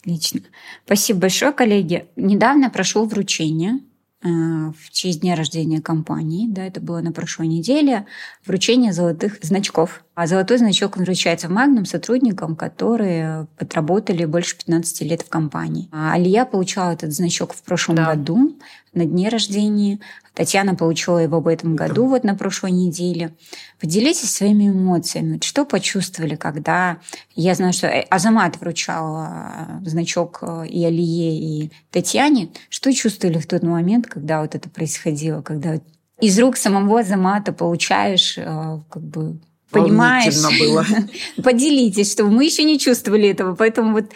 Отлично. 0.00 0.40
Спасибо 0.84 1.20
большое, 1.20 1.52
коллеги. 1.52 2.06
Недавно 2.16 2.70
прошло 2.70 3.04
вручение 3.04 3.78
э, 4.22 4.28
в 4.28 4.90
честь 4.90 5.20
дня 5.20 5.36
рождения 5.36 5.80
компании, 5.80 6.48
да, 6.48 6.64
это 6.66 6.80
было 6.80 7.00
на 7.00 7.12
прошлой 7.12 7.46
неделе, 7.46 8.06
вручение 8.44 8.92
золотых 8.92 9.38
значков. 9.42 10.04
А 10.14 10.26
золотой 10.26 10.58
значок 10.58 10.98
вручается 10.98 11.48
в 11.48 11.50
Магнум 11.50 11.86
сотрудникам, 11.86 12.54
которые 12.54 13.46
отработали 13.56 14.26
больше 14.26 14.58
15 14.58 15.00
лет 15.02 15.22
в 15.22 15.30
компании. 15.30 15.88
А 15.90 16.12
Алия 16.12 16.44
получала 16.44 16.92
этот 16.92 17.12
значок 17.12 17.54
в 17.54 17.62
прошлом 17.62 17.96
да. 17.96 18.10
году 18.14 18.58
на 18.92 19.06
дне 19.06 19.30
рождения. 19.30 20.00
Татьяна 20.34 20.74
получила 20.74 21.18
его 21.18 21.40
в 21.40 21.48
этом 21.48 21.76
году, 21.76 22.06
вот 22.06 22.24
на 22.24 22.34
прошлой 22.34 22.72
неделе. 22.72 23.34
Поделитесь 23.80 24.30
своими 24.30 24.68
эмоциями. 24.68 25.38
Что 25.42 25.64
почувствовали, 25.64 26.36
когда... 26.36 26.98
Я 27.34 27.54
знаю, 27.54 27.72
что 27.72 27.88
Азамат 27.88 28.60
вручал 28.60 29.16
а, 29.16 29.80
значок 29.84 30.40
а, 30.42 30.64
и 30.64 30.84
Алие, 30.84 31.38
и 31.38 31.72
Татьяне. 31.90 32.50
Что 32.68 32.92
чувствовали 32.92 33.38
в 33.38 33.46
тот 33.46 33.62
момент, 33.62 34.08
когда 34.08 34.42
вот 34.42 34.54
это 34.54 34.68
происходило, 34.68 35.40
когда 35.40 35.80
из 36.20 36.38
рук 36.38 36.58
самого 36.58 37.00
Азамата 37.00 37.54
получаешь 37.54 38.38
а, 38.38 38.80
как 38.90 39.02
бы 39.02 39.38
понимаешь? 39.72 40.34
было. 40.60 40.86
Поделитесь, 41.42 42.12
что 42.12 42.24
мы 42.24 42.44
еще 42.44 42.64
не 42.64 42.78
чувствовали 42.78 43.28
этого, 43.28 43.54
поэтому 43.54 43.92
вот 43.92 44.12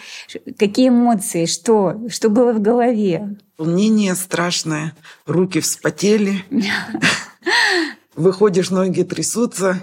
какие 0.58 0.88
эмоции, 0.88 1.46
что, 1.46 2.00
что 2.08 2.28
было 2.28 2.52
в 2.52 2.60
голове? 2.60 3.36
Волнение 3.58 4.14
страшное, 4.14 4.94
руки 5.24 5.60
вспотели, 5.60 6.44
выходишь, 8.14 8.70
ноги 8.70 9.02
трясутся. 9.02 9.80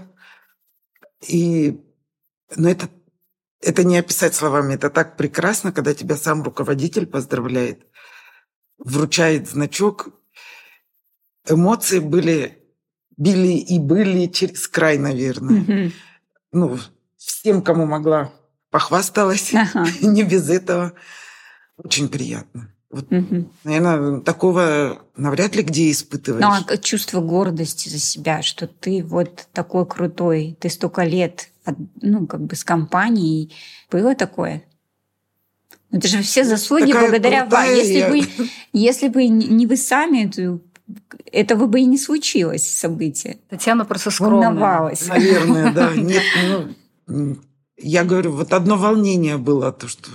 И... 1.27 1.81
Но 2.55 2.69
это, 2.69 2.89
это 3.61 3.83
не 3.83 3.97
описать 3.97 4.35
словами. 4.35 4.75
Это 4.75 4.89
так 4.89 5.17
прекрасно, 5.17 5.71
когда 5.71 5.93
тебя 5.93 6.17
сам 6.17 6.43
руководитель 6.43 7.07
поздравляет, 7.07 7.85
вручает 8.77 9.49
значок. 9.49 10.09
Эмоции 11.47 11.99
были, 11.99 12.62
били 13.17 13.57
и 13.57 13.79
были 13.79 14.27
через 14.27 14.67
край, 14.67 14.97
наверное. 14.97 15.91
Ну, 16.51 16.77
всем, 17.17 17.61
кому 17.61 17.85
могла, 17.85 18.31
похвасталась. 18.69 19.53
Ага. 19.53 19.85
не 20.01 20.23
без 20.23 20.49
этого. 20.49 20.93
Очень 21.77 22.09
приятно. 22.09 22.69
Вот, 22.89 23.11
угу. 23.11 23.49
Наверное, 23.63 24.21
такого 24.21 25.01
навряд 25.17 25.55
ли 25.55 25.63
где 25.63 25.89
испытываешь. 25.89 26.43
Ну, 26.43 26.51
а 26.51 26.77
чувство 26.77 27.21
гордости 27.21 27.89
за 27.89 27.97
себя, 27.97 28.43
что 28.43 28.67
ты 28.67 29.03
вот 29.03 29.47
такой 29.51 29.87
крутой, 29.87 30.55
ты 30.59 30.69
столько 30.69 31.03
лет, 31.03 31.49
ну, 32.01 32.27
как 32.27 32.41
бы 32.41 32.55
с 32.55 32.63
компанией. 32.63 33.51
Было 33.89 34.13
такое? 34.13 34.63
Это 35.91 36.07
же 36.07 36.21
все 36.21 36.43
заслуги 36.43 36.91
Такая 36.91 37.09
благодаря 37.09 37.45
вам. 37.45 37.65
Если 37.65 37.93
я... 37.93 38.09
бы, 38.09 38.21
если 38.73 39.07
бы 39.07 39.27
не 39.27 39.65
вы 39.65 39.77
сами, 39.77 40.27
то 40.27 40.59
этого 41.31 41.67
бы 41.67 41.81
и 41.81 41.85
не 41.85 41.97
случилось 41.97 42.69
событие. 42.69 43.39
Татьяна 43.49 43.85
просто 43.85 44.11
скромная. 44.11 44.49
Волновалась. 44.49 45.07
Наверное, 45.07 45.73
да. 45.73 45.93
Нет, 45.95 46.23
ну, 47.07 47.37
я 47.77 48.03
говорю, 48.03 48.31
вот 48.33 48.53
одно 48.53 48.77
волнение 48.77 49.37
было, 49.37 49.71
то, 49.71 49.87
что, 49.87 50.09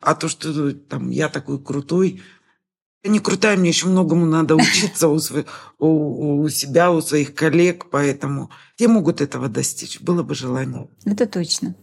а 0.00 0.14
то, 0.14 0.28
что 0.28 0.72
там 0.72 1.10
я 1.10 1.28
такой 1.28 1.58
крутой, 1.58 2.22
я 3.04 3.10
не 3.10 3.20
крутая, 3.20 3.56
мне 3.56 3.68
еще 3.68 3.86
многому 3.86 4.26
надо 4.26 4.56
учиться 4.56 5.08
у, 5.08 5.18
у, 5.78 6.40
у 6.42 6.48
себя, 6.48 6.90
у 6.90 7.00
своих 7.00 7.34
коллег, 7.34 7.86
поэтому 7.90 8.50
те 8.76 8.88
могут 8.88 9.20
этого 9.20 9.48
достичь, 9.48 10.00
было 10.00 10.22
бы 10.22 10.34
желание. 10.34 10.88
Это 11.04 11.26
точно. 11.26 11.74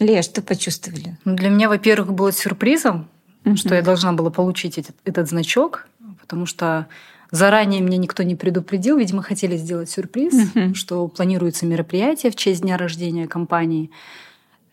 Леш, 0.00 0.24
что 0.24 0.42
почувствовали? 0.42 1.18
Ну, 1.24 1.36
для 1.36 1.50
меня, 1.50 1.68
во-первых, 1.68 2.12
было 2.12 2.32
сюрпризом, 2.32 3.08
mm-hmm. 3.44 3.56
что 3.56 3.74
я 3.74 3.82
должна 3.82 4.12
была 4.12 4.30
получить 4.30 4.78
этот, 4.78 4.96
этот 5.04 5.28
значок, 5.28 5.86
потому 6.20 6.46
что 6.46 6.88
заранее 7.32 7.80
меня 7.80 7.98
никто 7.98 8.22
не 8.22 8.36
предупредил. 8.36 8.98
Видимо, 8.98 9.22
хотели 9.22 9.56
сделать 9.56 9.90
сюрприз, 9.90 10.54
mm-hmm. 10.54 10.74
что 10.74 11.08
планируется 11.08 11.66
мероприятие 11.66 12.30
в 12.30 12.36
честь 12.36 12.62
дня 12.62 12.76
рождения 12.76 13.26
компании. 13.26 13.90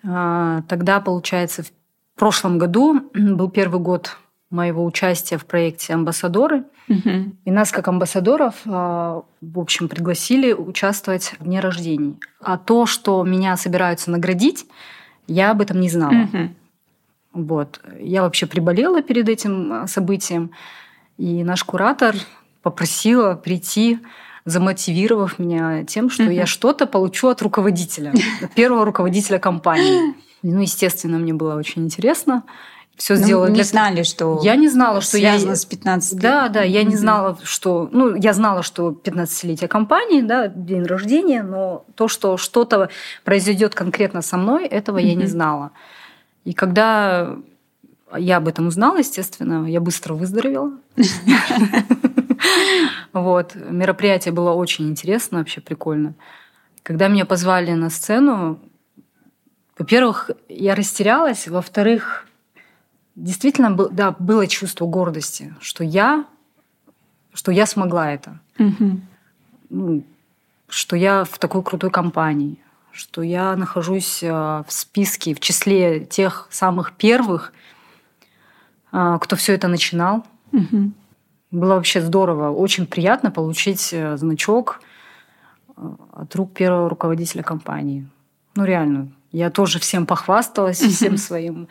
А, 0.05 0.61
тогда, 0.67 0.99
получается, 0.99 1.63
в 1.63 1.71
прошлом 2.15 2.59
году 2.59 3.09
был 3.13 3.49
первый 3.49 3.79
год 3.79 4.17
моего 4.51 4.83
участия 4.83 5.37
в 5.37 5.45
проекте 5.45 5.93
«Амбассадоры». 5.93 6.63
Угу. 6.87 7.35
И 7.45 7.51
нас, 7.51 7.71
как 7.71 7.87
амбассадоров, 7.87 8.55
а, 8.65 9.21
в 9.41 9.59
общем, 9.59 9.87
пригласили 9.87 10.53
участвовать 10.53 11.35
в 11.39 11.43
дне 11.43 11.59
рождения. 11.59 12.15
А 12.41 12.57
то, 12.57 12.87
что 12.87 13.23
меня 13.23 13.55
собираются 13.57 14.09
наградить, 14.09 14.65
я 15.27 15.51
об 15.51 15.61
этом 15.61 15.79
не 15.79 15.89
знала. 15.89 16.23
Угу. 16.23 16.49
Вот. 17.45 17.79
Я 17.99 18.23
вообще 18.23 18.47
приболела 18.47 19.03
перед 19.03 19.29
этим 19.29 19.71
а, 19.71 19.87
событием, 19.87 20.51
и 21.17 21.43
наш 21.43 21.63
куратор 21.63 22.15
попросила 22.61 23.35
прийти 23.35 23.99
замотивировав 24.45 25.37
меня 25.37 25.83
тем, 25.83 26.09
что 26.09 26.23
угу. 26.23 26.31
я 26.31 26.45
что-то 26.45 26.87
получу 26.87 27.27
от 27.27 27.41
руководителя, 27.41 28.13
от 28.41 28.53
первого 28.53 28.85
руководителя 28.85 29.39
компании. 29.39 30.15
Ну, 30.41 30.61
естественно, 30.61 31.17
мне 31.17 31.33
было 31.33 31.55
очень 31.55 31.83
интересно 31.83 32.43
все 32.99 33.15
ну, 33.15 33.23
сделала. 33.23 33.47
Не 33.47 33.55
для... 33.55 33.63
знали, 33.63 34.03
что 34.03 34.39
я 34.43 34.55
не 34.55 34.67
знала, 34.67 35.01
что 35.01 35.11
связано 35.11 35.51
я... 35.51 35.55
с 35.55 35.65
15 35.65 36.19
Да, 36.19 36.49
да, 36.49 36.61
я 36.61 36.83
не 36.83 36.95
знала, 36.95 37.37
что... 37.43 37.89
Ну, 37.91 38.13
я 38.15 38.33
знала, 38.33 38.61
что 38.61 38.91
15-летие 38.91 39.67
компании, 39.67 40.21
да, 40.21 40.47
день 40.47 40.83
рождения, 40.83 41.41
но 41.41 41.85
то, 41.95 42.07
что 42.07 42.37
что-то 42.37 42.89
произойдет 43.23 43.73
конкретно 43.73 44.21
со 44.21 44.37
мной, 44.37 44.67
этого 44.67 44.97
я 44.97 45.15
не 45.15 45.25
знала. 45.25 45.71
И 46.43 46.53
когда 46.53 47.37
я 48.17 48.37
об 48.37 48.47
этом 48.47 48.67
узнала, 48.67 48.97
естественно, 48.97 49.65
я 49.65 49.79
быстро 49.79 50.13
выздоровела. 50.13 50.73
Вот. 53.13 53.55
Мероприятие 53.55 54.33
было 54.33 54.51
очень 54.51 54.89
интересно, 54.89 55.39
вообще 55.39 55.61
прикольно. 55.61 56.13
Когда 56.83 57.07
меня 57.07 57.25
позвали 57.25 57.71
на 57.71 57.89
сцену, 57.89 58.59
во-первых, 59.77 60.31
я 60.47 60.75
растерялась, 60.75 61.47
во-вторых, 61.47 62.27
действительно 63.15 63.75
да, 63.75 64.15
было 64.17 64.47
чувство 64.47 64.85
гордости, 64.85 65.53
что 65.59 65.83
я, 65.83 66.25
что 67.33 67.51
я 67.51 67.65
смогла 67.65 68.11
это. 68.11 68.39
Угу. 68.57 69.01
Ну, 69.69 70.03
что 70.67 70.95
я 70.95 71.23
в 71.23 71.37
такой 71.37 71.63
крутой 71.63 71.91
компании, 71.91 72.57
что 72.91 73.21
я 73.21 73.55
нахожусь 73.55 74.23
э, 74.23 74.29
в 74.29 74.65
списке, 74.67 75.33
в 75.33 75.39
числе 75.39 76.05
тех 76.05 76.47
самых 76.51 76.93
первых, 76.93 77.53
э, 78.91 79.17
кто 79.21 79.35
все 79.35 79.53
это 79.53 79.67
начинал. 79.67 80.25
Угу. 80.51 80.91
Было 81.51 81.75
вообще 81.75 82.01
здорово, 82.01 82.51
очень 82.51 82.85
приятно 82.85 83.31
получить 83.31 83.89
э, 83.91 84.17
значок 84.17 84.81
от 86.13 86.35
рук 86.35 86.53
первого 86.53 86.89
руководителя 86.89 87.41
компании. 87.41 88.07
Ну 88.55 88.65
реально, 88.65 89.11
я 89.31 89.49
тоже 89.49 89.79
всем 89.79 90.05
похвасталась, 90.05 90.79
всем 90.79 91.17
своим 91.17 91.67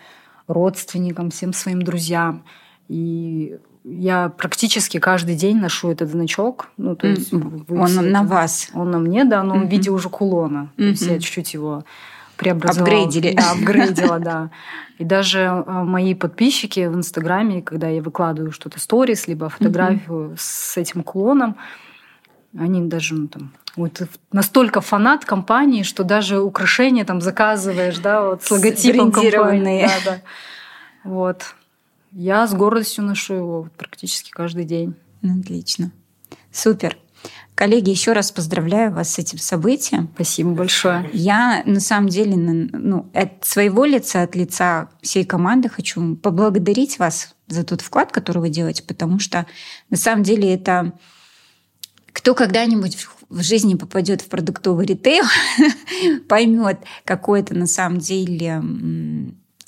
родственникам, 0.46 1.30
всем 1.30 1.52
своим 1.52 1.82
друзьям. 1.82 2.44
И 2.88 3.58
я 3.84 4.30
практически 4.30 4.98
каждый 4.98 5.36
день 5.36 5.58
ношу 5.58 5.90
этот 5.90 6.10
значок. 6.10 6.70
Ну, 6.76 6.96
то 6.96 7.06
есть. 7.06 7.32
Он 7.32 7.66
это, 7.68 8.02
на 8.02 8.22
вас. 8.22 8.70
Он 8.74 8.90
на 8.90 8.98
мне, 8.98 9.24
да, 9.24 9.42
но 9.42 9.56
mm-hmm. 9.56 9.66
в 9.66 9.70
виде 9.70 9.90
уже 9.90 10.08
кулона. 10.08 10.72
То 10.76 10.84
есть 10.84 11.06
я 11.06 11.20
чуть-чуть 11.20 11.54
его 11.54 11.84
преобразовала. 12.39 13.03
Апгрейдили. 13.03 13.34
Да, 13.34 13.51
апгрейдила, 13.51 14.18
да. 14.20 14.51
И 14.97 15.05
даже 15.05 15.41
а, 15.41 15.84
мои 15.84 16.14
подписчики 16.14 16.86
в 16.86 16.95
Инстаграме, 16.95 17.61
когда 17.61 17.89
я 17.89 18.01
выкладываю 18.01 18.53
что-то 18.53 18.80
сторис, 18.80 19.28
либо 19.28 19.49
фотографию 19.51 20.34
с 20.39 20.76
этим 20.76 21.03
кулоном, 21.03 21.57
они 22.57 22.80
даже 22.89 23.14
ну, 23.14 23.28
там, 23.28 23.53
вот 23.76 24.03
настолько 24.32 24.80
фанат 24.80 25.24
компании, 25.24 25.82
что 25.82 26.05
даже 26.05 26.41
украшения 26.41 27.05
там 27.05 27.20
заказываешь, 27.20 27.99
да, 27.99 28.22
вот 28.22 28.43
с 28.43 28.51
логотипом 28.51 29.12
компании. 29.12 29.86
Да, 29.86 30.12
да. 30.12 30.20
Вот. 31.05 31.55
Я 32.12 32.47
с 32.47 32.55
гордостью 32.55 33.05
ношу 33.05 33.34
его 33.34 33.68
практически 33.76 34.30
каждый 34.30 34.64
день. 34.64 34.95
Отлично. 35.22 35.91
Супер. 36.51 36.97
Коллеги, 37.59 37.90
еще 37.90 38.12
раз 38.12 38.30
поздравляю 38.30 38.92
вас 38.92 39.14
с 39.14 39.18
этим 39.18 39.38
событием. 39.38 40.09
Спасибо 40.14 40.50
большое. 40.50 41.11
Я 41.12 41.64
на 41.66 41.80
самом 41.80 42.09
деле 42.09 42.36
ну, 42.36 43.11
от 43.12 43.44
своего 43.44 43.84
лица, 43.84 44.22
от 44.22 44.36
лица 44.36 44.90
всей 45.02 45.24
команды 45.24 45.68
хочу 45.68 46.14
поблагодарить 46.14 47.00
вас 47.00 47.34
за 47.48 47.64
тот 47.64 47.80
вклад, 47.80 48.12
который 48.12 48.38
вы 48.38 48.48
делаете, 48.48 48.84
потому 48.84 49.18
что 49.18 49.44
на 49.90 49.96
самом 49.96 50.22
деле 50.22 50.54
это 50.54 50.92
кто 52.12 52.36
когда-нибудь 52.36 52.96
в 53.28 53.42
жизни 53.42 53.74
попадет 53.74 54.20
в 54.20 54.28
продуктовый 54.28 54.86
ритейл, 54.86 55.24
поймет, 56.28 56.78
какой 57.04 57.40
это 57.40 57.54
на 57.54 57.66
самом 57.66 57.98
деле 57.98 58.62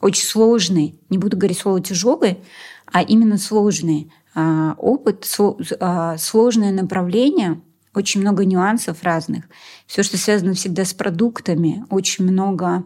очень 0.01 0.25
сложный, 0.25 0.95
не 1.09 1.19
буду 1.19 1.37
говорить 1.37 1.59
слово 1.59 1.81
тяжелый, 1.81 2.39
а 2.87 3.03
именно 3.03 3.37
сложный 3.37 4.13
а, 4.33 4.77
опыт, 4.79 5.29
а, 5.81 6.17
сложное 6.19 6.71
направление, 6.71 7.61
очень 7.95 8.21
много 8.21 8.45
нюансов 8.45 9.03
разных. 9.03 9.45
Все, 9.87 10.03
что 10.03 10.17
связано 10.17 10.55
всегда 10.55 10.85
с 10.85 10.95
продуктами, 10.95 11.85
очень 11.91 12.25
много 12.25 12.85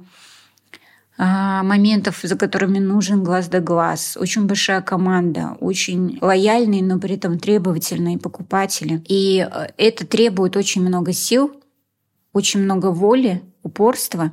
а, 1.16 1.62
моментов, 1.62 2.20
за 2.22 2.36
которыми 2.36 2.78
нужен 2.78 3.22
глаз 3.22 3.48
да 3.48 3.60
глаз, 3.60 4.16
очень 4.18 4.46
большая 4.46 4.80
команда, 4.80 5.56
очень 5.60 6.18
лояльные, 6.20 6.82
но 6.82 6.98
при 6.98 7.14
этом 7.14 7.38
требовательные 7.38 8.18
покупатели. 8.18 9.02
И 9.06 9.46
э, 9.48 9.66
это 9.76 10.06
требует 10.06 10.56
очень 10.56 10.82
много 10.82 11.12
сил, 11.12 11.52
очень 12.32 12.60
много 12.60 12.90
воли, 12.90 13.42
упорства. 13.62 14.32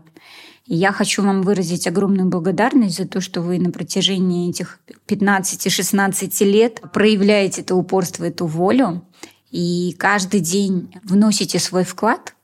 И 0.66 0.76
я 0.76 0.92
хочу 0.92 1.22
вам 1.22 1.44
выразить 1.44 1.86
огромную 1.86 2.30
благодарность 2.30 2.98
за 2.98 3.08
то, 3.08 3.22
что 3.22 3.42
вы 3.42 3.60
на 3.60 3.72
протяжении 3.72 4.50
этих 4.50 4.80
15-16 5.08 6.46
лет 6.46 6.82
проявляете 6.94 7.62
это 7.62 7.76
упорство, 7.76 8.26
эту 8.26 8.48
волю, 8.48 9.04
и 9.52 9.96
каждый 10.00 10.40
день 10.40 10.94
вносите 11.04 11.60
свой 11.60 11.84
вклад. 11.84 12.36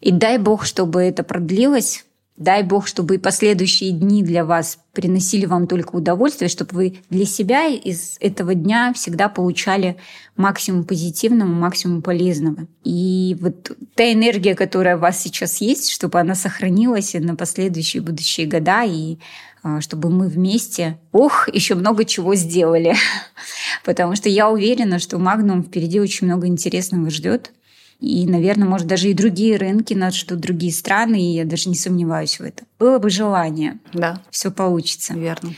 И 0.00 0.10
дай 0.10 0.38
Бог, 0.38 0.64
чтобы 0.64 1.02
это 1.02 1.22
продлилось 1.22 2.04
Дай 2.36 2.64
Бог, 2.64 2.88
чтобы 2.88 3.14
и 3.14 3.18
последующие 3.18 3.92
дни 3.92 4.24
для 4.24 4.44
вас 4.44 4.78
приносили 4.92 5.46
вам 5.46 5.68
только 5.68 5.94
удовольствие, 5.94 6.48
чтобы 6.48 6.74
вы 6.74 6.98
для 7.08 7.26
себя 7.26 7.68
из 7.68 8.16
этого 8.18 8.54
дня 8.54 8.92
всегда 8.92 9.28
получали 9.28 9.96
максимум 10.36 10.82
позитивного, 10.82 11.48
максимум 11.48 12.02
полезного. 12.02 12.66
И 12.82 13.36
вот 13.40 13.76
та 13.94 14.12
энергия, 14.12 14.56
которая 14.56 14.96
у 14.96 15.00
вас 15.00 15.22
сейчас 15.22 15.60
есть, 15.60 15.90
чтобы 15.90 16.18
она 16.18 16.34
сохранилась 16.34 17.14
и 17.14 17.20
на 17.20 17.36
последующие 17.36 18.02
будущие 18.02 18.48
года, 18.48 18.82
и 18.82 19.18
а, 19.62 19.80
чтобы 19.80 20.10
мы 20.10 20.26
вместе, 20.26 20.98
ох, 21.12 21.48
еще 21.48 21.76
много 21.76 22.04
чего 22.04 22.34
сделали. 22.34 22.96
Потому 23.84 24.16
что 24.16 24.28
я 24.28 24.50
уверена, 24.50 24.98
что 24.98 25.18
Магнум 25.18 25.62
впереди 25.62 26.00
очень 26.00 26.26
много 26.26 26.48
интересного 26.48 27.10
ждет. 27.10 27.52
И, 28.00 28.26
наверное, 28.26 28.68
может, 28.68 28.86
даже 28.86 29.08
и 29.08 29.14
другие 29.14 29.56
рынки 29.56 29.94
нас 29.94 30.14
ждут, 30.14 30.40
другие 30.40 30.72
страны, 30.72 31.20
и 31.20 31.34
я 31.34 31.44
даже 31.44 31.68
не 31.68 31.74
сомневаюсь 31.74 32.38
в 32.38 32.42
этом. 32.42 32.66
Было 32.78 32.98
бы 32.98 33.10
желание. 33.10 33.78
Да. 33.92 34.20
Все 34.30 34.50
получится. 34.50 35.14
Верно. 35.14 35.54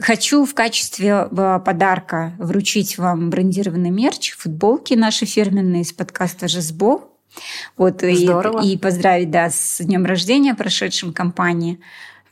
Хочу 0.00 0.44
в 0.44 0.54
качестве 0.54 1.28
э, 1.30 1.60
подарка 1.64 2.34
вручить 2.38 2.98
вам 2.98 3.30
брендированный 3.30 3.90
мерч, 3.90 4.36
футболки 4.36 4.94
наши 4.94 5.26
фирменные 5.26 5.82
из 5.82 5.92
подкаста 5.92 6.46
«Жизбо». 6.46 7.08
Вот, 7.76 8.02
Здорово. 8.02 8.62
И, 8.62 8.74
и 8.74 8.78
поздравить 8.78 9.30
да, 9.30 9.50
с 9.50 9.78
днем 9.80 10.04
рождения 10.04 10.54
прошедшим 10.54 11.12
компании. 11.12 11.80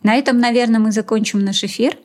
На 0.02 0.14
этом, 0.14 0.38
наверное, 0.38 0.80
мы 0.80 0.92
закончим 0.92 1.40
наш 1.40 1.64
эфир. 1.64 1.96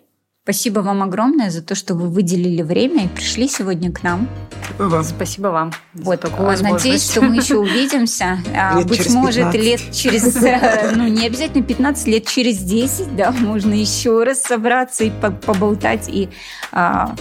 Спасибо 0.44 0.80
вам 0.80 1.04
огромное 1.04 1.52
за 1.52 1.62
то, 1.62 1.76
что 1.76 1.94
вы 1.94 2.10
выделили 2.10 2.64
время 2.64 3.06
и 3.06 3.08
пришли 3.08 3.48
сегодня 3.48 3.92
к 3.92 4.02
нам. 4.02 4.28
Спасибо 4.76 4.89
вам. 4.89 5.04
Спасибо 5.04 5.48
вам. 5.48 5.72
Вот, 5.94 6.24
надеюсь, 6.62 7.12
что 7.12 7.22
мы 7.22 7.36
еще 7.36 7.58
увидимся. 7.60 8.39
А, 8.56 8.80
лет 8.80 8.88
Быть 8.88 9.08
может, 9.12 9.52
15. 9.52 9.64
лет 9.64 9.82
через, 9.94 10.36
э, 10.38 10.94
ну, 10.96 11.08
не 11.08 11.28
обязательно 11.28 11.64
15, 11.64 12.08
лет 12.08 12.26
через 12.26 12.58
10, 12.58 13.16
да, 13.16 13.32
можно 13.32 13.72
еще 13.72 14.24
раз 14.24 14.42
собраться 14.42 15.04
и 15.04 15.12
поболтать, 15.12 16.10
и 16.10 16.30
а, 16.72 17.16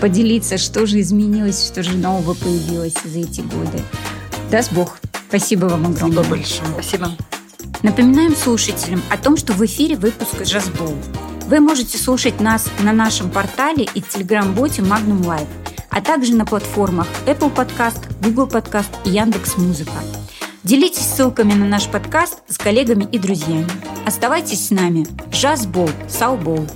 поделиться, 0.00 0.58
что 0.58 0.86
же 0.86 1.00
изменилось, 1.00 1.66
что 1.66 1.82
же 1.82 1.96
нового 1.96 2.34
появилось 2.34 2.94
за 3.04 3.18
эти 3.18 3.40
годы. 3.40 3.82
Даст 4.52 4.72
Бог. 4.72 5.00
Спасибо 5.28 5.66
вам 5.66 5.86
огромное. 5.86 6.22
Спасибо 6.22 6.36
большое. 6.36 6.70
Спасибо. 6.72 7.10
Напоминаем 7.82 8.36
слушателям 8.36 9.02
о 9.10 9.16
том, 9.16 9.36
что 9.36 9.54
в 9.54 9.64
эфире 9.66 9.96
выпуск 9.96 10.40
«Джазбол». 10.40 10.94
Вы 11.48 11.60
можете 11.60 11.96
слушать 11.96 12.40
нас 12.40 12.68
на 12.80 12.92
нашем 12.92 13.30
портале 13.30 13.88
и 13.94 14.02
телеграм-боте 14.02 14.82
Magnum 14.82 15.22
Live, 15.22 15.48
а 15.88 16.02
также 16.02 16.34
на 16.34 16.44
платформах 16.44 17.06
Apple 17.24 17.50
Podcast, 17.54 18.02
Google 18.22 18.48
Podcast 18.48 18.90
и 19.06 19.10
Яндекс.Музыка. 19.12 19.92
Делитесь 20.62 21.06
ссылками 21.06 21.54
на 21.54 21.64
наш 21.64 21.88
подкаст 21.88 22.42
с 22.48 22.58
коллегами 22.58 23.08
и 23.10 23.18
друзьями. 23.18 23.66
Оставайтесь 24.04 24.66
с 24.66 24.70
нами. 24.70 25.06
Джазбол, 25.30 25.88
Саубол. 26.06 26.66